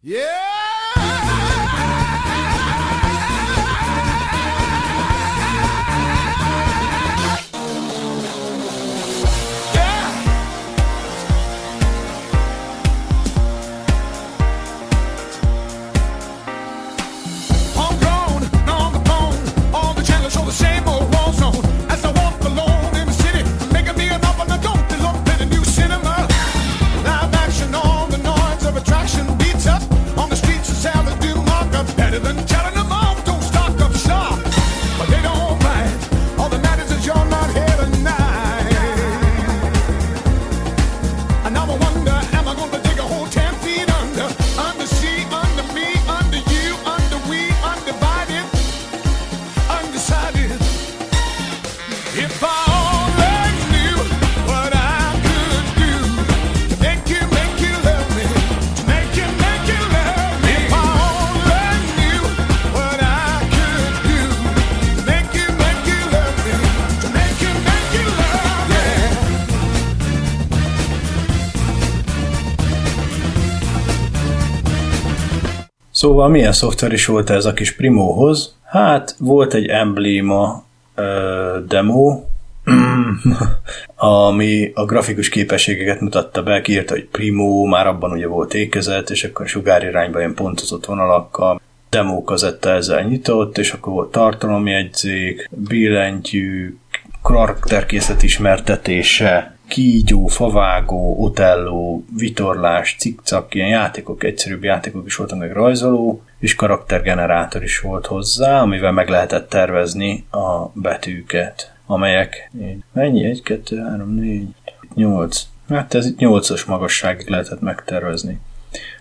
Yeah! 0.00 0.71
Szóval 76.02 76.28
milyen 76.28 76.52
szoftver 76.52 76.92
is 76.92 77.06
volt 77.06 77.30
ez 77.30 77.44
a 77.44 77.52
kis 77.52 77.72
Primóhoz? 77.72 78.56
Hát 78.64 79.14
volt 79.18 79.54
egy 79.54 79.66
embléma 79.66 80.64
demo, 81.68 82.20
ami 83.96 84.70
a 84.74 84.84
grafikus 84.84 85.28
képességeket 85.28 86.00
mutatta 86.00 86.42
be, 86.42 86.60
kiírta, 86.60 86.92
hogy 86.92 87.04
Primo, 87.04 87.64
már 87.64 87.86
abban 87.86 88.10
ugye 88.10 88.26
volt 88.26 88.54
ékezet, 88.54 89.10
és 89.10 89.24
akkor 89.24 89.48
sugárirányba 89.48 90.18
ilyen 90.18 90.34
pontozott 90.34 90.84
vonalakkal, 90.84 91.60
demo 91.90 92.22
kazetta 92.22 92.70
ezzel 92.70 93.02
nyitott, 93.02 93.58
és 93.58 93.72
akkor 93.72 93.92
volt 93.92 94.10
tartalomjegyzék, 94.10 95.48
billentyű, 95.50 96.76
karakterkészlet 97.22 98.22
ismertetése, 98.22 99.51
kígyó, 99.72 100.26
favágó, 100.26 101.16
otelló, 101.18 102.04
vitorlás, 102.16 102.96
cikcak, 102.98 103.54
ilyen 103.54 103.68
játékok, 103.68 104.24
egyszerűbb 104.24 104.64
játékok 104.64 105.06
is 105.06 105.16
voltak, 105.16 105.38
meg 105.38 105.52
rajzoló, 105.52 106.22
és 106.38 106.54
karaktergenerátor 106.54 107.62
is 107.62 107.80
volt 107.80 108.06
hozzá, 108.06 108.60
amivel 108.60 108.92
meg 108.92 109.08
lehetett 109.08 109.48
tervezni 109.48 110.24
a 110.30 110.68
betűket, 110.74 111.72
amelyek 111.86 112.50
mennyi? 112.92 113.24
1, 113.24 113.42
2, 113.42 113.78
3, 113.78 114.14
4, 114.14 114.46
8. 114.94 115.46
Hát 115.68 115.94
ez 115.94 116.06
itt 116.06 116.18
8-as 116.18 116.66
magasságig 116.66 117.28
lehetett 117.28 117.60
megtervezni. 117.60 118.40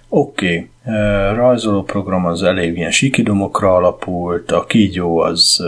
Oké, 0.10 0.70
okay. 0.84 1.36
rajzoló 1.36 1.84
program 1.84 2.26
az 2.26 2.44
elég 2.44 2.78
ilyen 2.78 2.92
sikidomokra 2.92 3.76
alapult, 3.76 4.52
a 4.52 4.66
kígyó 4.66 5.20
az 5.20 5.66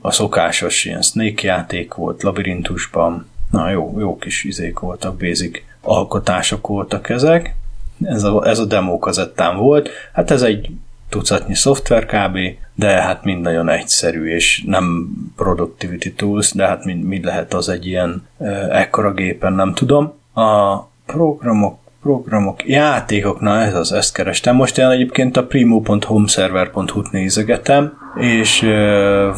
a 0.00 0.10
szokásos 0.10 0.84
ilyen 0.84 1.02
snake 1.02 1.46
játék 1.46 1.94
volt 1.94 2.22
labirintusban, 2.22 3.28
Na 3.50 3.70
jó, 3.70 3.94
jó 3.98 4.16
kis 4.16 4.44
izék 4.44 4.78
voltak, 4.78 5.16
basic 5.16 5.62
alkotások 5.80 6.66
voltak 6.66 7.08
ezek. 7.08 7.54
Ez 8.04 8.22
a, 8.22 8.46
ez 8.46 8.58
a 8.58 8.64
demo 8.64 8.98
kazettán 8.98 9.56
volt. 9.56 9.90
Hát 10.12 10.30
ez 10.30 10.42
egy 10.42 10.70
tucatnyi 11.08 11.54
szoftver 11.54 12.06
kb, 12.06 12.38
de 12.74 12.88
hát 12.88 13.24
mind 13.24 13.40
nagyon 13.40 13.68
egyszerű, 13.68 14.26
és 14.26 14.62
nem 14.66 15.08
productivity 15.36 16.12
tools, 16.16 16.52
de 16.52 16.66
hát 16.66 16.84
mind, 16.84 17.04
mind 17.04 17.24
lehet 17.24 17.54
az 17.54 17.68
egy 17.68 17.86
ilyen 17.86 18.26
ekkora 18.70 19.12
gépen, 19.12 19.52
nem 19.52 19.74
tudom. 19.74 20.12
A 20.34 20.76
programok 21.06 21.78
programok, 22.02 22.68
játékok, 22.68 23.40
na 23.40 23.60
ez 23.60 23.74
az, 23.74 23.92
ezt 23.92 24.14
kerestem. 24.14 24.56
Most 24.56 24.78
én 24.78 24.86
egyébként 24.86 25.36
a 25.36 25.46
primo.homeserver.hu-t 25.46 27.10
nézegetem, 27.10 27.92
és 28.14 28.60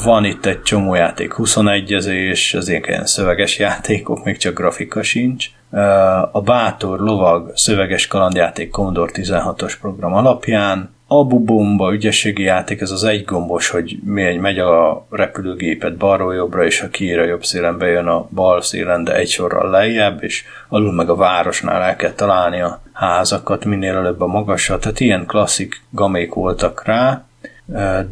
van 0.05 0.25
itt 0.25 0.47
egy 0.47 0.63
csomó 0.63 0.95
játék, 0.95 1.33
21 1.33 1.93
ezés, 1.93 2.55
az 2.55 2.69
ilyen 2.69 3.07
szöveges 3.07 3.59
játékok, 3.59 4.25
még 4.25 4.37
csak 4.37 4.55
grafika 4.55 5.03
sincs. 5.03 5.47
A 6.33 6.41
Bátor 6.41 7.01
lovag 7.01 7.51
szöveges 7.55 8.07
kalandjáték 8.07 8.71
Commodore 8.71 9.13
16-os 9.15 9.75
program 9.81 10.15
alapján, 10.15 10.95
Abu 11.19 11.39
Bomba 11.39 11.93
ügyességi 11.93 12.43
játék, 12.43 12.81
ez 12.81 12.91
az 12.91 13.05
egy 13.05 13.25
gombos, 13.25 13.69
hogy 13.69 13.99
megy, 14.05 14.39
megy 14.39 14.59
a 14.59 15.07
repülőgépet 15.11 15.97
balról 15.97 16.35
jobbra, 16.35 16.65
és 16.65 16.81
ha 16.81 16.89
kiír 16.89 17.19
a 17.19 17.25
jobb 17.25 17.45
szélen, 17.45 17.79
bejön 17.79 18.07
a 18.07 18.29
bal 18.35 18.63
szélen, 18.63 19.05
de 19.05 19.15
egy 19.15 19.29
sorral 19.29 19.71
lejjebb, 19.71 20.23
és 20.23 20.45
alul 20.69 20.93
meg 20.93 21.09
a 21.09 21.17
városnál 21.17 21.83
el 21.83 21.97
kell 21.97 22.13
találni 22.13 22.61
a 22.61 22.83
házakat, 22.93 23.65
minél 23.65 23.97
előbb 23.97 24.21
a 24.21 24.27
magasat, 24.27 24.81
tehát 24.81 25.01
ilyen 25.01 25.27
klasszik 25.27 25.83
gamék 25.91 26.35
voltak 26.35 26.83
rá, 26.85 27.25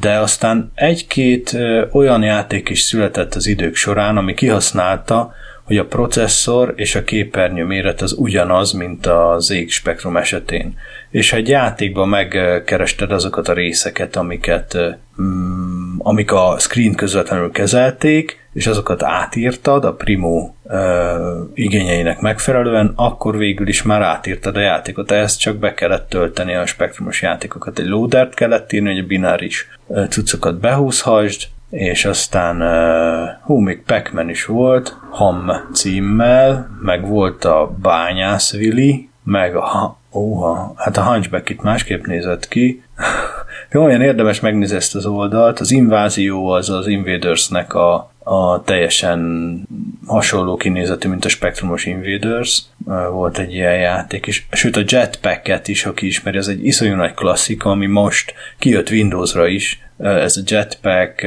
de 0.01 0.18
aztán 0.18 0.72
egy-két 0.74 1.57
olyan 1.92 2.22
játék 2.22 2.68
is 2.68 2.80
született 2.80 3.34
az 3.34 3.46
idők 3.46 3.74
során, 3.74 4.16
ami 4.16 4.34
kihasználta, 4.34 5.32
hogy 5.64 5.78
a 5.78 5.86
processzor 5.86 6.72
és 6.76 6.94
a 6.94 7.05
képernyő 7.05 7.64
méret 7.64 8.01
az 8.01 8.12
ugyanaz, 8.12 8.72
mint 8.72 9.07
az 9.07 9.51
égspektrum 9.51 10.16
esetén. 10.16 10.74
És 11.11 11.31
ha 11.31 11.37
egy 11.37 11.49
játékban 11.49 12.09
megkerested 12.09 13.13
azokat 13.13 13.49
a 13.49 13.53
részeket, 13.53 14.17
amiket, 14.17 14.77
mm, 15.23 15.97
amik 15.99 16.33
a 16.33 16.57
screen 16.59 16.95
közvetlenül 16.95 17.51
kezelték, 17.51 18.41
és 18.53 18.67
azokat 18.67 19.03
átírtad 19.03 19.85
a 19.85 19.95
Primo 19.95 20.51
igényeinek 21.55 22.21
megfelelően, 22.21 22.93
akkor 22.97 23.37
végül 23.37 23.69
is 23.69 23.83
már 23.83 24.03
átírtad 24.03 24.57
a 24.57 24.61
játékot. 24.61 25.11
Ezt 25.11 25.41
csak 25.41 25.57
be 25.57 25.75
kellett 25.75 26.09
tölteni 26.09 26.55
a 26.55 26.67
spektrumos 26.67 27.23
játékokat. 27.23 27.79
Egy 27.79 27.87
loadert 27.87 28.35
kellett 28.35 28.73
írni, 28.73 28.89
hogy 28.89 28.99
a 28.99 29.07
bináris 29.07 29.69
cuccokat 30.09 30.61
behúzhasd, 30.61 31.49
és 31.71 32.05
aztán 32.05 32.63
hú, 33.43 33.59
még 33.59 33.83
pac 33.83 34.29
is 34.29 34.45
volt, 34.45 34.97
Ham 35.11 35.51
címmel, 35.73 36.71
meg 36.83 37.09
volt 37.09 37.45
a 37.45 37.75
Bányász 37.83 38.53
Willy, 38.53 39.10
meg 39.23 39.57
a 39.57 39.99
Óha, 40.12 40.73
hát 40.77 40.97
a 40.97 41.03
Hunchback 41.03 41.51
itt 41.51 41.62
másképp 41.62 42.05
nézett 42.05 42.49
ki. 42.49 42.83
Olyan 43.75 44.03
érdemes 44.03 44.41
megnézni 44.41 44.77
ezt 44.77 44.95
az 44.95 45.07
oldalt. 45.07 45.61
Az 45.61 45.71
invázió 45.71 46.49
az 46.49 46.71
az 46.71 46.87
Invadersnek 46.87 47.75
a, 47.75 48.12
a 48.18 48.62
teljesen 48.62 49.62
hasonló 50.07 50.57
kinézetű, 50.57 51.09
mint 51.09 51.25
a 51.25 51.29
Spectrumos 51.29 51.85
Invaders, 51.85 52.62
volt 53.11 53.39
egy 53.39 53.53
ilyen 53.53 53.79
játék, 53.79 54.27
és 54.27 54.43
sőt 54.51 54.77
a 54.77 54.83
Jetpack-et 54.87 55.68
is, 55.68 55.87
aki 55.87 56.07
ismeri, 56.07 56.37
ez 56.37 56.49
egy 56.49 56.66
iszonyú 56.66 56.95
nagy 56.95 57.14
klasszika, 57.14 57.71
ami 57.71 57.87
most 57.87 58.35
kijött 58.59 58.91
Windowsra 58.91 59.47
is, 59.47 59.81
ez 59.99 60.37
a 60.37 60.43
Jetpack, 60.47 61.21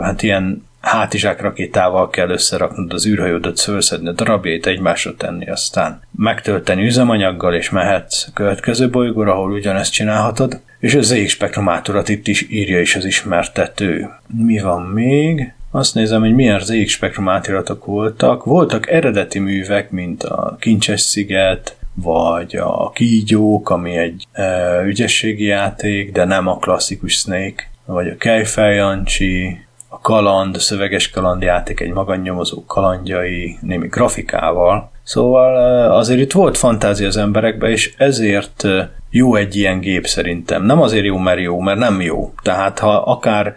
hát 0.00 0.22
ilyen 0.22 0.66
hátizsák 0.84 1.40
rakétával 1.40 2.10
kell 2.10 2.28
összeraknod 2.28 2.92
az 2.92 3.06
űrhajódat, 3.06 3.56
szőrszedni 3.56 4.08
a 4.08 4.12
darabjait, 4.12 4.66
egymásra 4.66 5.14
tenni, 5.14 5.50
aztán 5.50 6.00
megtölteni 6.16 6.84
üzemanyaggal, 6.84 7.54
és 7.54 7.70
mehetsz 7.70 8.26
a 8.28 8.32
következő 8.34 8.90
bolygóra, 8.90 9.32
ahol 9.32 9.52
ugyanezt 9.52 9.92
csinálhatod. 9.92 10.60
És 10.78 10.94
az 10.94 11.06
ZX 11.06 11.30
spektromátorat 11.30 12.08
itt 12.08 12.26
is 12.26 12.46
írja 12.50 12.80
is 12.80 12.96
az 12.96 13.04
ismertető. 13.04 14.08
Mi 14.26 14.58
van 14.58 14.82
még? 14.82 15.52
Azt 15.70 15.94
nézem, 15.94 16.20
hogy 16.20 16.34
milyen 16.34 16.58
ZX 16.58 16.90
spektrumátiratok 16.90 17.84
voltak. 17.84 18.44
Voltak 18.44 18.90
eredeti 18.90 19.38
művek, 19.38 19.90
mint 19.90 20.22
a 20.22 20.56
Kincses 20.60 21.00
sziget, 21.00 21.76
vagy 21.94 22.56
a 22.56 22.90
Kígyók, 22.90 23.70
ami 23.70 23.96
egy 23.96 24.26
e, 24.32 24.80
ügyességi 24.84 25.44
játék, 25.44 26.12
de 26.12 26.24
nem 26.24 26.46
a 26.46 26.58
klasszikus 26.58 27.12
Snake, 27.12 27.70
vagy 27.84 28.08
a 28.08 28.16
Kejfel 28.16 28.72
Jancsi, 28.72 29.63
a 29.94 29.98
kaland, 30.02 30.56
a 30.56 30.58
szöveges 30.58 31.10
kalandjáték 31.10 31.80
egy 31.80 31.92
magánnyomozó 31.92 32.64
kalandjai, 32.64 33.56
némi 33.60 33.86
grafikával. 33.86 34.90
Szóval 35.02 35.56
azért 35.90 36.20
itt 36.20 36.32
volt 36.32 36.56
fantázia 36.56 37.06
az 37.06 37.16
emberekben, 37.16 37.70
és 37.70 37.94
ezért 37.96 38.64
jó 39.10 39.34
egy 39.34 39.56
ilyen 39.56 39.80
gép 39.80 40.06
szerintem. 40.06 40.64
Nem 40.64 40.80
azért 40.80 41.04
jó, 41.04 41.16
mert 41.16 41.40
jó, 41.40 41.60
mert 41.60 41.78
nem 41.78 42.00
jó. 42.00 42.32
Tehát 42.42 42.78
ha 42.78 42.96
akár 42.96 43.54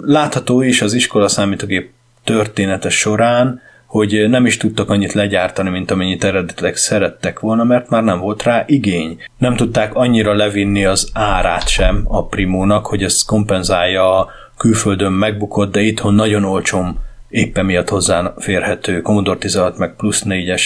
látható 0.00 0.62
is 0.62 0.82
az 0.82 0.92
iskola 0.92 1.28
számítógép 1.28 1.90
története 2.24 2.88
során, 2.88 3.60
hogy 3.86 4.28
nem 4.28 4.46
is 4.46 4.56
tudtak 4.56 4.90
annyit 4.90 5.12
legyártani, 5.12 5.70
mint 5.70 5.90
amennyit 5.90 6.24
eredetileg 6.24 6.76
szerettek 6.76 7.40
volna, 7.40 7.64
mert 7.64 7.88
már 7.88 8.02
nem 8.02 8.20
volt 8.20 8.42
rá 8.42 8.64
igény. 8.66 9.18
Nem 9.38 9.56
tudták 9.56 9.94
annyira 9.94 10.34
levinni 10.34 10.84
az 10.84 11.10
árát 11.12 11.68
sem 11.68 12.02
a 12.08 12.26
Primónak, 12.26 12.86
hogy 12.86 13.02
ez 13.02 13.22
kompenzálja 13.22 14.28
külföldön 14.56 15.12
megbukott, 15.12 15.72
de 15.72 15.80
itthon 15.80 16.14
nagyon 16.14 16.44
olcsón 16.44 16.98
éppen 17.28 17.64
miatt 17.64 17.88
hozzáférhető 17.88 19.00
Commodore 19.00 19.38
16 19.38 19.78
meg 19.78 19.94
plusz 19.96 20.22
4-es 20.24 20.62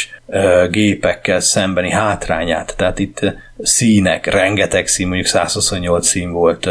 gépekkel 0.70 1.40
szembeni 1.40 1.90
hátrányát. 1.90 2.74
Tehát 2.76 2.98
itt 2.98 3.34
színek, 3.62 4.26
rengeteg 4.26 4.86
szín, 4.86 5.06
mondjuk 5.06 5.26
128 5.26 6.06
szín 6.06 6.32
volt 6.32 6.66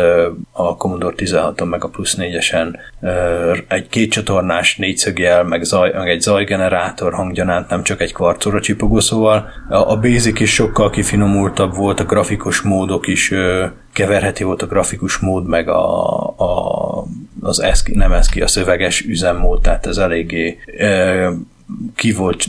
a 0.51 0.75
Commodore 0.77 1.15
16-on, 1.17 1.69
meg 1.69 1.83
a 1.83 1.87
plusz 1.87 2.17
4-esen 2.19 2.75
egy 3.67 3.87
kétcsatornás 3.87 4.77
négyszögjel, 4.77 5.43
meg, 5.43 5.63
zaj, 5.63 5.91
meg 5.93 6.09
egy 6.09 6.21
zajgenerátor 6.21 7.13
hanggyanánt, 7.13 7.69
nem 7.69 7.83
csak 7.83 8.01
egy 8.01 8.13
kvarcóra 8.13 8.61
csipogó, 8.61 8.99
szóval 8.99 9.49
a 9.69 9.97
Basic 9.97 10.39
is 10.39 10.53
sokkal 10.53 10.89
kifinomultabb 10.89 11.75
volt, 11.75 11.99
a 11.99 12.03
grafikus 12.03 12.61
módok 12.61 13.07
is 13.07 13.33
keverheti 13.93 14.43
volt 14.43 14.61
a 14.61 14.67
grafikus 14.67 15.17
mód, 15.17 15.47
meg 15.47 15.69
a, 15.69 16.03
a, 16.37 16.88
az 17.41 17.61
eszki, 17.61 17.95
nem 17.95 18.11
eszki, 18.11 18.41
a 18.41 18.47
szöveges 18.47 19.01
üzemmód, 19.01 19.61
tehát 19.61 19.85
ez 19.85 19.97
eléggé 19.97 20.57
ki 21.95 22.11
volt, 22.11 22.45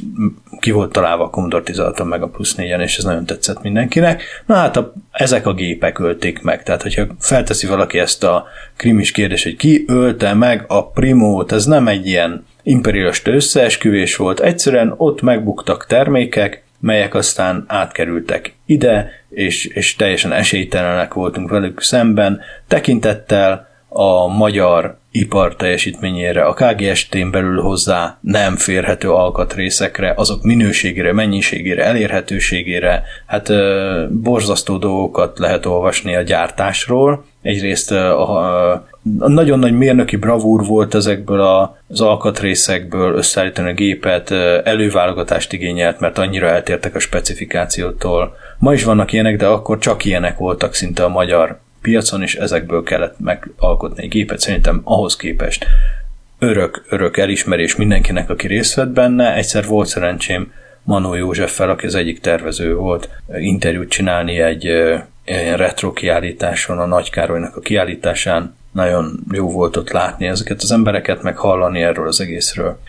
ki 0.60 0.70
volt 0.70 0.92
találva 0.92 1.24
a 1.24 1.30
Commodore 1.30 1.62
16 1.62 2.04
meg 2.04 2.22
a 2.22 2.28
plusz 2.28 2.54
4-en, 2.58 2.82
és 2.82 2.96
ez 2.96 3.04
nagyon 3.04 3.26
tetszett 3.26 3.62
mindenkinek. 3.62 4.22
Na 4.46 4.54
hát 4.54 4.76
a, 4.76 4.92
ezek 5.10 5.46
a 5.46 5.54
gépek 5.54 5.98
ölték 5.98 6.42
meg, 6.42 6.62
tehát 6.62 6.82
hogyha 6.82 7.06
felteszi 7.18 7.66
valaki 7.66 7.98
ezt 7.98 8.24
a 8.24 8.46
krimis 8.76 9.10
kérdést, 9.10 9.44
hogy 9.44 9.56
ki 9.56 9.84
ölte 9.86 10.34
meg 10.34 10.64
a 10.66 10.90
Primót, 10.90 11.52
ez 11.52 11.64
nem 11.64 11.88
egy 11.88 12.06
ilyen 12.06 12.44
imperialista 12.62 13.30
összeesküvés 13.30 14.16
volt, 14.16 14.40
egyszerűen 14.40 14.94
ott 14.96 15.22
megbuktak 15.22 15.86
termékek, 15.86 16.62
melyek 16.80 17.14
aztán 17.14 17.64
átkerültek 17.66 18.54
ide, 18.66 19.10
és, 19.28 19.64
és 19.64 19.96
teljesen 19.96 20.32
esélytelenek 20.32 21.14
voltunk 21.14 21.50
velük 21.50 21.82
szemben, 21.82 22.40
tekintettel 22.68 23.69
a 23.92 24.26
magyar 24.26 24.96
ipar 25.10 25.56
teljesítményére, 25.56 26.42
a 26.42 26.54
KGST-n 26.54 27.30
belül 27.30 27.60
hozzá 27.60 28.18
nem 28.20 28.56
férhető 28.56 29.10
alkatrészekre, 29.10 30.14
azok 30.16 30.42
minőségére, 30.42 31.12
mennyiségére, 31.12 31.84
elérhetőségére, 31.84 33.02
hát 33.26 33.48
ö, 33.48 34.04
borzasztó 34.10 34.76
dolgokat 34.76 35.38
lehet 35.38 35.66
olvasni 35.66 36.14
a 36.14 36.22
gyártásról. 36.22 37.24
Egyrészt 37.42 37.92
a, 37.92 38.38
a, 38.38 38.86
nagyon 39.26 39.58
nagy 39.58 39.72
mérnöki 39.72 40.16
bravúr 40.16 40.66
volt 40.66 40.94
ezekből 40.94 41.40
a, 41.40 41.76
az 41.88 42.00
alkatrészekből 42.00 43.14
összeállítani 43.14 43.70
a 43.70 43.74
gépet, 43.74 44.30
előválogatást 44.64 45.52
igényelt, 45.52 46.00
mert 46.00 46.18
annyira 46.18 46.46
eltértek 46.46 46.94
a 46.94 46.98
specifikációtól. 46.98 48.36
Ma 48.58 48.72
is 48.72 48.84
vannak 48.84 49.12
ilyenek, 49.12 49.36
de 49.36 49.46
akkor 49.46 49.78
csak 49.78 50.04
ilyenek 50.04 50.38
voltak 50.38 50.74
szinte 50.74 51.04
a 51.04 51.08
magyar 51.08 51.58
piacon, 51.82 52.22
és 52.22 52.34
ezekből 52.34 52.82
kellett 52.82 53.18
megalkotni 53.18 54.02
egy 54.02 54.08
gépet. 54.08 54.40
Szerintem 54.40 54.80
ahhoz 54.84 55.16
képest 55.16 55.66
örök, 56.38 56.84
örök 56.88 57.16
elismerés 57.16 57.76
mindenkinek, 57.76 58.30
aki 58.30 58.46
részt 58.46 58.74
vett 58.74 58.88
benne. 58.88 59.34
Egyszer 59.34 59.66
volt 59.66 59.88
szerencsém 59.88 60.52
Manó 60.82 61.14
Józseffel, 61.14 61.70
aki 61.70 61.86
az 61.86 61.94
egyik 61.94 62.20
tervező 62.20 62.74
volt, 62.74 63.08
interjút 63.38 63.88
csinálni 63.88 64.40
egy 64.40 64.64
ilyen 65.24 65.56
retro 65.56 65.92
kiállításon, 65.92 66.78
a 66.78 66.86
Nagy 66.86 67.10
Károlynak 67.10 67.56
a 67.56 67.60
kiállításán. 67.60 68.56
Nagyon 68.72 69.20
jó 69.32 69.50
volt 69.50 69.76
ott 69.76 69.90
látni 69.90 70.26
ezeket 70.26 70.62
az 70.62 70.72
embereket, 70.72 71.22
meg 71.22 71.36
hallani 71.36 71.82
erről 71.82 72.06
az 72.06 72.20
egészről. 72.20 72.80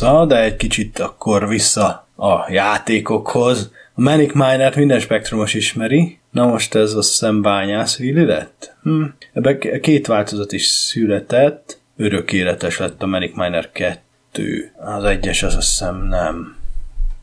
Nosza, 0.00 0.26
de 0.26 0.42
egy 0.42 0.56
kicsit 0.56 0.98
akkor 0.98 1.48
vissza 1.48 2.08
a 2.16 2.50
játékokhoz. 2.50 3.72
A 3.94 4.00
Manic 4.00 4.32
Miner 4.32 4.76
minden 4.76 5.00
spektrumos 5.00 5.54
ismeri, 5.54 6.18
na 6.30 6.46
most 6.46 6.74
ez 6.74 6.92
a 6.92 6.96
hiszem 6.96 7.42
bányászvili 7.42 8.24
lett. 8.24 8.76
Hm. 8.82 9.02
Ebben 9.32 9.80
két 9.80 10.06
változat 10.06 10.52
is 10.52 10.66
született, 10.66 11.80
örökéletes 11.96 12.78
lett 12.78 13.02
a 13.02 13.06
Manic 13.06 13.36
Miner 13.36 13.72
2. 13.72 14.72
Az 14.76 15.04
egyes 15.04 15.42
az 15.42 15.56
azt 15.56 15.68
hiszem 15.68 16.02
nem. 16.02 16.56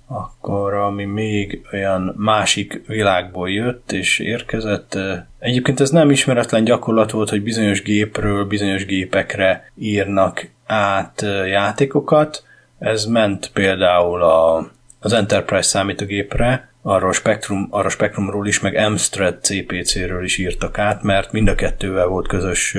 Akkor 0.07 0.73
ami 0.73 1.05
még 1.05 1.61
olyan 1.73 2.13
másik 2.17 2.81
világból 2.87 3.49
jött 3.49 3.91
és 3.91 4.19
érkezett, 4.19 4.97
egyébként 5.39 5.79
ez 5.79 5.89
nem 5.89 6.11
ismeretlen 6.11 6.63
gyakorlat 6.63 7.11
volt, 7.11 7.29
hogy 7.29 7.43
bizonyos 7.43 7.81
gépről 7.81 8.45
bizonyos 8.45 8.85
gépekre 8.85 9.71
írnak 9.75 10.49
át 10.65 11.25
játékokat, 11.47 12.43
ez 12.79 13.05
ment 13.05 13.49
például 13.53 14.21
a, 14.21 14.67
az 14.99 15.13
Enterprise 15.13 15.61
számítógépre, 15.61 16.73
arra 16.81 17.07
a, 17.07 17.11
Spectrum, 17.11 17.67
arra 17.69 17.89
Spectrumról 17.89 18.47
is, 18.47 18.59
meg 18.59 18.75
Amstrad 18.75 19.43
CPC-ről 19.43 20.23
is 20.23 20.37
írtak 20.37 20.77
át, 20.77 21.03
mert 21.03 21.31
mind 21.31 21.47
a 21.47 21.55
kettővel 21.55 22.07
volt 22.07 22.27
közös, 22.27 22.77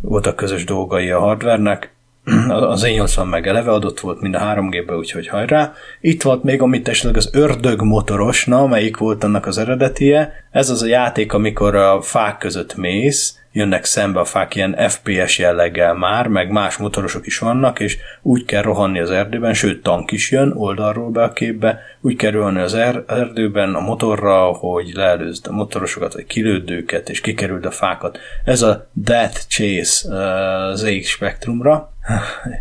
voltak 0.00 0.36
közös 0.36 0.64
dolgai 0.64 1.10
a 1.10 1.20
hardvernek. 1.20 1.92
az 2.48 2.84
E80 2.86 3.28
meg 3.30 3.46
eleve 3.46 3.70
adott 3.70 4.00
volt 4.00 4.20
mind 4.20 4.34
a 4.34 4.38
3G-be, 4.38 4.96
úgyhogy 4.96 5.28
hajrá. 5.28 5.72
Itt 6.00 6.22
volt 6.22 6.42
még, 6.42 6.62
amit 6.62 6.88
esetleg 6.88 7.16
az 7.16 7.30
ördög 7.32 7.82
motoros, 7.82 8.44
na, 8.44 8.66
melyik 8.66 8.96
volt 8.96 9.24
annak 9.24 9.46
az 9.46 9.58
eredetie. 9.58 10.32
Ez 10.50 10.70
az 10.70 10.82
a 10.82 10.86
játék, 10.86 11.32
amikor 11.32 11.74
a 11.74 12.00
fák 12.02 12.38
között 12.38 12.76
mész, 12.76 13.38
jönnek 13.58 13.84
szembe 13.84 14.20
a 14.20 14.24
fák 14.24 14.54
ilyen 14.54 14.88
FPS 14.88 15.38
jelleggel 15.38 15.94
már, 15.94 16.26
meg 16.26 16.50
más 16.50 16.76
motorosok 16.76 17.26
is 17.26 17.38
vannak, 17.38 17.80
és 17.80 17.98
úgy 18.22 18.44
kell 18.44 18.62
rohanni 18.62 18.98
az 18.98 19.10
erdőben, 19.10 19.54
sőt 19.54 19.82
tank 19.82 20.10
is 20.10 20.30
jön 20.30 20.52
oldalról 20.56 21.10
be 21.10 21.22
a 21.22 21.32
képbe, 21.32 21.80
úgy 22.00 22.16
kell 22.16 22.30
rohanni 22.30 22.60
az 22.60 22.74
er- 22.74 23.10
erdőben 23.10 23.74
a 23.74 23.80
motorra, 23.80 24.42
hogy 24.44 24.90
leelőzd 24.94 25.46
a 25.46 25.52
motorosokat, 25.52 26.14
vagy 26.14 26.26
kilőd 26.26 26.70
őket, 26.70 27.08
és 27.08 27.20
kikerüld 27.20 27.64
a 27.64 27.70
fákat. 27.70 28.18
Ez 28.44 28.62
a 28.62 28.88
Death 28.92 29.40
Chase 29.48 30.08
uh, 30.08 30.74
ZX 30.74 31.08
Spectrumra, 31.08 31.92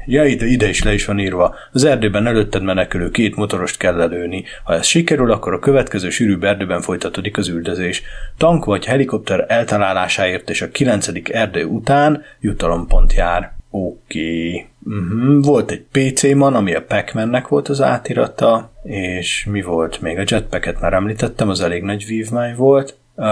Ja, 0.05 0.25
ide, 0.25 0.45
ide 0.45 0.69
is 0.69 0.83
le 0.83 0.93
is 0.93 1.05
van 1.05 1.19
írva. 1.19 1.55
Az 1.71 1.83
erdőben 1.83 2.27
előtted 2.27 2.63
menekülő 2.63 3.11
két 3.11 3.35
motorost 3.35 3.77
kell 3.77 3.95
lelőni. 3.95 4.43
Ha 4.63 4.73
ez 4.73 4.85
sikerül, 4.85 5.31
akkor 5.31 5.53
a 5.53 5.59
következő 5.59 6.09
sűrű 6.09 6.37
erdőben 6.39 6.81
folytatódik 6.81 7.37
az 7.37 7.47
üldözés. 7.47 8.03
Tank 8.37 8.65
vagy 8.65 8.85
helikopter 8.85 9.45
eltalálásáért 9.47 10.49
és 10.49 10.61
a 10.61 10.69
kilencedik 10.69 11.29
erdő 11.29 11.63
után 11.63 12.23
jutalompont 12.39 13.13
jár. 13.13 13.55
Oké. 13.69 14.47
Okay. 14.49 14.65
Uh-huh. 14.85 15.43
Volt 15.43 15.71
egy 15.71 15.85
PC-man, 15.91 16.55
ami 16.55 16.73
a 16.73 16.83
pac 16.83 17.47
volt 17.49 17.67
az 17.67 17.81
átirata, 17.81 18.71
és 18.83 19.45
mi 19.49 19.61
volt 19.61 20.01
még? 20.01 20.17
A 20.17 20.23
jetpacket 20.25 20.81
már 20.81 20.93
említettem, 20.93 21.49
az 21.49 21.61
elég 21.61 21.83
nagy 21.83 22.05
vívmány 22.05 22.55
volt. 22.55 22.97
Uh, 23.15 23.25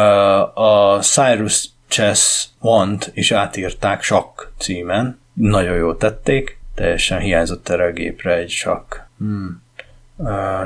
a 0.60 1.00
Cyrus 1.02 1.70
Chess 1.88 2.46
One-t 2.60 3.12
is 3.14 3.32
átírták 3.32 4.04
sakk 4.04 4.42
címen, 4.58 5.20
nagyon 5.36 5.76
jól 5.76 5.98
tették, 5.98 6.60
teljesen 6.76 7.20
hiányzott 7.20 7.70
erre 7.70 7.86
a 7.86 7.92
gépre 7.92 8.36
egy 8.36 8.50
sakk. 8.50 8.96
Hmm. 9.18 9.64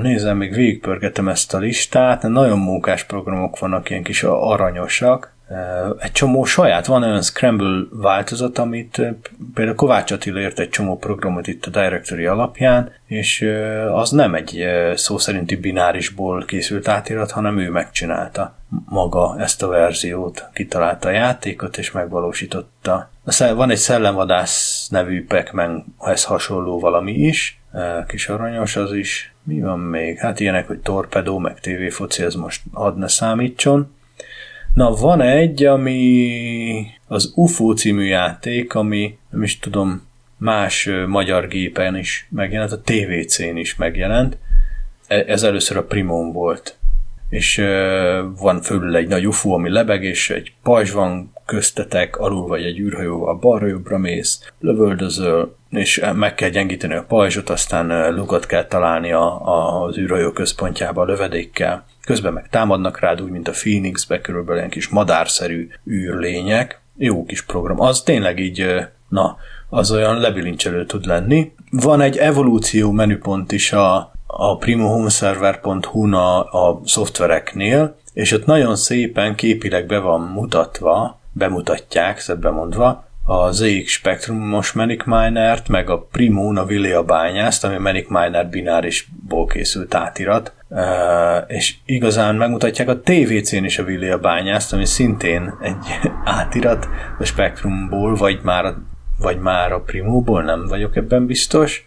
Nézem, 0.02 0.38
még 0.38 0.54
végigpörgetem 0.54 1.28
ezt 1.28 1.54
a 1.54 1.58
listát, 1.58 2.22
nagyon 2.22 2.60
mókás 2.60 3.04
programok 3.04 3.60
vannak, 3.60 3.90
ilyen 3.90 4.04
kis 4.04 4.24
aranyosak. 4.24 5.34
Egy 6.00 6.12
csomó 6.12 6.44
saját, 6.44 6.86
van 6.86 7.04
olyan 7.04 7.22
Scramble 7.22 7.86
változat, 7.92 8.58
amit 8.58 9.02
például 9.54 9.76
Kovács 9.76 10.12
Attila 10.12 10.40
ért 10.40 10.60
egy 10.60 10.70
csomó 10.70 10.98
programot 10.98 11.48
itt 11.48 11.66
a 11.66 11.70
Directory 11.70 12.26
alapján, 12.26 12.92
és 13.06 13.50
az 13.94 14.12
nem 14.12 14.36
egy 14.36 14.66
szó 14.96 15.18
szerinti 15.18 15.56
binárisból 15.56 16.46
készült 16.46 16.88
átirat, 16.88 17.32
hanem 17.32 17.60
ő 17.60 17.70
megcsinálta 17.70 18.58
maga 18.86 19.36
ezt 19.40 19.64
a 19.64 19.68
verziót, 19.68 20.50
kitalálta 20.54 21.08
a 21.08 21.12
játékot, 21.12 21.78
és 21.78 21.92
megvalósította. 21.92 23.10
Van 23.56 23.70
egy 23.70 23.78
Szellemvadász 23.78 24.88
nevű 24.90 25.26
Pac-Manhez 25.26 26.24
hasonló 26.24 26.80
valami 26.80 27.12
is, 27.14 27.62
kis 28.08 28.30
aranyos 28.30 28.76
az 28.76 28.94
is. 28.94 29.34
Mi 29.44 29.62
van 29.62 29.80
még? 29.80 30.18
Hát 30.18 30.40
ilyenek, 30.40 30.68
hogy 30.68 30.80
torpedó, 30.80 31.38
meg 31.38 31.60
tévéfoci, 31.60 32.24
ez 32.24 32.36
most 32.36 32.62
ad 32.74 32.98
ne 32.98 33.08
számítson. 33.08 33.98
Na, 34.74 34.94
van 34.94 35.22
egy, 35.22 35.64
ami 35.64 36.86
az 37.08 37.32
UFO 37.36 37.74
című 37.74 38.04
játék, 38.04 38.76
ami 38.76 39.18
nem 39.30 39.44
is 39.44 39.60
tudom, 39.60 40.08
más 40.38 40.90
magyar 41.08 41.48
gépen 41.48 41.98
is 41.98 42.28
megjelent, 42.30 42.72
a 42.72 42.82
TVC-n 42.82 43.56
is 43.56 43.76
megjelent. 43.76 44.38
E, 45.08 45.24
ez 45.28 45.44
először 45.44 45.78
a 45.78 45.84
Primon 45.84 46.32
volt 46.32 46.80
és 47.30 47.58
van 48.40 48.62
fölül 48.62 48.96
egy 48.96 49.08
nagy 49.08 49.28
UFO, 49.28 49.54
ami 49.54 49.70
lebeg, 49.70 50.04
és 50.04 50.30
egy 50.30 50.54
pajzs 50.64 50.92
van 50.92 51.34
köztetek, 51.46 52.18
alul 52.18 52.48
vagy 52.48 52.64
egy 52.64 52.80
űrhajóval 52.80 53.36
balra-jobbra 53.36 53.98
mész, 53.98 54.52
lövöldözöl, 54.60 55.56
és 55.70 56.02
meg 56.14 56.36
kell 56.36 56.50
gyengíteni 56.50 56.94
a 56.94 57.06
pajzsot, 57.08 57.50
aztán 57.50 58.14
lukat 58.16 58.46
kell 58.46 58.66
találni 58.66 59.12
a, 59.12 59.48
a, 59.48 59.84
az 59.84 59.98
űrhajó 59.98 60.32
központjába 60.32 61.02
a 61.02 61.06
lövedékkel. 61.06 61.86
Közben 62.10 62.34
meg 62.34 62.50
támadnak 62.50 63.00
rád, 63.00 63.22
úgy, 63.22 63.30
mint 63.30 63.48
a 63.48 63.52
Phoenixbe, 63.52 64.22
körülbelül 64.22 64.58
ilyen 64.58 64.70
kis 64.70 64.88
madárszerű 64.88 65.70
űrlények. 65.90 66.82
Jó 66.98 67.26
kis 67.26 67.42
program. 67.42 67.80
Az 67.80 68.02
tényleg 68.02 68.40
így, 68.40 68.66
na, 69.10 69.38
az 69.70 69.92
olyan 69.92 70.20
lebilincselő 70.20 70.86
tud 70.86 71.06
lenni. 71.06 71.52
Van 71.72 72.02
egy 72.02 72.18
evolúció 72.18 72.92
menüpont 72.92 73.52
is 73.52 73.74
a, 73.74 74.12
a 74.28 74.58
primohomeserver.hu-n 74.58 76.14
a, 76.14 76.40
a 76.40 76.82
szoftvereknél, 76.86 77.96
és 78.14 78.32
ott 78.32 78.46
nagyon 78.46 78.76
szépen 78.76 79.36
képileg 79.36 79.86
be 79.86 80.00
van 80.00 80.22
mutatva, 80.22 81.20
bemutatják, 81.32 82.20
szebben 82.20 82.54
mondva, 82.54 83.09
a 83.30 83.52
ZX 83.52 83.92
Spectrumos 83.92 84.72
Manic 84.72 85.06
Miner-t, 85.06 85.68
meg 85.68 85.90
a 85.90 86.08
Primo 86.12 86.54
a 86.56 86.66
Villia 86.66 87.04
bányászt, 87.04 87.64
ami 87.64 87.78
Manic 87.78 88.10
Miner 88.10 88.48
binárisból 88.48 89.46
készült 89.46 89.94
átirat, 89.94 90.54
és 91.48 91.76
igazán 91.86 92.36
megmutatják 92.36 92.88
a 92.88 93.00
TVC-n 93.00 93.64
is 93.64 93.80
a 93.80 93.84
Villia 93.84 94.18
bányászt, 94.18 94.74
ami 94.74 94.86
szintén 94.86 95.54
egy 95.62 96.10
átirat 96.40 96.88
a 97.20 97.24
Spectrumból, 97.24 98.16
vagy 98.16 98.40
már 98.44 98.74
vagy 99.20 99.40
már 99.40 99.72
a 99.72 99.80
Primóból, 99.80 100.44
nem 100.44 100.68
vagyok 100.68 100.96
ebben 100.96 101.26
biztos. 101.26 101.86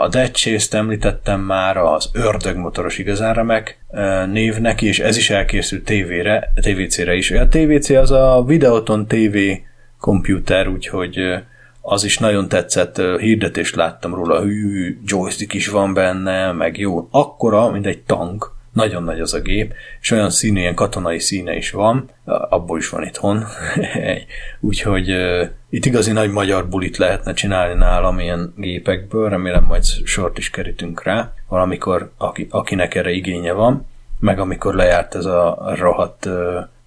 A 0.00 0.08
Dead 0.08 0.30
Chase-t 0.30 0.74
említettem 0.74 1.40
már, 1.40 1.76
az 1.76 2.10
ördögmotoros 2.12 2.98
igazán 2.98 3.34
remek 3.34 3.84
név 4.32 4.58
neki, 4.58 4.86
és 4.86 4.98
ez 4.98 5.16
is 5.16 5.30
elkészült 5.30 5.84
tévére, 5.84 6.52
TVC-re 6.60 7.14
is. 7.14 7.30
A 7.30 7.48
TVC 7.48 7.90
az 7.90 8.10
a 8.10 8.44
Videoton 8.46 9.06
TV 9.06 9.36
komputer, 10.00 10.68
úgyhogy 10.68 11.18
az 11.80 12.04
is 12.04 12.18
nagyon 12.18 12.48
tetszett, 12.48 12.96
hirdetést 12.96 13.74
láttam 13.74 14.14
róla, 14.14 14.40
hű, 14.40 14.98
joystick 15.04 15.54
is 15.54 15.68
van 15.68 15.94
benne, 15.94 16.52
meg 16.52 16.78
jó, 16.78 17.08
akkora, 17.10 17.70
mint 17.70 17.86
egy 17.86 18.02
tank, 18.02 18.56
nagyon 18.72 19.02
nagy 19.02 19.20
az 19.20 19.34
a 19.34 19.40
gép, 19.40 19.74
és 20.00 20.10
olyan 20.10 20.30
színű, 20.30 20.60
ilyen 20.60 20.74
katonai 20.74 21.18
színe 21.18 21.56
is 21.56 21.70
van, 21.70 22.10
abból 22.24 22.78
is 22.78 22.88
van 22.88 23.04
itthon. 23.04 23.44
Úgyhogy 24.60 25.10
uh, 25.10 25.48
itt 25.70 25.84
igazi 25.84 26.12
nagy 26.12 26.30
magyar 26.30 26.68
bulit 26.68 26.96
lehetne 26.96 27.32
csinálni 27.32 27.74
nálam 27.74 28.18
ilyen 28.18 28.52
gépekből, 28.56 29.28
remélem 29.28 29.64
majd 29.64 29.84
sort 29.84 30.38
is 30.38 30.50
kerítünk 30.50 31.02
rá, 31.02 31.32
valamikor 31.48 32.12
aki, 32.16 32.46
akinek 32.50 32.94
erre 32.94 33.10
igénye 33.10 33.52
van, 33.52 33.86
meg 34.20 34.38
amikor 34.38 34.74
lejárt 34.74 35.14
ez 35.14 35.24
a 35.24 35.72
rohadt 35.76 36.26
uh, 36.26 36.34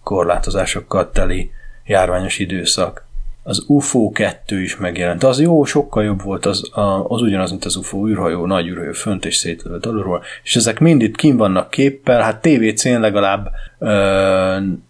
korlátozásokkal 0.04 1.12
teli 1.12 1.52
járványos 1.92 2.40
időszak 2.40 3.10
az 3.44 3.64
UFO 3.68 4.12
2 4.12 4.62
is 4.62 4.78
megjelent. 4.78 5.24
Az 5.24 5.42
jó, 5.42 5.64
sokkal 5.64 6.04
jobb 6.04 6.24
volt, 6.24 6.46
az, 6.46 6.70
az 7.08 7.22
ugyanaz, 7.22 7.50
mint 7.50 7.66
az 7.66 7.76
UFO 7.76 8.08
űrhajó, 8.08 8.46
nagy 8.46 8.68
űrhajó 8.68 8.92
fönt 8.92 9.26
és 9.26 9.36
szétlövött 9.36 9.86
alulról, 9.86 10.24
és 10.44 10.56
ezek 10.56 10.80
mind 10.80 11.02
itt 11.02 11.16
kim 11.16 11.38
vannak 11.38 11.70
képpel, 11.70 12.22
hát 12.22 12.42
TVC-n 12.42 13.00
legalább 13.00 13.50
uh, 13.78 13.90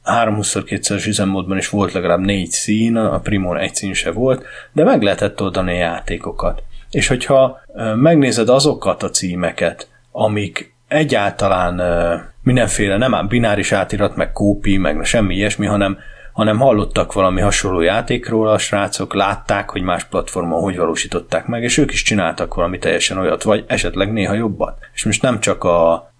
320x200 0.05 1.07
üzemmódban 1.07 1.57
is 1.57 1.69
volt 1.69 1.91
legalább 1.91 2.19
négy 2.19 2.49
szín, 2.49 2.95
a 2.95 3.19
Primon 3.19 3.57
egy 3.57 3.75
szín 3.75 3.93
se 3.93 4.11
volt, 4.11 4.45
de 4.73 4.83
meg 4.83 5.01
lehetett 5.01 5.41
oldani 5.41 5.75
játékokat. 5.75 6.63
És 6.89 7.07
hogyha 7.07 7.61
uh, 7.67 7.95
megnézed 7.95 8.49
azokat 8.49 9.03
a 9.03 9.09
címeket, 9.09 9.87
amik 10.11 10.73
egyáltalán 10.87 11.79
uh, 11.79 12.21
mindenféle, 12.43 12.97
nem 12.97 13.13
ám 13.13 13.27
bináris 13.27 13.71
átirat, 13.71 14.15
meg 14.15 14.31
kópi, 14.31 14.77
meg 14.77 15.03
semmi 15.03 15.35
ilyesmi, 15.35 15.65
hanem 15.65 15.97
hanem 16.33 16.57
hallottak 16.57 17.13
valami 17.13 17.41
hasonló 17.41 17.81
játékról 17.81 18.49
a 18.49 18.57
srácok, 18.57 19.13
látták, 19.13 19.69
hogy 19.69 19.81
más 19.81 20.03
platformon 20.03 20.61
hogy 20.61 20.77
valósították 20.77 21.47
meg, 21.47 21.63
és 21.63 21.77
ők 21.77 21.91
is 21.91 22.03
csináltak 22.03 22.53
valami 22.53 22.77
teljesen 22.77 23.17
olyat, 23.17 23.43
vagy 23.43 23.63
esetleg 23.67 24.11
néha 24.11 24.33
jobbat. 24.33 24.77
És 24.93 25.05
most 25.05 25.21
nem 25.21 25.39
csak 25.39 25.63
a 25.63 26.11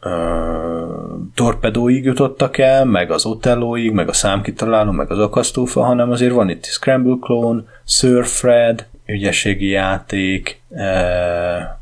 torpedóig 1.35 2.03
jutottak 2.03 2.57
el, 2.57 2.85
meg 2.85 3.11
az 3.11 3.25
Otellóig, 3.25 3.91
meg 3.91 4.09
a 4.09 4.13
számkitaláló, 4.13 4.91
meg 4.91 5.11
az 5.11 5.19
akasztófa, 5.19 5.83
hanem 5.83 6.11
azért 6.11 6.33
van 6.33 6.49
itt 6.49 6.65
Scramble 6.65 7.17
Clone, 7.21 7.63
Surfred, 7.85 8.85
ügyességi 9.05 9.67
játék, 9.67 10.61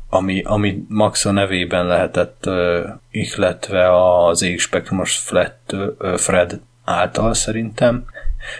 ami, 0.08 0.42
ami 0.42 0.84
Max 0.88 1.24
a 1.24 1.30
nevében 1.30 1.86
lehetett 1.86 2.48
ihletve 3.10 3.88
az 4.26 4.42
ég 4.42 4.60
spektrumos 4.60 5.16
Flat, 5.16 5.54
e, 5.98 6.16
Fred 6.16 6.60
által 6.84 7.34
szerintem. 7.34 8.04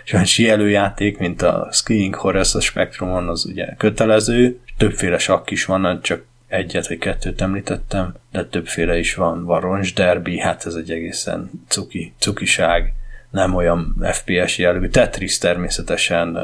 És 0.04 0.12
olyan 0.12 0.24
síelőjáték, 0.24 1.18
mint 1.18 1.42
a 1.42 1.68
Skiing 1.72 2.14
Horace 2.14 2.58
a 2.58 2.60
Spectrumon, 2.60 3.28
az 3.28 3.44
ugye 3.44 3.74
kötelező, 3.76 4.60
többféle 4.78 5.18
sakk 5.18 5.50
is 5.50 5.64
van, 5.64 6.00
csak 6.02 6.24
egyet 6.48 6.88
vagy 6.88 6.98
kettőt 6.98 7.40
említettem, 7.40 8.14
de 8.32 8.44
többféle 8.44 8.98
is 8.98 9.14
van. 9.14 9.44
Van 9.44 9.60
Roncs 9.60 9.94
Derby, 9.94 10.38
hát 10.38 10.66
ez 10.66 10.74
egy 10.74 10.90
egészen 10.90 11.50
cuki, 11.68 12.12
cukiság, 12.18 12.92
nem 13.30 13.54
olyan 13.54 13.96
FPS 14.12 14.58
jellegű. 14.58 14.88
Tetris 14.88 15.38
természetesen, 15.38 16.38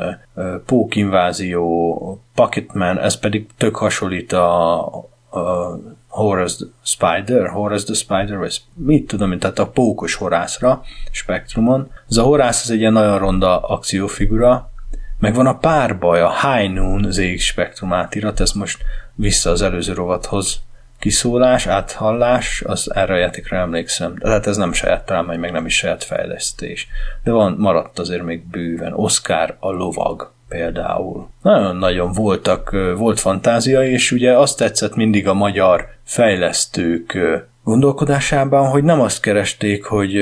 Pók 0.66 0.96
Invázió, 0.96 2.22
Pocketman, 2.34 2.98
ez 2.98 3.18
pedig 3.18 3.46
tök 3.56 3.76
hasonlít 3.76 4.32
a, 4.32 5.08
a 5.36 5.78
Horace 6.08 6.56
the 6.56 6.66
Spider, 6.82 7.48
Horace 7.48 7.84
the 7.84 7.94
Spider, 7.94 8.38
vagy 8.38 8.60
mit 8.74 9.06
tudom 9.06 9.38
tehát 9.38 9.58
a 9.58 9.70
pókos 9.70 10.14
horászra, 10.14 10.82
Spektrumon. 11.10 11.90
Ez 12.08 12.16
a 12.16 12.22
horász 12.22 12.64
az 12.64 12.70
egy 12.70 12.78
ilyen 12.78 12.92
nagyon 12.92 13.18
ronda 13.18 13.60
akciófigura, 13.60 14.70
Megvan 15.18 15.46
a 15.46 15.58
párbaj, 15.58 16.20
a 16.20 16.32
High 16.40 16.72
Noon 16.72 17.10
ZX 17.10 17.42
Spectrum 17.42 17.92
átirat, 17.92 18.40
ez 18.40 18.52
most 18.52 18.82
vissza 19.14 19.50
az 19.50 19.62
előző 19.62 19.92
rovathoz 19.92 20.60
kiszólás, 20.98 21.66
áthallás, 21.66 22.62
az 22.66 22.94
erre 22.94 23.14
a 23.14 23.16
játékra 23.16 23.56
emlékszem. 23.56 24.14
De 24.18 24.30
hát 24.30 24.46
ez 24.46 24.56
nem 24.56 24.72
saját 24.72 25.06
találmány, 25.06 25.38
meg 25.38 25.52
nem 25.52 25.66
is 25.66 25.76
saját 25.76 26.04
fejlesztés. 26.04 26.88
De 27.24 27.30
van, 27.30 27.54
maradt 27.58 27.98
azért 27.98 28.22
még 28.22 28.46
bőven. 28.46 28.92
Oscar 28.92 29.56
a 29.60 29.70
lovag 29.70 30.32
például. 30.48 31.28
Nagyon-nagyon 31.42 32.12
voltak, 32.12 32.70
volt 32.96 33.20
fantázia, 33.20 33.84
és 33.84 34.12
ugye 34.12 34.38
azt 34.38 34.58
tetszett 34.58 34.94
mindig 34.94 35.28
a 35.28 35.34
magyar 35.34 35.88
fejlesztők 36.04 37.18
gondolkodásában, 37.66 38.68
hogy 38.68 38.84
nem 38.84 39.00
azt 39.00 39.20
keresték, 39.20 39.84
hogy 39.84 40.12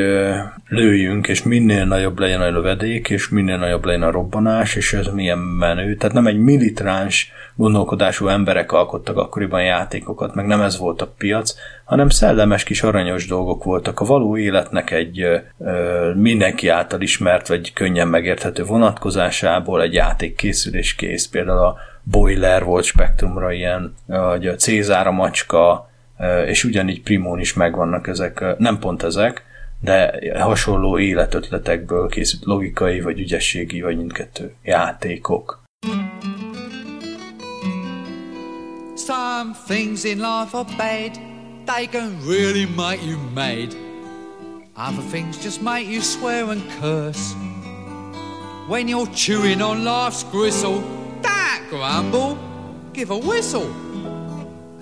lőjünk, 0.68 1.28
és 1.28 1.42
minél 1.42 1.84
nagyobb 1.84 2.18
legyen 2.18 2.40
a 2.40 2.50
lövedék, 2.50 3.10
és 3.10 3.28
minél 3.28 3.58
nagyobb 3.58 3.84
legyen 3.84 4.02
a 4.02 4.10
robbanás, 4.10 4.76
és 4.76 4.92
ez 4.92 5.06
milyen 5.06 5.38
menő. 5.38 5.94
Tehát 5.96 6.14
nem 6.14 6.26
egy 6.26 6.38
militráns 6.38 7.32
gondolkodású 7.54 8.28
emberek 8.28 8.72
alkottak 8.72 9.16
akkoriban 9.16 9.62
játékokat, 9.62 10.34
meg 10.34 10.46
nem 10.46 10.60
ez 10.60 10.78
volt 10.78 11.02
a 11.02 11.12
piac, 11.18 11.54
hanem 11.84 12.08
szellemes 12.08 12.62
kis 12.62 12.82
aranyos 12.82 13.26
dolgok 13.26 13.64
voltak. 13.64 14.00
A 14.00 14.04
való 14.04 14.36
életnek 14.36 14.90
egy 14.90 15.20
ö, 15.20 16.12
mindenki 16.14 16.68
által 16.68 17.00
ismert, 17.00 17.48
vagy 17.48 17.72
könnyen 17.72 18.08
megérthető 18.08 18.64
vonatkozásából 18.64 19.82
egy 19.82 19.92
játék 19.92 20.36
készül 20.36 20.74
és 20.74 20.94
kész. 20.94 21.28
Például 21.28 21.58
a 21.58 21.76
Boiler 22.02 22.64
volt 22.64 22.84
Spektrumra 22.84 23.52
ilyen, 23.52 23.94
vagy 24.06 24.46
a 24.46 24.54
Cézár 24.54 25.06
a 25.06 25.12
macska, 25.12 25.92
és 26.46 26.64
ugyanígy 26.64 27.02
Primón 27.02 27.40
is 27.40 27.52
megvannak 27.52 28.06
ezek, 28.06 28.44
nem 28.58 28.78
pont 28.78 29.02
ezek, 29.02 29.42
de 29.80 30.20
hasonló 30.38 30.98
életötletekből 30.98 32.08
készült 32.08 32.44
logikai, 32.44 33.00
vagy 33.00 33.20
ügyességi, 33.20 33.80
vagy 33.82 33.96
mindkettő 33.96 34.54
játékok. 34.62 35.62
Some 38.96 39.54
things 39.66 40.04
in 40.04 40.16
life 40.16 40.56
are 40.56 40.68
bad, 40.76 41.18
they 41.64 41.86
can 41.86 42.16
really 42.26 42.66
make 42.76 43.02
you 43.06 43.18
mad. 43.34 43.76
Other 44.76 45.04
things 45.10 45.44
just 45.44 45.62
make 45.62 45.88
you 45.90 46.00
swear 46.00 46.48
and 46.48 46.62
curse. 46.80 47.34
When 48.68 48.88
you're 48.88 49.14
chewing 49.14 49.60
on 49.60 49.84
life's 49.84 50.24
gristle, 50.30 50.82
that 51.22 51.60
grumble, 51.70 52.36
give 52.92 53.10
a 53.10 53.18
whistle. 53.18 53.68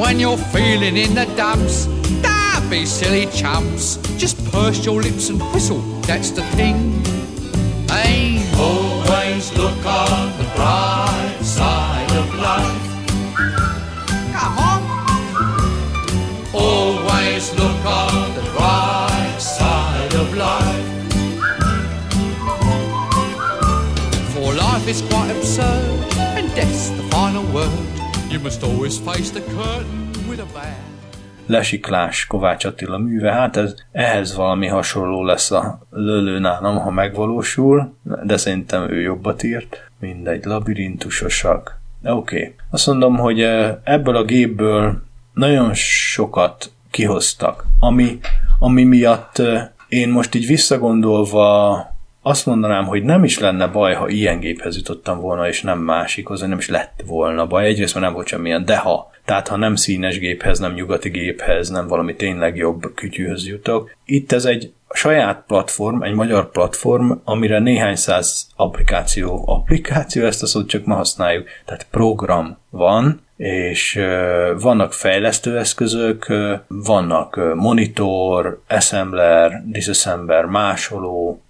When 0.00 0.18
you're 0.18 0.36
feeling 0.36 0.96
in 0.96 1.14
the 1.14 1.24
dumps, 1.36 1.86
don't 2.20 2.68
be 2.68 2.84
silly 2.84 3.26
chumps. 3.26 3.96
Just 4.18 4.36
purse 4.50 4.84
your 4.84 5.00
lips 5.00 5.28
and 5.28 5.40
whistle, 5.52 5.80
that's 6.02 6.30
the 6.30 6.42
thing. 6.56 7.02
Hey, 7.88 8.42
always 8.58 9.52
look 9.56 9.86
on 9.86 10.36
the 10.38 10.50
bright 10.56 11.38
side 11.42 12.10
of 12.12 12.34
life. 12.34 12.82
Come 14.34 14.58
on. 14.58 14.82
Always 16.52 17.52
look 17.54 17.84
on 17.86 18.34
the 18.34 18.42
bright 18.52 19.38
side 19.38 20.14
of 20.14 20.34
life. 20.34 20.86
For 24.34 24.52
life 24.54 24.88
is 24.88 25.02
quite 25.02 25.30
absurd, 25.30 26.18
and 26.18 26.52
death's 26.54 26.90
the 26.90 27.02
final 27.04 27.44
word. 27.52 28.03
You 28.34 28.42
must 28.42 28.62
always 28.62 28.98
face 28.98 29.30
the 29.30 29.40
curtain 29.40 30.28
with 30.28 30.40
a 30.40 30.46
bang. 30.52 30.84
Lesiklás 31.46 32.26
Kovács 32.26 32.64
Attila 32.64 32.98
műve, 32.98 33.32
hát 33.32 33.56
ez, 33.56 33.74
ehhez 33.92 34.34
valami 34.34 34.66
hasonló 34.66 35.24
lesz 35.24 35.50
a 35.50 35.78
lölő 35.90 36.38
nálam, 36.38 36.78
ha 36.78 36.90
megvalósul, 36.90 37.94
de 38.22 38.36
szerintem 38.36 38.90
ő 38.90 39.00
jobbat 39.00 39.42
írt. 39.42 39.90
Mindegy, 39.98 40.44
labirintusosak. 40.44 41.80
Oké. 42.04 42.36
Okay. 42.36 42.54
Azt 42.70 42.86
mondom, 42.86 43.16
hogy 43.16 43.40
ebből 43.84 44.16
a 44.16 44.24
gépből 44.24 45.02
nagyon 45.34 45.74
sokat 45.74 46.70
kihoztak, 46.90 47.66
ami, 47.80 48.18
ami 48.58 48.84
miatt 48.84 49.42
én 49.88 50.08
most 50.08 50.34
így 50.34 50.46
visszagondolva 50.46 51.93
azt 52.26 52.46
mondanám, 52.46 52.86
hogy 52.86 53.02
nem 53.02 53.24
is 53.24 53.38
lenne 53.38 53.66
baj, 53.66 53.94
ha 53.94 54.08
ilyen 54.08 54.40
géphez 54.40 54.76
jutottam 54.76 55.20
volna, 55.20 55.48
és 55.48 55.62
nem 55.62 55.78
másikhoz, 55.78 56.40
nem 56.40 56.58
is 56.58 56.68
lett 56.68 57.02
volna 57.06 57.46
baj. 57.46 57.64
Egyrészt 57.64 57.94
mert 57.94 58.06
nem 58.06 58.14
volt 58.14 58.26
semmilyen, 58.26 58.64
de 58.64 58.76
ha. 58.76 59.10
Tehát 59.24 59.48
ha 59.48 59.56
nem 59.56 59.74
színes 59.74 60.18
géphez, 60.18 60.58
nem 60.58 60.72
nyugati 60.72 61.08
géphez, 61.08 61.68
nem 61.68 61.86
valami 61.86 62.14
tényleg 62.14 62.56
jobb 62.56 62.94
kütyűhöz 62.94 63.46
jutok. 63.46 63.96
Itt 64.04 64.32
ez 64.32 64.44
egy 64.44 64.72
saját 64.94 65.44
platform, 65.46 66.02
egy 66.02 66.14
magyar 66.14 66.50
platform, 66.50 67.10
amire 67.24 67.58
néhány 67.58 67.96
száz 67.96 68.46
applikáció, 68.56 69.44
applikáció, 69.46 70.24
ezt 70.24 70.42
a 70.42 70.46
szót 70.46 70.68
csak 70.68 70.84
ma 70.84 70.94
használjuk, 70.94 71.48
tehát 71.64 71.86
program 71.90 72.58
van, 72.70 73.23
és 73.36 74.00
vannak 74.58 74.92
fejlesztőeszközök, 74.92 76.26
vannak 76.68 77.54
monitor, 77.54 78.62
assembler, 78.68 79.62
disassembler, 79.66 80.44
másoló, 80.44 81.42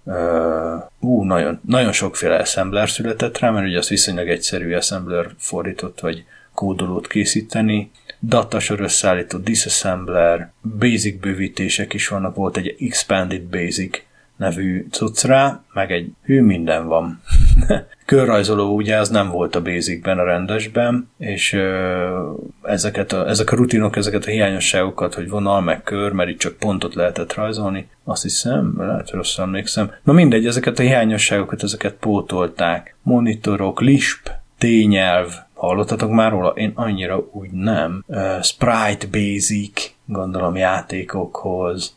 ú, 0.99 1.23
nagyon, 1.23 1.59
nagyon 1.67 1.91
sokféle 1.91 2.35
assembler 2.35 2.89
született 2.89 3.39
rá, 3.39 3.49
mert 3.49 3.67
ugye 3.67 3.77
az 3.77 3.89
viszonylag 3.89 4.29
egyszerű 4.29 4.73
assembler 4.73 5.27
fordított, 5.37 5.99
vagy 5.99 6.23
kódolót 6.53 7.07
készíteni, 7.07 7.91
datasor 8.21 8.79
összeállított 8.79 9.43
disassembler, 9.43 10.51
basic 10.79 11.19
bővítések 11.19 11.93
is 11.93 12.07
vannak, 12.07 12.35
volt 12.35 12.57
egy 12.57 12.75
expanded 12.79 13.41
basic 13.41 14.01
nevű 14.35 14.85
cuccra, 14.91 15.63
meg 15.73 15.91
egy 15.91 16.11
hű 16.23 16.41
minden 16.41 16.87
van. 16.87 17.21
Körrajzoló 18.05 18.75
ugye 18.75 18.97
az 18.97 19.09
nem 19.09 19.29
volt 19.29 19.55
a 19.55 19.61
basicben, 19.61 20.19
a 20.19 20.23
rendesben, 20.23 21.09
és 21.17 21.53
ö, 21.53 22.31
ezeket 22.61 23.11
a, 23.11 23.27
ezek 23.27 23.51
a 23.51 23.55
rutinok, 23.55 23.95
ezeket 23.95 24.25
a 24.25 24.29
hiányosságokat, 24.29 25.13
hogy 25.13 25.29
vonal, 25.29 25.61
meg 25.61 25.83
kör, 25.83 26.11
mert 26.11 26.29
itt 26.29 26.39
csak 26.39 26.57
pontot 26.57 26.95
lehetett 26.95 27.33
rajzolni, 27.33 27.87
azt 28.03 28.21
hiszem, 28.21 28.73
lehet, 28.77 29.09
rosszul 29.09 29.43
emlékszem. 29.43 29.91
Na 30.03 30.13
mindegy, 30.13 30.45
ezeket 30.45 30.79
a 30.79 30.81
hiányosságokat, 30.81 31.63
ezeket 31.63 31.93
pótolták. 31.93 32.95
Monitorok, 33.01 33.81
Lisp, 33.81 34.29
tényelv, 34.57 35.33
hallottatok 35.53 36.11
már 36.11 36.31
róla? 36.31 36.49
Én 36.49 36.71
annyira 36.75 37.29
úgy 37.31 37.51
nem. 37.51 38.03
Uh, 38.07 38.41
Sprite 38.41 39.07
Basic, 39.11 39.94
gondolom 40.05 40.55
játékokhoz. 40.55 41.95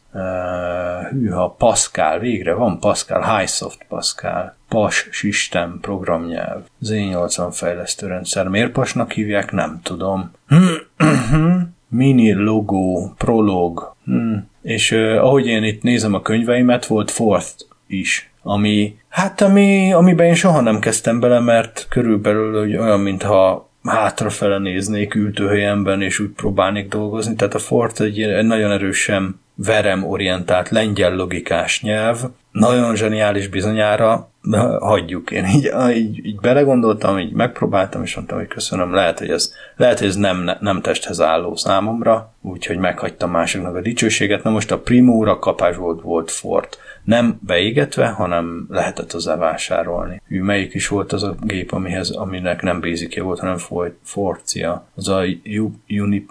Hűha, 1.10 1.54
Pascal, 1.58 2.18
végre 2.18 2.54
van 2.54 2.80
Pascal, 2.80 3.36
Highsoft 3.36 3.84
Pascal. 3.88 4.56
PAS 4.68 5.08
System 5.10 5.78
programnyelv. 5.80 6.60
Z80 6.84 7.48
fejlesztőrendszer. 7.52 8.48
Miért 8.48 8.72
PAS-nak 8.72 9.12
hívják? 9.12 9.52
Nem 9.52 9.80
tudom. 9.82 10.30
Mini 11.88 12.32
logo, 12.32 13.10
prolog. 13.16 13.94
Hmm. 14.04 14.50
És 14.62 14.92
ahogy 14.92 15.46
én 15.46 15.62
itt 15.62 15.82
nézem 15.82 16.14
a 16.14 16.22
könyveimet, 16.22 16.86
volt 16.86 17.10
Fourth 17.10 17.54
is, 17.86 18.30
ami, 18.42 18.98
hát 19.08 19.40
ami, 19.40 19.92
amiben 19.92 20.26
én 20.26 20.34
soha 20.34 20.60
nem 20.60 20.80
kezdtem 20.80 21.20
bele, 21.20 21.40
mert 21.40 21.86
körülbelül 21.88 22.58
hogy 22.58 22.76
olyan, 22.76 23.00
mintha 23.00 23.67
hátrafele 23.88 24.58
néznék 24.58 25.14
ültőhelyemben, 25.14 26.02
és 26.02 26.18
úgy 26.18 26.30
próbálnék 26.30 26.88
dolgozni. 26.88 27.34
Tehát 27.34 27.54
a 27.54 27.58
Fort 27.58 28.00
egy, 28.00 28.22
egy 28.22 28.46
nagyon 28.46 28.70
erősen 28.70 29.40
verem-orientált 29.54 30.68
lengyel 30.68 31.14
logikás 31.14 31.82
nyelv, 31.82 32.18
nagyon 32.52 32.96
zseniális 32.96 33.48
bizonyára, 33.48 34.30
hagyjuk. 34.78 35.30
Én 35.30 35.46
így, 35.46 35.72
így, 35.94 36.26
így 36.26 36.40
belegondoltam, 36.40 37.18
így 37.18 37.32
megpróbáltam, 37.32 38.02
és 38.02 38.14
mondtam, 38.14 38.38
hogy 38.38 38.48
köszönöm, 38.48 38.94
lehet, 38.94 39.18
hogy 39.18 39.30
ez, 39.30 39.52
lehet, 39.76 39.98
hogy 39.98 40.08
ez 40.08 40.16
nem, 40.16 40.50
nem 40.60 40.80
testhez 40.80 41.20
álló 41.20 41.56
számomra, 41.56 42.32
úgyhogy 42.42 42.78
meghagytam 42.78 43.30
másoknak 43.30 43.76
a 43.76 43.80
dicsőséget. 43.80 44.42
Na 44.42 44.50
most 44.50 44.70
a 44.70 44.78
Primóra 44.78 45.38
kapás 45.38 45.76
volt, 45.76 46.02
volt 46.02 46.30
Fort 46.30 46.78
nem 47.08 47.38
beégetve, 47.46 48.06
hanem 48.06 48.66
lehetett 48.68 49.12
hozzá 49.12 49.36
vásárolni. 49.36 50.22
Hű, 50.26 50.42
melyik 50.42 50.74
is 50.74 50.88
volt 50.88 51.12
az 51.12 51.22
a 51.22 51.36
gép, 51.42 51.72
amihez, 51.72 52.10
aminek 52.10 52.62
nem 52.62 52.80
basicje 52.80 53.22
volt, 53.22 53.38
hanem 53.38 53.56
Forcia. 54.02 54.88
Az 54.94 55.08
a 55.08 55.24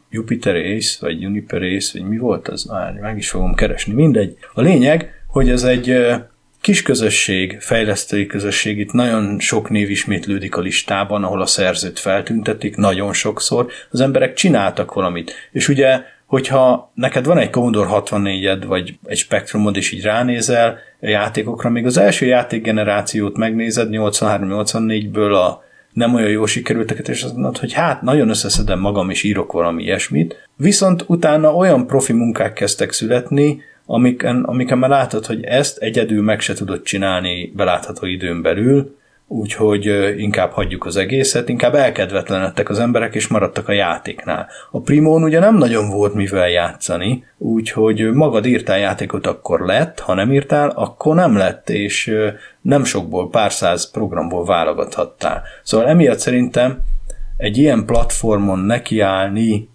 Jupiter 0.10 0.56
Ace, 0.56 0.98
vagy 1.00 1.22
Juniper 1.22 1.62
Ace, 1.62 2.00
vagy 2.00 2.08
mi 2.08 2.18
volt 2.18 2.48
az? 2.48 2.64
Már 2.64 2.94
meg 2.94 3.18
is 3.18 3.30
fogom 3.30 3.54
keresni. 3.54 3.94
Mindegy. 3.94 4.38
A 4.54 4.62
lényeg, 4.62 5.24
hogy 5.28 5.50
ez 5.50 5.64
egy 5.64 6.16
kis 6.62 6.82
közösség, 6.82 7.60
fejlesztői 7.60 8.26
közösség, 8.26 8.78
itt 8.78 8.92
nagyon 8.92 9.40
sok 9.40 9.70
név 9.70 9.90
ismétlődik 9.90 10.56
a 10.56 10.62
listában, 10.62 11.24
ahol 11.24 11.42
a 11.42 11.46
szerzőt 11.46 12.00
feltüntetik, 12.00 12.76
nagyon 12.76 13.14
sokszor. 13.14 13.72
Az 13.92 14.02
emberek 14.02 14.34
csináltak 14.34 14.94
valamit. 14.94 15.34
És 15.52 15.68
ugye, 15.68 16.02
hogyha 16.28 16.92
neked 16.94 17.26
van 17.26 17.38
egy 17.38 17.50
Commodore 17.50 17.90
64-ed, 17.92 18.64
vagy 18.68 19.00
egy 19.06 19.18
Spectrumod, 19.18 19.76
és 19.78 19.92
így 19.92 20.04
ránézel 20.04 20.78
a 21.02 21.08
játékokra, 21.08 21.70
még 21.70 21.86
az 21.86 21.98
első 21.98 22.26
játékgenerációt 22.26 23.38
megnézed, 23.38 23.90
83-84-ből 23.92 25.34
a 25.34 25.66
nem 25.94 26.14
olyan 26.14 26.30
jól 26.30 26.48
sikerülteket, 26.48 27.10
és 27.10 27.24
azt 27.24 27.34
mondod, 27.34 27.58
hogy 27.58 27.74
hát 27.74 28.02
nagyon 28.02 28.30
összeszedem 28.30 28.80
magam, 28.80 29.10
és 29.10 29.24
írok 29.24 29.52
valami 29.52 29.84
ilyesmit. 29.84 30.48
Viszont 30.56 31.04
utána 31.08 31.56
olyan 31.56 31.88
profi 31.88 32.14
munkák 32.14 32.54
kezdtek 32.54 32.92
születni, 32.92 33.62
amiken, 33.86 34.44
amiken 34.44 34.78
már 34.78 34.90
látod, 34.90 35.26
hogy 35.26 35.44
ezt 35.44 35.78
egyedül 35.78 36.24
meg 36.24 36.40
se 36.40 36.54
tudod 36.54 36.82
csinálni 36.82 37.52
belátható 37.56 38.06
időn 38.06 38.42
belül, 38.42 38.96
úgyhogy 39.28 39.86
inkább 40.18 40.52
hagyjuk 40.52 40.86
az 40.86 40.96
egészet, 40.96 41.50
inkább 41.50 41.76
elkedvetlenedtek 41.76 42.70
az 42.70 42.80
emberek, 42.80 43.16
és 43.16 43.28
maradtak 43.28 43.68
a 43.68 43.72
játéknál. 43.72 44.48
A 44.72 44.82
Primón 44.82 45.24
ugye 45.24 45.40
nem 45.40 45.58
nagyon 45.58 45.90
volt 45.90 46.14
mivel 46.14 46.50
játszani, 46.50 47.26
úgyhogy 47.38 48.12
magad 48.12 48.46
írtál 48.46 48.78
játékot, 48.78 49.28
akkor 49.28 49.60
lett, 49.60 50.00
ha 50.00 50.14
nem 50.14 50.32
írtál, 50.32 50.70
akkor 50.70 51.16
nem 51.16 51.38
lett, 51.38 51.70
és 51.70 52.14
nem 52.62 52.84
sokból, 52.84 53.30
pár 53.30 53.52
száz 53.52 53.92
programból 53.92 54.46
válogathattál. 54.46 55.44
Szóval 55.64 55.88
emiatt 55.88 56.20
szerintem 56.20 56.80
egy 57.38 57.58
ilyen 57.58 57.86
platformon 57.86 58.60
nekiállni 58.60 59.70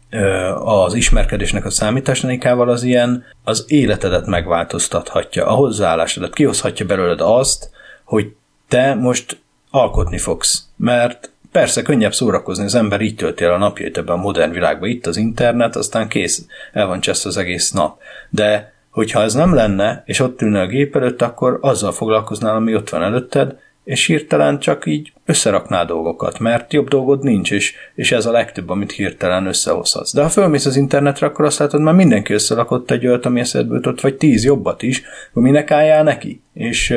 az 0.64 0.94
ismerkedésnek 0.94 1.64
a 1.64 1.70
számítástechnikával 1.70 2.68
az 2.68 2.82
ilyen 2.82 3.24
az 3.44 3.64
életedet 3.68 4.26
megváltoztathatja, 4.26 5.46
a 5.46 5.52
hozzáállásodat, 5.52 6.34
kihozhatja 6.34 6.86
belőled 6.86 7.20
azt, 7.20 7.70
hogy 8.04 8.32
te 8.68 8.94
most 8.94 9.41
alkotni 9.72 10.18
fogsz. 10.18 10.68
Mert 10.76 11.30
persze 11.52 11.82
könnyebb 11.82 12.14
szórakozni, 12.14 12.64
az 12.64 12.74
ember 12.74 13.00
így 13.00 13.14
tölti 13.14 13.44
el 13.44 13.52
a 13.52 13.58
napjait 13.58 13.98
ebben 13.98 14.18
a 14.18 14.20
modern 14.20 14.52
világban, 14.52 14.88
itt 14.88 15.06
az 15.06 15.16
internet, 15.16 15.76
aztán 15.76 16.08
kész, 16.08 16.46
el 16.72 16.86
van 16.86 17.00
csesz 17.00 17.24
az 17.24 17.36
egész 17.36 17.70
nap. 17.70 18.00
De 18.30 18.72
hogyha 18.90 19.22
ez 19.22 19.34
nem 19.34 19.54
lenne, 19.54 20.02
és 20.06 20.20
ott 20.20 20.42
ülne 20.42 20.60
a 20.60 20.66
gép 20.66 20.96
előtt, 20.96 21.22
akkor 21.22 21.58
azzal 21.60 21.92
foglalkoznál, 21.92 22.54
ami 22.54 22.74
ott 22.74 22.88
van 22.88 23.02
előtted, 23.02 23.56
és 23.84 24.06
hirtelen 24.06 24.58
csak 24.58 24.86
így 24.86 25.12
összerakná 25.24 25.84
dolgokat, 25.84 26.38
mert 26.38 26.72
jobb 26.72 26.88
dolgod 26.88 27.22
nincs, 27.22 27.52
és, 27.52 27.74
és 27.94 28.12
ez 28.12 28.26
a 28.26 28.30
legtöbb, 28.30 28.68
amit 28.68 28.92
hirtelen 28.92 29.46
összehozhatsz. 29.46 30.14
De 30.14 30.22
ha 30.22 30.28
fölmész 30.28 30.66
az 30.66 30.76
internetre, 30.76 31.26
akkor 31.26 31.44
azt 31.44 31.58
látod, 31.58 31.80
már 31.80 31.94
mindenki 31.94 32.32
összerakott 32.32 32.90
egy 32.90 33.06
olyat, 33.06 33.26
ami 33.26 33.40
eszedbe 33.40 33.74
jutott, 33.74 34.00
vagy 34.00 34.16
tíz 34.16 34.44
jobbat 34.44 34.82
is, 34.82 35.02
hogy 35.32 35.42
minek 35.42 35.70
álljál 35.70 36.02
neki. 36.02 36.42
És 36.54 36.94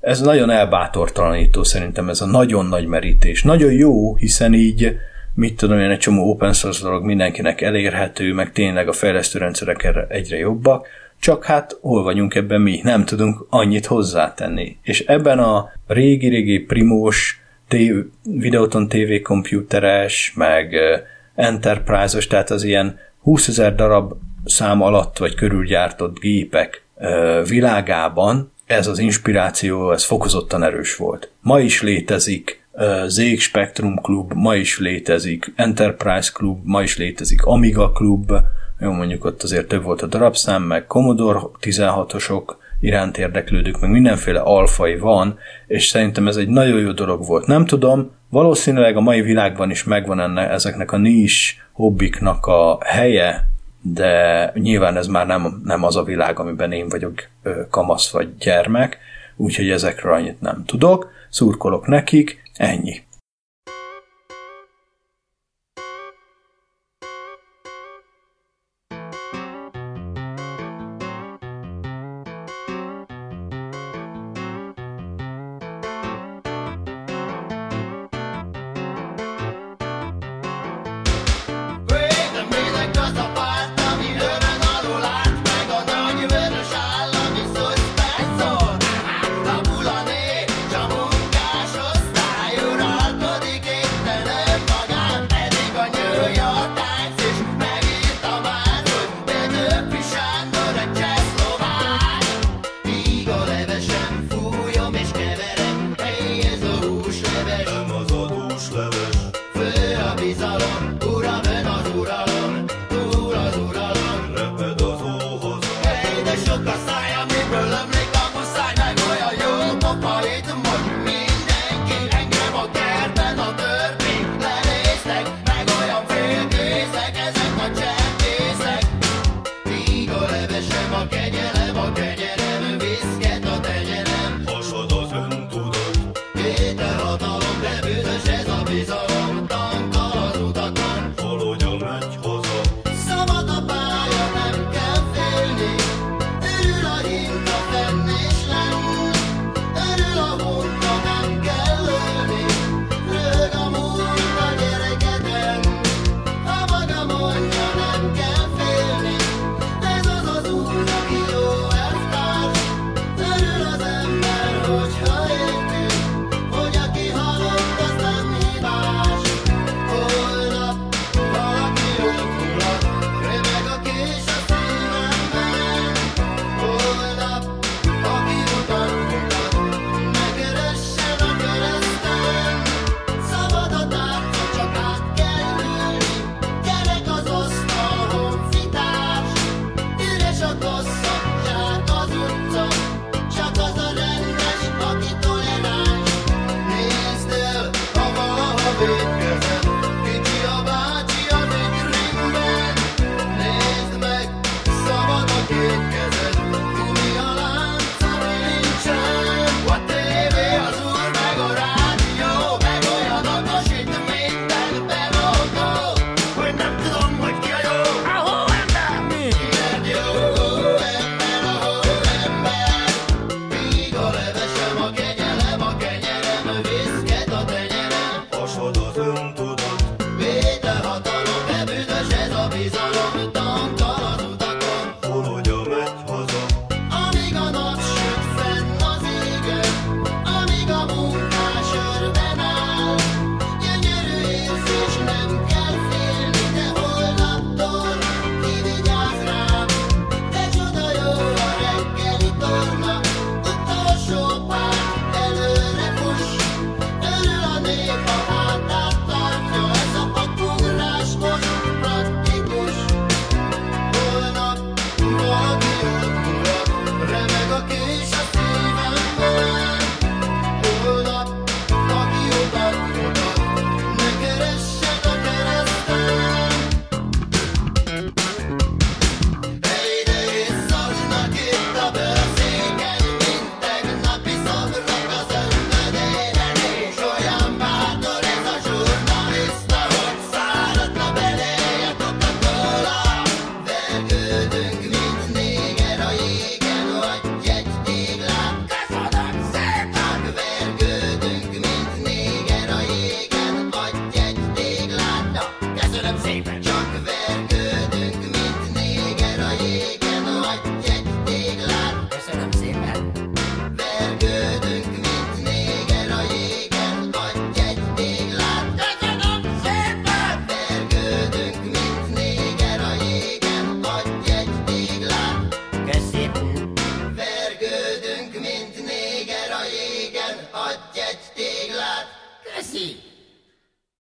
ez 0.00 0.20
nagyon 0.20 0.50
elbátortalanító 0.50 1.62
szerintem 1.62 2.08
ez 2.08 2.20
a 2.20 2.26
nagyon 2.26 2.66
nagy 2.66 2.86
merítés. 2.86 3.42
Nagyon 3.42 3.72
jó, 3.72 4.14
hiszen 4.14 4.54
így 4.54 4.96
mit 5.34 5.56
tudom 5.56 5.78
én, 5.78 5.90
egy 5.90 5.98
csomó 5.98 6.30
open 6.30 6.52
source 6.52 6.82
dolog 6.82 7.04
mindenkinek 7.04 7.60
elérhető, 7.60 8.32
meg 8.32 8.52
tényleg 8.52 8.88
a 8.88 8.92
fejlesztőrendszerek 8.92 10.06
egyre 10.08 10.36
jobbak, 10.36 10.86
csak 11.20 11.44
hát 11.44 11.78
hol 11.80 12.02
vagyunk 12.02 12.34
ebben 12.34 12.60
mi? 12.60 12.80
Nem 12.82 13.04
tudunk 13.04 13.46
annyit 13.50 13.86
hozzátenni. 13.86 14.78
És 14.82 15.00
ebben 15.00 15.38
a 15.38 15.72
régi-régi 15.86 16.58
primós 16.58 17.40
TV, 17.68 17.96
Videoton 18.22 18.88
TV 18.88 19.22
komputeres, 19.22 20.32
meg 20.36 20.74
enterprise-os, 21.34 22.26
tehát 22.26 22.50
az 22.50 22.62
ilyen 22.62 22.98
20 23.22 23.48
ezer 23.48 23.74
darab 23.74 24.12
szám 24.44 24.82
alatt 24.82 25.18
vagy 25.18 25.34
körül 25.34 25.64
gyártott 25.64 26.18
gépek 26.18 26.82
világában 27.48 28.52
ez 28.66 28.86
az 28.86 28.98
inspiráció, 28.98 29.92
ez 29.92 30.04
fokozottan 30.04 30.62
erős 30.62 30.96
volt. 30.96 31.30
Ma 31.40 31.60
is 31.60 31.82
létezik 31.82 32.66
ZX 33.06 33.42
Spectrum 33.42 33.96
Club, 33.96 34.32
ma 34.34 34.54
is 34.54 34.78
létezik 34.78 35.52
Enterprise 35.56 36.30
Club, 36.34 36.60
ma 36.64 36.82
is 36.82 36.96
létezik 36.96 37.42
Amiga 37.42 37.92
Club, 37.92 38.32
jó, 38.80 38.92
mondjuk 38.92 39.24
ott 39.24 39.42
azért 39.42 39.68
több 39.68 39.82
volt 39.82 40.02
a 40.02 40.06
darabszám, 40.06 40.62
meg 40.62 40.86
Commodore 40.86 41.40
16-osok 41.60 42.42
iránt 42.80 43.18
érdeklődők, 43.18 43.80
meg 43.80 43.90
mindenféle 43.90 44.40
alfai 44.40 44.98
van, 44.98 45.38
és 45.66 45.86
szerintem 45.86 46.28
ez 46.28 46.36
egy 46.36 46.48
nagyon 46.48 46.80
jó 46.80 46.92
dolog 46.92 47.26
volt. 47.26 47.46
Nem 47.46 47.66
tudom, 47.66 48.10
valószínűleg 48.28 48.96
a 48.96 49.00
mai 49.00 49.20
világban 49.20 49.70
is 49.70 49.84
megvan 49.84 50.20
enne 50.20 50.50
ezeknek 50.50 50.92
a 50.92 50.96
nis 50.96 51.66
hobbiknak 51.72 52.46
a 52.46 52.78
helye, 52.84 53.48
de 53.82 54.52
nyilván 54.54 54.96
ez 54.96 55.06
már 55.06 55.26
nem, 55.26 55.60
nem 55.64 55.84
az 55.84 55.96
a 55.96 56.02
világ, 56.02 56.38
amiben 56.38 56.72
én 56.72 56.88
vagyok 56.88 57.28
kamasz 57.70 58.10
vagy 58.10 58.36
gyermek, 58.36 58.98
úgyhogy 59.36 59.70
ezekről 59.70 60.12
annyit 60.12 60.40
nem 60.40 60.64
tudok, 60.66 61.10
szurkolok 61.28 61.86
nekik, 61.86 62.42
ennyi. 62.54 63.02